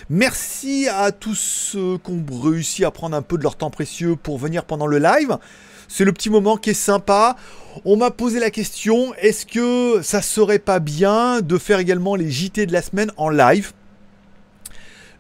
Merci 0.09 0.89
à 0.89 1.11
tous 1.11 1.35
ceux 1.35 1.99
qui 1.99 2.11
ont 2.13 2.25
réussi 2.41 2.85
à 2.85 2.93
prendre 2.93 3.17
un 3.17 3.23
peu 3.23 3.37
de 3.37 3.43
leur 3.43 3.57
temps 3.57 3.71
précieux 3.71 4.15
pour 4.15 4.39
venir 4.39 4.65
pendant 4.65 4.87
le 4.87 4.99
live. 4.99 5.37
C'est 5.89 6.05
le 6.05 6.13
petit 6.13 6.31
moment 6.31 6.57
qui 6.57 6.71
est 6.71 6.75
sympa. 6.75 7.37
On 7.85 7.97
m'a 7.97 8.11
posé 8.11 8.41
la 8.41 8.51
question, 8.51 9.15
est-ce 9.15 9.47
que 9.47 10.03
ça 10.03 10.23
serait 10.23 10.59
pas 10.59 10.79
bien 10.79 11.41
de 11.41 11.59
faire 11.59 11.79
également 11.79 12.17
les 12.17 12.31
JT 12.31 12.67
de 12.67 12.73
la 12.73 12.83
semaine 12.83 13.13
en 13.17 13.29
live? 13.29 13.73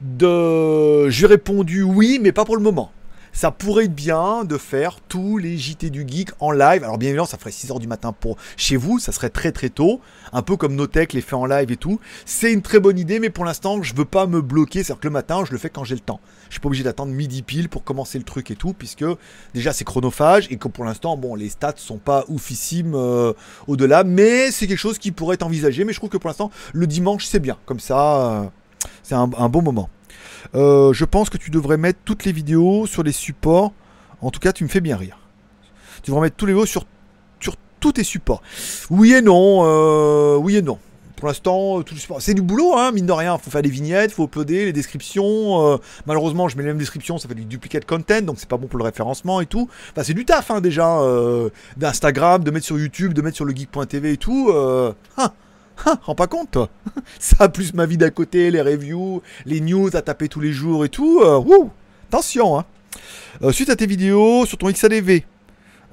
De... 0.00 1.08
J'ai 1.10 1.26
répondu 1.26 1.82
oui, 1.82 2.18
mais 2.20 2.32
pas 2.32 2.44
pour 2.44 2.56
le 2.56 2.62
moment 2.62 2.90
ça 3.36 3.50
pourrait 3.50 3.84
être 3.84 3.94
bien 3.94 4.44
de 4.44 4.56
faire 4.56 4.96
tous 5.06 5.36
les 5.36 5.58
JT 5.58 5.90
du 5.90 6.06
Geek 6.08 6.30
en 6.40 6.52
live. 6.52 6.82
Alors 6.82 6.96
bien 6.96 7.10
évidemment, 7.10 7.26
ça 7.26 7.36
ferait 7.36 7.50
6h 7.50 7.78
du 7.78 7.86
matin 7.86 8.14
pour 8.18 8.38
chez 8.56 8.76
vous, 8.76 8.98
ça 8.98 9.12
serait 9.12 9.28
très 9.28 9.52
très 9.52 9.68
tôt, 9.68 10.00
un 10.32 10.40
peu 10.40 10.56
comme 10.56 10.74
Notech 10.74 11.12
les 11.12 11.20
fait 11.20 11.34
en 11.34 11.44
live 11.44 11.70
et 11.70 11.76
tout. 11.76 12.00
C'est 12.24 12.50
une 12.50 12.62
très 12.62 12.80
bonne 12.80 12.98
idée, 12.98 13.20
mais 13.20 13.28
pour 13.28 13.44
l'instant, 13.44 13.82
je 13.82 13.94
veux 13.94 14.06
pas 14.06 14.26
me 14.26 14.40
bloquer, 14.40 14.82
c'est-à-dire 14.82 15.00
que 15.02 15.08
le 15.08 15.12
matin, 15.12 15.44
je 15.44 15.52
le 15.52 15.58
fais 15.58 15.68
quand 15.68 15.84
j'ai 15.84 15.96
le 15.96 16.00
temps. 16.00 16.18
Je 16.48 16.54
suis 16.54 16.60
pas 16.60 16.68
obligé 16.68 16.82
d'attendre 16.82 17.12
midi 17.12 17.42
pile 17.42 17.68
pour 17.68 17.84
commencer 17.84 18.16
le 18.16 18.24
truc 18.24 18.50
et 18.50 18.56
tout, 18.56 18.72
puisque 18.72 19.04
déjà 19.52 19.74
c'est 19.74 19.84
chronophage 19.84 20.46
et 20.50 20.56
que 20.56 20.68
pour 20.68 20.86
l'instant, 20.86 21.18
bon, 21.18 21.34
les 21.34 21.50
stats 21.50 21.74
sont 21.76 21.98
pas 21.98 22.24
oufissimes 22.28 22.94
euh, 22.94 23.34
au-delà, 23.66 24.02
mais 24.02 24.50
c'est 24.50 24.66
quelque 24.66 24.78
chose 24.78 24.98
qui 24.98 25.12
pourrait 25.12 25.34
être 25.34 25.42
envisagé. 25.42 25.84
Mais 25.84 25.92
je 25.92 25.98
trouve 25.98 26.08
que 26.08 26.16
pour 26.16 26.28
l'instant, 26.28 26.50
le 26.72 26.86
dimanche, 26.86 27.26
c'est 27.26 27.40
bien. 27.40 27.58
Comme 27.66 27.80
ça, 27.80 28.30
euh, 28.30 28.44
c'est 29.02 29.14
un 29.14 29.26
bon 29.26 29.60
moment. 29.60 29.90
Euh, 30.54 30.92
je 30.92 31.04
pense 31.04 31.30
que 31.30 31.36
tu 31.36 31.50
devrais 31.50 31.76
mettre 31.76 31.98
toutes 32.04 32.24
les 32.24 32.32
vidéos 32.32 32.86
sur 32.86 33.02
les 33.02 33.12
supports. 33.12 33.72
En 34.20 34.30
tout 34.30 34.40
cas, 34.40 34.52
tu 34.52 34.64
me 34.64 34.68
fais 34.68 34.80
bien 34.80 34.96
rire. 34.96 35.18
Tu 36.02 36.10
devrais 36.10 36.22
mettre 36.22 36.36
tous 36.36 36.46
les 36.46 36.52
vidéos 36.52 36.66
sur, 36.66 36.84
tous 37.78 37.92
tes 37.92 38.04
supports. 38.04 38.42
Oui 38.90 39.12
et 39.12 39.20
non. 39.20 39.60
Euh, 39.64 40.36
oui 40.36 40.56
et 40.56 40.62
non. 40.62 40.78
Pour 41.16 41.28
l'instant, 41.28 41.82
c'est 42.18 42.34
du 42.34 42.42
boulot, 42.42 42.74
hein, 42.76 42.90
mine 42.92 43.06
de 43.06 43.12
rien. 43.12 43.36
Il 43.36 43.42
faut 43.42 43.50
faire 43.50 43.62
des 43.62 43.70
vignettes, 43.70 44.10
il 44.12 44.14
faut 44.14 44.24
uploader 44.24 44.66
les 44.66 44.72
descriptions. 44.72 45.66
Euh, 45.66 45.76
malheureusement, 46.06 46.48
je 46.48 46.56
mets 46.56 46.62
les 46.62 46.68
mêmes 46.68 46.78
descriptions, 46.78 47.18
ça 47.18 47.28
fait 47.28 47.34
du 47.34 47.44
duplicate 47.44 47.86
content, 47.86 48.20
donc 48.22 48.36
c'est 48.38 48.48
pas 48.48 48.56
bon 48.58 48.66
pour 48.66 48.78
le 48.78 48.84
référencement 48.84 49.40
et 49.40 49.46
tout. 49.46 49.68
Enfin, 49.92 50.02
c'est 50.04 50.14
du 50.14 50.26
taf 50.26 50.50
hein, 50.50 50.60
déjà, 50.60 51.00
d'Instagram, 51.76 52.44
de 52.44 52.50
mettre 52.50 52.66
sur 52.66 52.78
YouTube, 52.78 53.14
de 53.14 53.22
mettre 53.22 53.36
sur 53.36 53.46
le 53.46 53.54
geek.tv 53.54 54.12
et 54.12 54.16
tout. 54.16 54.52
Hein. 55.16 55.32
Ah, 55.84 55.98
rends 56.02 56.14
pas 56.14 56.26
compte, 56.26 56.50
toi. 56.52 56.68
Ça, 57.18 57.48
plus 57.48 57.74
ma 57.74 57.86
vie 57.86 57.98
d'à 57.98 58.10
côté, 58.10 58.50
les 58.50 58.62
reviews, 58.62 59.22
les 59.44 59.60
news 59.60 59.94
à 59.94 60.02
taper 60.02 60.28
tous 60.28 60.40
les 60.40 60.52
jours 60.52 60.84
et 60.84 60.88
tout. 60.88 61.20
Euh, 61.22 61.40
attention, 62.08 62.58
hein. 62.58 62.64
Euh, 63.42 63.52
suite 63.52 63.68
à 63.68 63.76
tes 63.76 63.86
vidéos 63.86 64.46
sur 64.46 64.56
ton 64.56 64.70
XADV, 64.70 65.24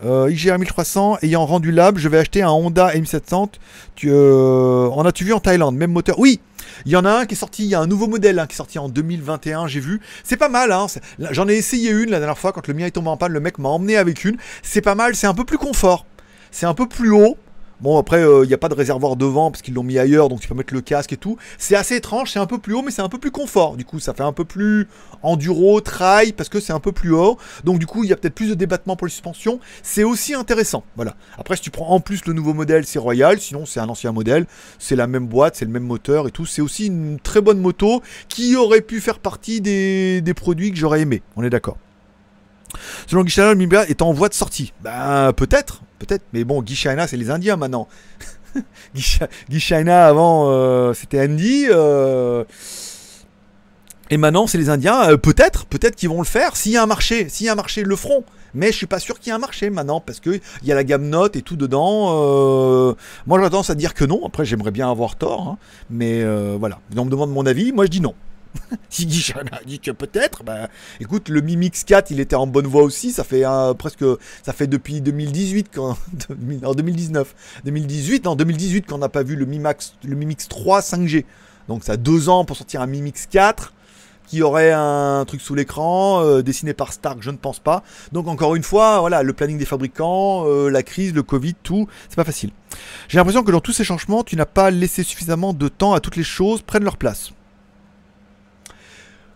euh, 0.05 0.31
IGR 0.31 0.57
1300 0.57 1.17
ayant 1.21 1.45
rendu 1.45 1.71
lab, 1.71 1.97
je 1.97 2.07
vais 2.09 2.17
acheter 2.17 2.41
un 2.41 2.49
Honda 2.49 2.93
M700. 2.93 3.49
Tu, 3.95 4.09
euh, 4.09 4.87
en 4.89 5.05
as-tu 5.05 5.23
vu 5.23 5.33
en 5.33 5.39
Thaïlande 5.39 5.75
Même 5.75 5.91
moteur? 5.91 6.19
Oui 6.19 6.39
il 6.85 6.91
y 6.91 6.95
en 6.95 7.05
a 7.05 7.11
un 7.11 7.25
qui 7.25 7.35
est 7.35 7.37
sorti, 7.37 7.63
il 7.63 7.69
y 7.69 7.75
a 7.75 7.79
un 7.79 7.87
nouveau 7.87 8.07
modèle 8.07 8.39
hein, 8.39 8.47
qui 8.47 8.53
est 8.53 8.57
sorti 8.57 8.79
en 8.79 8.89
2021, 8.89 9.67
j'ai 9.67 9.79
vu. 9.79 10.01
C'est 10.23 10.37
pas 10.37 10.49
mal, 10.49 10.71
hein. 10.71 10.87
J'en 11.19 11.47
ai 11.47 11.53
essayé 11.53 11.91
une 11.91 12.09
la 12.09 12.19
dernière 12.19 12.37
fois 12.37 12.51
quand 12.51 12.67
le 12.67 12.73
mien 12.73 12.85
est 12.85 12.91
tombé 12.91 13.09
en 13.09 13.17
panne, 13.17 13.31
le 13.31 13.39
mec 13.39 13.59
m'a 13.59 13.69
emmené 13.69 13.95
avec 13.95 14.25
une. 14.25 14.37
C'est 14.63 14.81
pas 14.81 14.95
mal, 14.95 15.15
c'est 15.15 15.27
un 15.27 15.33
peu 15.33 15.45
plus 15.45 15.57
confort. 15.57 16.05
C'est 16.51 16.65
un 16.65 16.73
peu 16.73 16.87
plus 16.87 17.11
haut. 17.11 17.37
Bon, 17.83 17.97
après, 17.97 18.21
il 18.21 18.23
euh, 18.23 18.45
n'y 18.45 18.53
a 18.53 18.57
pas 18.57 18.69
de 18.69 18.75
réservoir 18.75 19.17
devant 19.17 19.51
parce 19.51 19.61
qu'ils 19.61 19.73
l'ont 19.73 19.83
mis 19.83 19.99
ailleurs, 19.99 20.29
donc 20.29 20.39
tu 20.39 20.47
peux 20.47 20.55
mettre 20.55 20.73
le 20.73 20.79
casque 20.79 21.11
et 21.11 21.17
tout. 21.17 21.35
C'est 21.57 21.75
assez 21.75 21.97
étrange, 21.97 22.31
c'est 22.31 22.39
un 22.39 22.45
peu 22.45 22.57
plus 22.57 22.73
haut, 22.73 22.81
mais 22.81 22.91
c'est 22.91 23.01
un 23.01 23.09
peu 23.09 23.17
plus 23.17 23.29
confort. 23.29 23.75
Du 23.75 23.83
coup, 23.83 23.99
ça 23.99 24.13
fait 24.13 24.23
un 24.23 24.31
peu 24.31 24.45
plus 24.45 24.87
enduro, 25.21 25.81
trail, 25.81 26.31
parce 26.31 26.47
que 26.47 26.61
c'est 26.61 26.71
un 26.71 26.79
peu 26.79 26.93
plus 26.93 27.11
haut. 27.11 27.37
Donc, 27.65 27.79
du 27.79 27.85
coup, 27.85 28.05
il 28.05 28.09
y 28.09 28.13
a 28.13 28.15
peut-être 28.15 28.35
plus 28.35 28.47
de 28.47 28.53
débattement 28.53 28.95
pour 28.95 29.05
les 29.05 29.11
suspensions. 29.11 29.59
C'est 29.81 30.05
aussi 30.05 30.33
intéressant. 30.33 30.85
Voilà. 30.95 31.17
Après, 31.37 31.57
si 31.57 31.61
tu 31.63 31.71
prends 31.71 31.89
en 31.89 31.99
plus 31.99 32.25
le 32.25 32.31
nouveau 32.31 32.53
modèle, 32.53 32.85
c'est 32.85 32.99
Royal. 32.99 33.41
Sinon, 33.41 33.65
c'est 33.65 33.81
un 33.81 33.89
ancien 33.89 34.13
modèle. 34.13 34.45
C'est 34.79 34.95
la 34.95 35.07
même 35.07 35.27
boîte, 35.27 35.57
c'est 35.57 35.65
le 35.65 35.71
même 35.71 35.83
moteur 35.83 36.29
et 36.29 36.31
tout. 36.31 36.45
C'est 36.45 36.61
aussi 36.61 36.85
une 36.85 37.19
très 37.19 37.41
bonne 37.41 37.59
moto 37.59 38.01
qui 38.29 38.55
aurait 38.55 38.79
pu 38.79 39.01
faire 39.01 39.19
partie 39.19 39.59
des, 39.59 40.33
produits 40.37 40.71
que 40.71 40.77
j'aurais 40.77 41.01
aimé. 41.01 41.21
On 41.35 41.43
est 41.43 41.49
d'accord. 41.49 41.75
Selon 43.07 43.23
le 43.23 43.55
Mibia 43.55 43.85
est 43.89 44.01
en 44.01 44.13
voie 44.13 44.29
de 44.29 44.33
sortie. 44.33 44.71
Ben, 44.81 45.33
peut-être, 45.33 45.81
peut-être. 46.05 46.23
Mais 46.33 46.43
bon, 46.43 46.61
Guy 46.61 46.75
c'est 46.75 47.17
les 47.17 47.29
Indiens 47.29 47.55
maintenant. 47.55 47.87
Guy, 48.95 49.19
avant, 49.89 50.49
euh, 50.49 50.93
c'était 50.93 51.21
Andy. 51.21 51.65
Euh, 51.69 52.43
Et 54.09 54.17
maintenant, 54.17 54.45
c'est 54.47 54.57
les 54.57 54.69
Indiens, 54.69 55.09
euh, 55.09 55.17
peut-être, 55.17 55.65
peut-être 55.65 55.95
qu'ils 55.95 56.09
vont 56.09 56.19
le 56.19 56.25
faire. 56.27 56.55
S'il 56.55 56.73
y 56.73 56.77
a 56.77 56.83
un 56.83 56.87
marché, 56.87 57.29
s'il 57.29 57.47
y 57.47 57.49
a 57.49 57.53
un 57.53 57.55
marché, 57.55 57.81
ils 57.81 57.87
le 57.87 57.95
feront. 57.95 58.23
Mais 58.53 58.67
je 58.71 58.77
suis 58.77 58.85
pas 58.85 58.99
sûr 58.99 59.19
qu'il 59.19 59.29
y 59.29 59.31
ait 59.31 59.35
un 59.35 59.39
marché 59.39 59.71
maintenant, 59.71 59.99
parce 59.99 60.19
qu'il 60.19 60.39
y 60.63 60.71
a 60.71 60.75
la 60.75 60.83
gamme 60.83 61.09
note 61.09 61.35
et 61.35 61.41
tout 61.41 61.55
dedans. 61.55 62.95
Moi, 63.25 63.39
j'ai 63.39 63.49
tendance 63.49 63.71
à 63.71 63.75
dire 63.75 63.95
que 63.95 64.05
non. 64.05 64.21
Après, 64.27 64.45
j'aimerais 64.45 64.69
bien 64.71 64.91
avoir 64.91 65.15
tort. 65.15 65.47
hein. 65.47 65.57
Mais 65.89 66.23
voilà. 66.57 66.79
On 66.95 67.05
me 67.05 67.09
demande 67.09 67.31
mon 67.31 67.45
avis, 67.47 67.71
moi 67.71 67.85
je 67.85 67.89
dis 67.89 68.01
non. 68.01 68.13
Si 68.89 69.05
Guichard 69.05 69.43
a 69.51 69.63
dit 69.63 69.79
que 69.79 69.91
peut-être, 69.91 70.43
bah, 70.43 70.69
écoute, 70.99 71.29
le 71.29 71.41
Mi 71.41 71.57
Mix 71.57 71.83
4, 71.83 72.11
il 72.11 72.19
était 72.19 72.35
en 72.35 72.47
bonne 72.47 72.67
voie 72.67 72.83
aussi. 72.83 73.11
Ça 73.11 73.23
fait 73.23 73.43
presque, 73.77 74.05
ça 74.43 74.53
fait 74.53 74.67
depuis 74.67 75.01
2018, 75.01 75.69
quand, 75.73 75.97
en 76.63 76.73
2019, 76.73 77.35
2018, 77.65 78.27
en 78.27 78.35
2018 78.35 78.87
qu'on 78.87 78.97
n'a 78.97 79.09
pas 79.09 79.23
vu 79.23 79.35
le 79.35 79.45
Mi 79.45 79.59
Max, 79.59 79.95
le 80.03 80.15
Mi 80.15 80.25
Mix 80.25 80.47
3 80.47 80.81
5G. 80.81 81.25
Donc 81.67 81.83
ça 81.83 81.93
a 81.93 81.97
deux 81.97 82.29
ans 82.29 82.45
pour 82.45 82.57
sortir 82.57 82.81
un 82.81 82.87
Mi 82.87 83.01
Mix 83.01 83.25
4 83.27 83.73
qui 84.27 84.41
aurait 84.41 84.71
un 84.71 85.25
truc 85.27 85.41
sous 85.41 85.53
l'écran, 85.53 86.23
euh, 86.23 86.41
dessiné 86.41 86.73
par 86.73 86.93
Stark, 86.93 87.17
je 87.21 87.29
ne 87.29 87.37
pense 87.37 87.59
pas. 87.59 87.83
Donc 88.11 88.27
encore 88.27 88.55
une 88.55 88.63
fois, 88.63 88.99
voilà, 88.99 89.21
le 89.21 89.33
planning 89.33 89.57
des 89.57 89.65
fabricants, 89.65 90.45
euh, 90.47 90.69
la 90.69 90.81
crise, 90.81 91.13
le 91.13 91.23
Covid, 91.23 91.55
tout, 91.61 91.87
c'est 92.09 92.15
pas 92.15 92.23
facile. 92.23 92.51
J'ai 93.09 93.17
l'impression 93.17 93.43
que 93.43 93.51
dans 93.51 93.59
tous 93.59 93.73
ces 93.73 93.83
changements, 93.83 94.23
tu 94.23 94.35
n'as 94.35 94.45
pas 94.45 94.71
laissé 94.71 95.03
suffisamment 95.03 95.53
de 95.53 95.67
temps 95.67 95.93
à 95.93 95.99
toutes 95.99 96.15
les 96.15 96.23
choses 96.23 96.61
prennent 96.61 96.83
leur 96.83 96.97
place. 96.97 97.33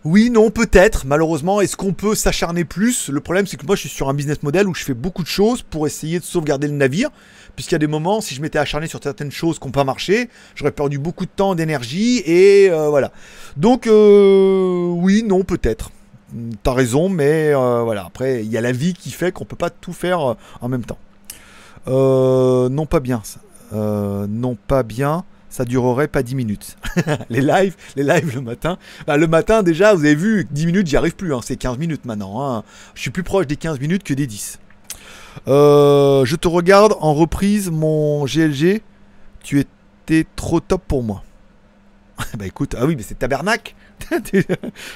Oui, 0.04 0.30
non, 0.30 0.50
peut-être. 0.50 1.06
Malheureusement, 1.06 1.60
est-ce 1.60 1.76
qu'on 1.76 1.92
peut 1.92 2.14
s'acharner 2.14 2.64
plus? 2.64 3.08
Le 3.08 3.20
problème, 3.20 3.46
c'est 3.46 3.56
que 3.56 3.66
moi, 3.66 3.74
je 3.74 3.80
suis 3.80 3.88
sur 3.88 4.08
un 4.08 4.14
business 4.14 4.42
model 4.42 4.68
où 4.68 4.74
je 4.74 4.84
fais 4.84 4.94
beaucoup 4.94 5.22
de 5.22 5.28
choses 5.28 5.62
pour 5.62 5.86
essayer 5.86 6.20
de 6.20 6.24
sauvegarder 6.24 6.68
le 6.68 6.74
navire. 6.74 7.10
Puisqu'il 7.56 7.74
y 7.74 7.76
a 7.76 7.80
des 7.80 7.88
moments, 7.88 8.20
si 8.20 8.36
je 8.36 8.40
m'étais 8.40 8.60
acharné 8.60 8.86
sur 8.86 9.00
certaines 9.02 9.32
choses 9.32 9.58
qui 9.58 9.66
n'ont 9.66 9.72
pas 9.72 9.82
marché, 9.82 10.30
j'aurais 10.54 10.70
perdu 10.70 10.98
beaucoup 10.98 11.24
de 11.24 11.30
temps, 11.34 11.56
d'énergie, 11.56 12.22
et 12.24 12.70
euh, 12.70 12.88
voilà. 12.88 13.10
Donc, 13.56 13.88
euh, 13.88 14.86
oui, 14.86 15.24
non, 15.26 15.42
peut-être. 15.42 15.90
T'as 16.62 16.74
raison, 16.74 17.08
mais 17.08 17.52
euh, 17.52 17.82
voilà. 17.82 18.04
Après, 18.04 18.44
il 18.44 18.50
y 18.52 18.56
a 18.56 18.60
la 18.60 18.70
vie 18.70 18.94
qui 18.94 19.10
fait 19.10 19.32
qu'on 19.32 19.44
peut 19.44 19.56
pas 19.56 19.70
tout 19.70 19.92
faire 19.92 20.36
en 20.60 20.68
même 20.68 20.84
temps. 20.84 20.98
Non, 21.88 22.86
pas 22.86 23.00
bien. 23.00 23.22
ça. 23.24 23.40
Non, 23.72 24.56
pas 24.68 24.84
bien. 24.84 25.24
Ça 25.50 25.64
durerait 25.64 26.08
pas 26.08 26.22
10 26.22 26.34
minutes. 26.34 26.76
les 27.30 27.40
lives, 27.40 27.74
les 27.96 28.02
lives 28.02 28.34
le 28.34 28.42
matin. 28.42 28.78
Bah, 29.06 29.16
le 29.16 29.26
matin, 29.26 29.62
déjà, 29.62 29.94
vous 29.94 30.04
avez 30.04 30.14
vu, 30.14 30.46
10 30.50 30.66
minutes, 30.66 30.86
j'y 30.86 30.96
arrive 30.96 31.16
plus. 31.16 31.34
hein. 31.34 31.40
C'est 31.42 31.56
15 31.56 31.78
minutes 31.78 32.04
maintenant. 32.04 32.42
hein. 32.56 32.64
Je 32.94 33.00
suis 33.00 33.10
plus 33.10 33.22
proche 33.22 33.46
des 33.46 33.56
15 33.56 33.80
minutes 33.80 34.02
que 34.04 34.14
des 34.14 34.26
10. 34.26 34.58
Euh, 35.46 36.24
je 36.24 36.36
te 36.36 36.48
regarde 36.48 36.94
en 37.00 37.14
reprise, 37.14 37.70
mon 37.70 38.24
GLG. 38.26 38.82
Tu 39.42 39.60
étais 39.60 40.26
trop 40.36 40.60
top 40.60 40.82
pour 40.86 41.02
moi. 41.02 41.22
bah 42.36 42.46
écoute, 42.46 42.74
ah 42.76 42.84
oui, 42.84 42.96
mais 42.96 43.02
c'est 43.04 43.18
Tabernacle 43.18 43.74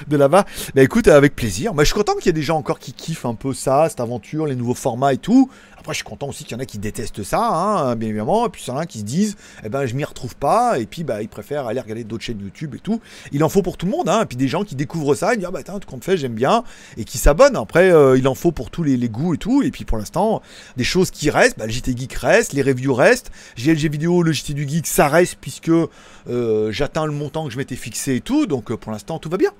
de 0.07 0.17
là-bas. 0.17 0.45
Bah 0.75 0.83
écoute, 0.83 1.07
avec 1.07 1.35
plaisir. 1.35 1.73
Bah, 1.73 1.83
je 1.83 1.87
suis 1.87 1.95
content 1.95 2.13
qu'il 2.15 2.25
y 2.25 2.29
ait 2.29 2.33
des 2.33 2.41
gens 2.41 2.57
encore 2.57 2.79
qui 2.79 2.91
kiffent 2.93 3.25
un 3.25 3.35
peu 3.35 3.53
ça, 3.53 3.87
cette 3.89 4.01
aventure, 4.01 4.45
les 4.45 4.55
nouveaux 4.55 4.73
formats 4.73 5.13
et 5.13 5.17
tout. 5.17 5.49
Après, 5.83 5.91
je 5.91 5.97
suis 5.97 6.05
content 6.05 6.29
aussi 6.29 6.45
qu'il 6.45 6.55
y 6.55 6.55
en 6.55 6.61
a 6.61 6.65
qui 6.65 6.77
détestent 6.77 7.23
ça, 7.23 7.45
hein, 7.45 7.97
bien 7.97 8.07
évidemment. 8.07 8.45
Et 8.45 8.49
puis, 8.49 8.63
il 8.65 8.69
y 8.69 8.71
en 8.71 8.77
a 8.77 8.85
qui 8.85 8.99
se 8.99 9.03
disent, 9.03 9.35
eh 9.65 9.67
ben, 9.67 9.85
je 9.85 9.95
m'y 9.95 10.05
retrouve 10.05 10.33
pas. 10.33 10.79
Et 10.79 10.85
puis, 10.85 11.03
bah, 11.03 11.21
ils 11.21 11.27
préfèrent 11.27 11.67
aller 11.67 11.81
regarder 11.81 12.05
d'autres 12.05 12.23
chaînes 12.23 12.39
YouTube 12.39 12.73
et 12.75 12.79
tout. 12.79 13.01
Il 13.33 13.43
en 13.43 13.49
faut 13.49 13.61
pour 13.61 13.75
tout 13.75 13.85
le 13.85 13.91
monde, 13.91 14.07
hein. 14.07 14.21
Et 14.21 14.25
puis, 14.25 14.37
des 14.37 14.47
gens 14.47 14.63
qui 14.63 14.75
découvrent 14.75 15.13
ça, 15.13 15.33
ils 15.33 15.39
disent, 15.39 15.45
ah 15.45 15.51
bah, 15.51 15.61
tiens, 15.61 15.79
tout 15.79 15.89
compte 15.89 16.05
fait, 16.05 16.15
j'aime 16.15 16.35
bien. 16.35 16.63
Et 16.95 17.03
qui 17.03 17.17
s'abonnent. 17.17 17.57
Après, 17.57 17.91
euh, 17.91 18.17
il 18.17 18.29
en 18.29 18.33
faut 18.33 18.53
pour 18.53 18.69
tous 18.69 18.81
les, 18.81 18.97
goûts 19.09 19.33
et 19.33 19.37
tout. 19.37 19.61
Et 19.61 19.71
puis, 19.71 19.83
pour 19.83 19.97
l'instant, 19.97 20.41
des 20.77 20.85
choses 20.85 21.11
qui 21.11 21.29
restent, 21.29 21.59
bah, 21.59 21.65
le 21.65 21.71
JT 21.73 21.97
Geek 21.97 22.13
reste, 22.13 22.53
les 22.53 22.61
reviews 22.61 22.93
restent. 22.93 23.31
GLG 23.57 23.91
vidéo, 23.91 24.23
le 24.23 24.31
JT 24.31 24.53
du 24.53 24.65
Geek, 24.65 24.87
ça 24.87 25.09
reste 25.09 25.37
puisque 25.41 25.67
euh, 25.67 26.71
j'atteins 26.71 27.05
le 27.05 27.11
montant 27.11 27.43
que 27.45 27.51
je 27.51 27.57
m'étais 27.57 27.75
fixé 27.75 28.15
et 28.15 28.21
tout. 28.21 28.45
Donc, 28.45 28.71
euh, 28.71 28.77
pour 28.77 28.93
l'instant, 28.93 29.19
tout 29.19 29.29
va 29.29 29.35
bien. 29.35 29.51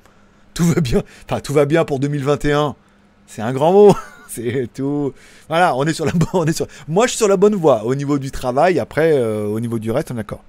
Tout 0.53 0.63
va 0.63 0.80
bien. 0.80 1.03
Enfin, 1.30 1.41
tout 1.41 1.51
va 1.51 1.65
bien 1.65 1.84
pour 1.84 1.99
2021. 1.99 2.78
C'est 3.28 3.41
un 3.41 3.51
grand 3.51 3.74
mot. 3.74 3.93
C'est 4.36 4.67
tout. 4.73 5.13
Voilà, 5.47 5.75
on 5.75 5.86
est 5.86 5.93
sur 5.93 6.05
la 6.05 6.11
bonne. 6.11 6.27
On 6.34 6.45
est 6.45 6.53
sur... 6.53 6.67
Moi, 6.88 7.05
je 7.05 7.11
suis 7.11 7.17
sur 7.17 7.27
la 7.27 7.38
bonne 7.38 7.55
voie 7.55 7.84
au 7.84 7.93
niveau 7.93 8.17
du 8.17 8.31
travail. 8.31 8.79
Après, 8.79 9.13
euh, 9.13 9.45
au 9.45 9.59
niveau 9.59 9.77
du 9.77 9.91
reste, 9.91 10.09
on 10.11 10.15
est 10.15 10.17
d'accord. 10.17 10.43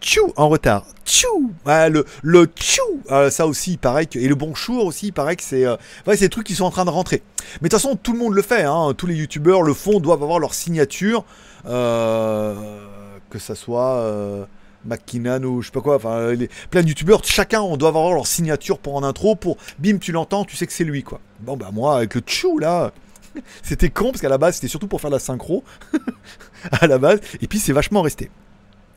Tchou 0.00 0.32
en 0.36 0.48
retard. 0.48 0.84
Tchou 1.04 1.52
le, 1.66 2.04
le 2.22 2.46
tchou 2.46 2.82
euh, 3.10 3.30
Ça 3.30 3.46
aussi, 3.46 3.72
il 3.72 3.78
paraît 3.78 4.06
que. 4.06 4.18
Et 4.18 4.26
le 4.28 4.34
bonjour 4.34 4.84
aussi, 4.86 5.06
il 5.08 5.12
paraît 5.12 5.36
que 5.36 5.42
c'est. 5.42 5.64
euh, 5.64 5.76
ouais, 6.06 6.16
c'est 6.16 6.26
des 6.26 6.30
trucs 6.30 6.46
qui 6.46 6.54
sont 6.54 6.64
en 6.64 6.70
train 6.70 6.84
de 6.84 6.90
rentrer. 6.90 7.22
Mais 7.60 7.68
de 7.68 7.74
toute 7.74 7.80
façon, 7.80 7.96
tout 7.96 8.12
le 8.12 8.18
monde 8.18 8.34
le 8.34 8.42
fait. 8.42 8.62
Hein. 8.62 8.92
Tous 8.96 9.06
les 9.06 9.14
youtubeurs 9.14 9.62
le 9.62 9.72
font, 9.72 10.00
doivent 10.00 10.22
avoir 10.22 10.40
leur 10.40 10.54
signature. 10.54 11.24
que 11.64 13.38
ça 13.38 13.54
soit. 13.54 14.48
Euh, 14.86 14.88
McKinnon 14.88 15.42
ou 15.44 15.62
je 15.62 15.66
sais 15.66 15.72
pas 15.72 15.80
quoi, 15.80 15.96
enfin 15.96 16.32
les, 16.32 16.48
plein 16.70 16.82
de 16.82 16.88
youtubeurs, 16.88 17.22
chacun 17.24 17.60
on 17.60 17.76
doit 17.76 17.88
avoir 17.88 18.12
leur 18.12 18.26
signature 18.26 18.78
pour 18.78 18.96
en 18.96 19.02
intro, 19.02 19.34
pour 19.36 19.56
bim 19.78 19.98
tu 19.98 20.12
l'entends, 20.12 20.44
tu 20.44 20.56
sais 20.56 20.66
que 20.66 20.72
c'est 20.72 20.84
lui 20.84 21.02
quoi. 21.02 21.20
Bon 21.40 21.56
bah 21.56 21.70
moi 21.72 21.96
avec 21.96 22.14
le 22.14 22.20
tchou 22.20 22.58
là, 22.58 22.92
c'était 23.62 23.90
con 23.90 24.10
parce 24.10 24.20
qu'à 24.20 24.28
la 24.28 24.38
base 24.38 24.56
c'était 24.56 24.68
surtout 24.68 24.88
pour 24.88 25.00
faire 25.00 25.10
la 25.10 25.18
synchro 25.18 25.64
à 26.72 26.86
la 26.86 26.98
base, 26.98 27.20
et 27.40 27.46
puis 27.46 27.58
c'est 27.58 27.72
vachement 27.72 28.02
resté. 28.02 28.30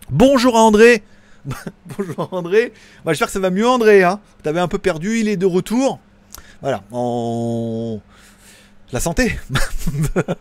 Bonjour 0.09 0.57
à 0.57 0.61
André, 0.61 1.03
bonjour 1.97 2.29
André, 2.33 2.73
bah, 3.05 3.11
j'espère 3.11 3.27
que 3.27 3.33
ça 3.33 3.39
va 3.39 3.49
mieux 3.49 3.67
André, 3.67 4.03
hein. 4.03 4.19
T'avais 4.43 4.59
un 4.59 4.67
peu 4.67 4.77
perdu, 4.77 5.19
il 5.19 5.27
est 5.27 5.37
de 5.37 5.45
retour. 5.45 5.99
Voilà, 6.61 6.83
en 6.91 8.01
la 8.91 8.99
santé. 8.99 9.39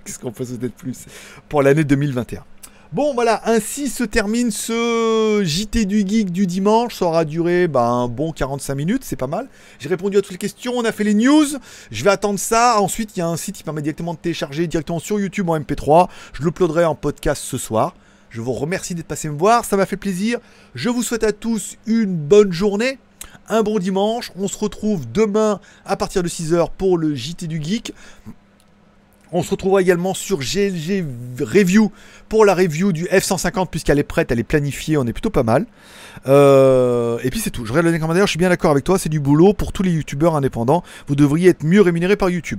Qu'est-ce 0.04 0.18
qu'on 0.18 0.32
peut 0.32 0.44
souhaiter 0.44 0.68
de 0.68 0.72
plus 0.72 1.04
pour 1.48 1.62
l'année 1.62 1.84
2021 1.84 2.44
Bon 2.90 3.12
voilà, 3.12 3.42
ainsi 3.44 3.88
se 3.88 4.02
termine 4.02 4.50
ce 4.50 5.42
JT 5.44 5.84
du 5.84 6.08
Geek 6.08 6.32
du 6.32 6.46
dimanche. 6.46 6.94
Ça 6.94 7.04
aura 7.04 7.26
duré 7.26 7.68
ben, 7.68 7.82
un 7.82 8.08
bon 8.08 8.32
45 8.32 8.74
minutes, 8.74 9.04
c'est 9.04 9.14
pas 9.14 9.26
mal. 9.26 9.46
J'ai 9.78 9.90
répondu 9.90 10.16
à 10.16 10.22
toutes 10.22 10.32
les 10.32 10.38
questions, 10.38 10.72
on 10.74 10.86
a 10.86 10.90
fait 10.90 11.04
les 11.04 11.12
news. 11.12 11.44
Je 11.90 12.02
vais 12.02 12.08
attendre 12.08 12.38
ça. 12.38 12.80
Ensuite, 12.80 13.14
il 13.14 13.18
y 13.18 13.22
a 13.22 13.28
un 13.28 13.36
site 13.36 13.56
qui 13.56 13.62
permet 13.62 13.82
directement 13.82 14.14
de 14.14 14.18
télécharger 14.18 14.66
directement 14.66 15.00
sur 15.00 15.20
YouTube 15.20 15.50
en 15.50 15.60
MP3. 15.60 16.08
Je 16.32 16.42
l'uploaderai 16.42 16.86
en 16.86 16.94
podcast 16.94 17.42
ce 17.44 17.58
soir. 17.58 17.94
Je 18.30 18.40
vous 18.40 18.54
remercie 18.54 18.94
d'être 18.94 19.06
passé 19.06 19.28
me 19.28 19.36
voir, 19.36 19.66
ça 19.66 19.76
m'a 19.76 19.84
fait 19.84 19.98
plaisir. 19.98 20.38
Je 20.74 20.88
vous 20.88 21.02
souhaite 21.02 21.24
à 21.24 21.32
tous 21.32 21.76
une 21.86 22.16
bonne 22.16 22.52
journée, 22.52 22.98
un 23.50 23.62
bon 23.62 23.78
dimanche. 23.78 24.32
On 24.34 24.48
se 24.48 24.56
retrouve 24.56 25.04
demain 25.12 25.60
à 25.84 25.96
partir 25.96 26.22
de 26.22 26.28
6h 26.28 26.68
pour 26.78 26.96
le 26.96 27.14
JT 27.14 27.48
du 27.48 27.62
Geek. 27.62 27.92
On 29.30 29.42
se 29.42 29.50
retrouvera 29.50 29.82
également 29.82 30.14
sur 30.14 30.38
GLG 30.38 31.04
Review 31.40 31.92
pour 32.28 32.44
la 32.44 32.54
review 32.54 32.92
du 32.92 33.04
F-150 33.04 33.68
puisqu'elle 33.70 33.98
est 33.98 34.04
prête, 34.04 34.30
elle 34.32 34.38
est 34.38 34.44
planifiée, 34.44 34.96
on 34.96 35.06
est 35.06 35.12
plutôt 35.12 35.30
pas 35.30 35.42
mal. 35.42 35.66
Euh, 36.26 37.18
et 37.22 37.30
puis 37.30 37.38
c'est 37.38 37.50
tout. 37.50 37.66
Je 37.66 37.72
regarde 37.72 37.92
le 37.92 37.98
commentaire, 37.98 38.26
je 38.26 38.30
suis 38.30 38.38
bien 38.38 38.48
d'accord 38.48 38.70
avec 38.70 38.84
toi, 38.84 38.98
c'est 38.98 39.10
du 39.10 39.20
boulot 39.20 39.52
pour 39.52 39.72
tous 39.72 39.82
les 39.82 39.92
youtubeurs 39.92 40.34
indépendants. 40.34 40.82
Vous 41.08 41.14
devriez 41.14 41.50
être 41.50 41.64
mieux 41.64 41.82
rémunérés 41.82 42.16
par 42.16 42.30
YouTube. 42.30 42.58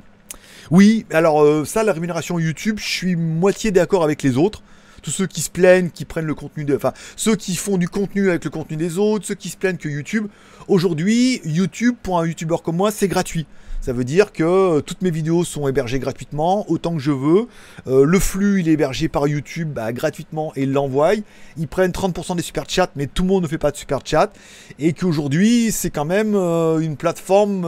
Oui, 0.69 1.05
alors 1.11 1.43
euh, 1.43 1.65
ça, 1.65 1.83
la 1.83 1.93
rémunération 1.93 2.37
YouTube, 2.37 2.77
je 2.79 2.87
suis 2.87 3.15
moitié 3.15 3.71
d'accord 3.71 4.03
avec 4.03 4.21
les 4.21 4.37
autres. 4.37 4.61
Tous 5.01 5.11
ceux 5.11 5.27
qui 5.27 5.41
se 5.41 5.49
plaignent, 5.49 5.89
qui 5.89 6.05
prennent 6.05 6.25
le 6.25 6.35
contenu 6.35 6.65
de. 6.65 6.75
Enfin, 6.75 6.93
ceux 7.15 7.35
qui 7.35 7.55
font 7.55 7.77
du 7.77 7.87
contenu 7.87 8.29
avec 8.29 8.43
le 8.43 8.49
contenu 8.49 8.77
des 8.77 8.97
autres, 8.97 9.25
ceux 9.25 9.35
qui 9.35 9.49
se 9.49 9.57
plaignent 9.57 9.77
que 9.77 9.89
YouTube. 9.89 10.27
Aujourd'hui, 10.67 11.41
YouTube, 11.45 11.95
pour 12.03 12.19
un 12.19 12.27
youtubeur 12.27 12.61
comme 12.61 12.75
moi, 12.75 12.91
c'est 12.91 13.07
gratuit. 13.07 13.47
Ça 13.81 13.93
veut 13.93 14.03
dire 14.03 14.33
que 14.33 14.43
euh, 14.43 14.81
toutes 14.81 15.01
mes 15.01 15.11
vidéos 15.11 15.43
sont 15.43 15.67
hébergées 15.67 15.99
gratuitement, 15.99 16.69
autant 16.69 16.93
que 16.93 17.01
je 17.01 17.11
veux. 17.11 17.47
Euh, 17.87 18.03
le 18.03 18.19
flux, 18.19 18.59
il 18.59 18.69
est 18.69 18.73
hébergé 18.73 19.07
par 19.07 19.27
YouTube 19.27 19.71
bah, 19.73 19.93
gratuitement 19.93 20.51
et 20.55 20.63
ils 20.63 20.71
l'envoient. 20.71 21.13
Ils 21.57 21.67
prennent 21.67 21.91
30% 21.91 22.35
des 22.35 22.41
super 22.41 22.69
chats, 22.69 22.89
mais 22.95 23.07
tout 23.07 23.23
le 23.23 23.29
monde 23.29 23.43
ne 23.43 23.47
fait 23.47 23.57
pas 23.57 23.71
de 23.71 23.77
super 23.77 23.99
chat. 24.03 24.31
Et 24.79 24.93
qu'aujourd'hui, 24.93 25.71
c'est 25.71 25.89
quand 25.91 26.05
même 26.05 26.35
euh, 26.35 26.79
une 26.79 26.97
plateforme. 26.97 27.65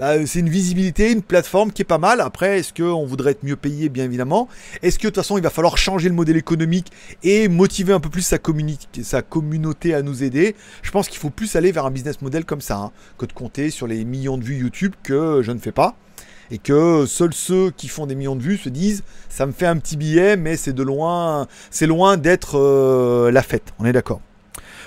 Euh, 0.00 0.18
bah, 0.18 0.26
c'est 0.26 0.40
une 0.40 0.48
visibilité, 0.48 1.12
une 1.12 1.22
plateforme 1.22 1.72
qui 1.72 1.82
est 1.82 1.86
pas 1.86 1.98
mal. 1.98 2.20
Après, 2.20 2.58
est-ce 2.58 2.72
qu'on 2.72 3.06
voudrait 3.06 3.32
être 3.32 3.44
mieux 3.44 3.56
payé, 3.56 3.88
bien 3.88 4.04
évidemment 4.04 4.48
Est-ce 4.82 4.98
que 4.98 5.04
de 5.04 5.08
toute 5.08 5.16
façon, 5.16 5.38
il 5.38 5.42
va 5.42 5.50
falloir 5.50 5.76
changer 5.76 6.08
le 6.08 6.14
modèle 6.14 6.36
économique 6.36 6.92
et 7.22 7.48
motiver 7.48 7.92
un 7.92 8.00
peu 8.00 8.08
plus 8.08 8.22
sa, 8.22 8.38
sa 9.02 9.22
communauté 9.22 9.94
à 9.94 10.02
nous 10.02 10.22
aider? 10.22 10.56
Je 10.82 10.90
pense 10.90 11.08
qu'il 11.08 11.18
faut 11.18 11.30
plus 11.30 11.56
aller 11.56 11.72
vers 11.72 11.86
un 11.86 11.90
business 11.90 12.20
model 12.22 12.44
comme 12.44 12.60
ça, 12.60 12.76
hein, 12.76 12.92
que 13.18 13.26
de 13.26 13.32
compter 13.32 13.70
sur 13.70 13.86
les 13.86 14.04
millions 14.04 14.38
de 14.38 14.44
vues 14.44 14.56
YouTube 14.56 14.94
que 15.02 15.42
je 15.42 15.52
ne 15.52 15.58
fais 15.58 15.72
pas. 15.72 15.96
Et 16.50 16.58
que 16.58 17.06
seuls 17.06 17.32
ceux 17.32 17.70
qui 17.70 17.88
font 17.88 18.06
des 18.06 18.14
millions 18.14 18.36
de 18.36 18.42
vues 18.42 18.58
se 18.58 18.68
disent 18.68 19.04
ça 19.30 19.46
me 19.46 19.52
fait 19.52 19.66
un 19.66 19.78
petit 19.78 19.96
billet, 19.96 20.36
mais 20.36 20.56
c'est 20.56 20.74
de 20.74 20.82
loin, 20.82 21.46
c'est 21.70 21.86
loin 21.86 22.18
d'être 22.18 22.58
euh, 22.58 23.30
la 23.30 23.42
fête. 23.42 23.72
On 23.78 23.86
est 23.86 23.92
d'accord. 23.92 24.20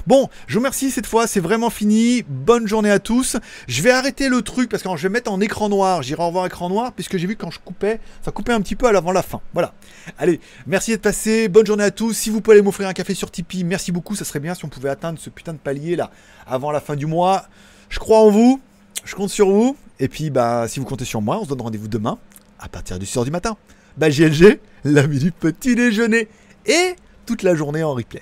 Bon, 0.08 0.30
je 0.46 0.54
vous 0.54 0.60
remercie 0.60 0.92
cette 0.92 1.08
fois, 1.08 1.26
c'est 1.26 1.40
vraiment 1.40 1.72
fini. 1.72 2.24
Bonne 2.30 2.68
journée 2.68 2.92
à 2.92 3.00
tous. 3.00 3.38
Je 3.68 3.82
vais 3.82 3.90
arrêter 3.90 4.30
le 4.30 4.44
truc 4.44 4.70
parce 4.70 4.84
que 4.84 4.90
je 4.96 5.02
vais 5.02 5.12
mettre 5.12 5.32
en 5.32 5.42
écran 5.42 5.68
noir. 5.68 6.04
J'irai 6.04 6.22
en 6.22 6.28
revoir 6.28 6.46
écran 6.46 6.70
noir 6.70 6.92
puisque 6.94 7.18
j'ai 7.18 7.26
vu 7.26 7.36
quand 7.36 7.50
je 7.50 7.60
coupais, 7.60 8.00
ça 8.24 8.30
coupait 8.30 8.54
un 8.54 8.62
petit 8.62 8.76
peu 8.76 8.86
à 8.86 8.92
l'avant 8.92 9.12
la 9.12 9.24
fin. 9.24 9.42
Voilà. 9.54 9.74
Allez, 10.20 10.40
merci 10.68 10.92
d'être 10.92 11.02
passé. 11.02 11.48
Bonne 11.48 11.66
journée 11.66 11.84
à 11.84 11.90
tous. 11.90 12.14
Si 12.14 12.30
vous 12.30 12.42
pouvez 12.42 12.62
m'offrir 12.62 12.88
un 12.88 12.94
café 12.94 13.16
sur 13.16 13.32
Tipeee, 13.32 13.64
merci 13.64 13.92
beaucoup. 13.92 14.16
Ça 14.16 14.26
serait 14.26 14.40
bien 14.40 14.54
si 14.54 14.64
on 14.64 14.70
pouvait 14.70 14.90
atteindre 14.90 15.18
ce 15.18 15.32
putain 15.32 15.54
de 15.54 15.58
palier 15.58 15.96
là 15.96 16.12
avant 16.46 16.70
la 16.70 16.82
fin 16.82 16.96
du 16.96 17.08
mois. 17.08 17.48
Je 17.90 17.98
crois 17.98 18.20
en 18.20 18.30
vous. 18.30 18.62
Je 19.06 19.16
compte 19.16 19.32
sur 19.32 19.50
vous. 19.50 19.76
Et 20.00 20.08
puis, 20.08 20.30
bah, 20.30 20.68
si 20.68 20.80
vous 20.80 20.86
comptez 20.86 21.06
sur 21.06 21.24
moi, 21.24 21.40
on 21.40 21.46
se 21.46 21.50
donne 21.50 21.62
rendez-vous 21.62 21.88
demain 21.88 22.20
à 22.60 22.70
partir 22.70 23.00
du 23.00 23.08
6h 23.08 23.26
du 23.26 23.32
matin. 23.32 23.58
Bah, 23.98 24.12
GLG, 24.12 24.60
l'ami 24.84 25.18
du 25.18 25.32
petit 25.32 25.74
déjeuner. 25.74 26.28
Et 26.68 26.96
toute 27.26 27.42
la 27.42 27.56
journée 27.56 27.82
en 27.82 27.96
replay. 27.96 28.22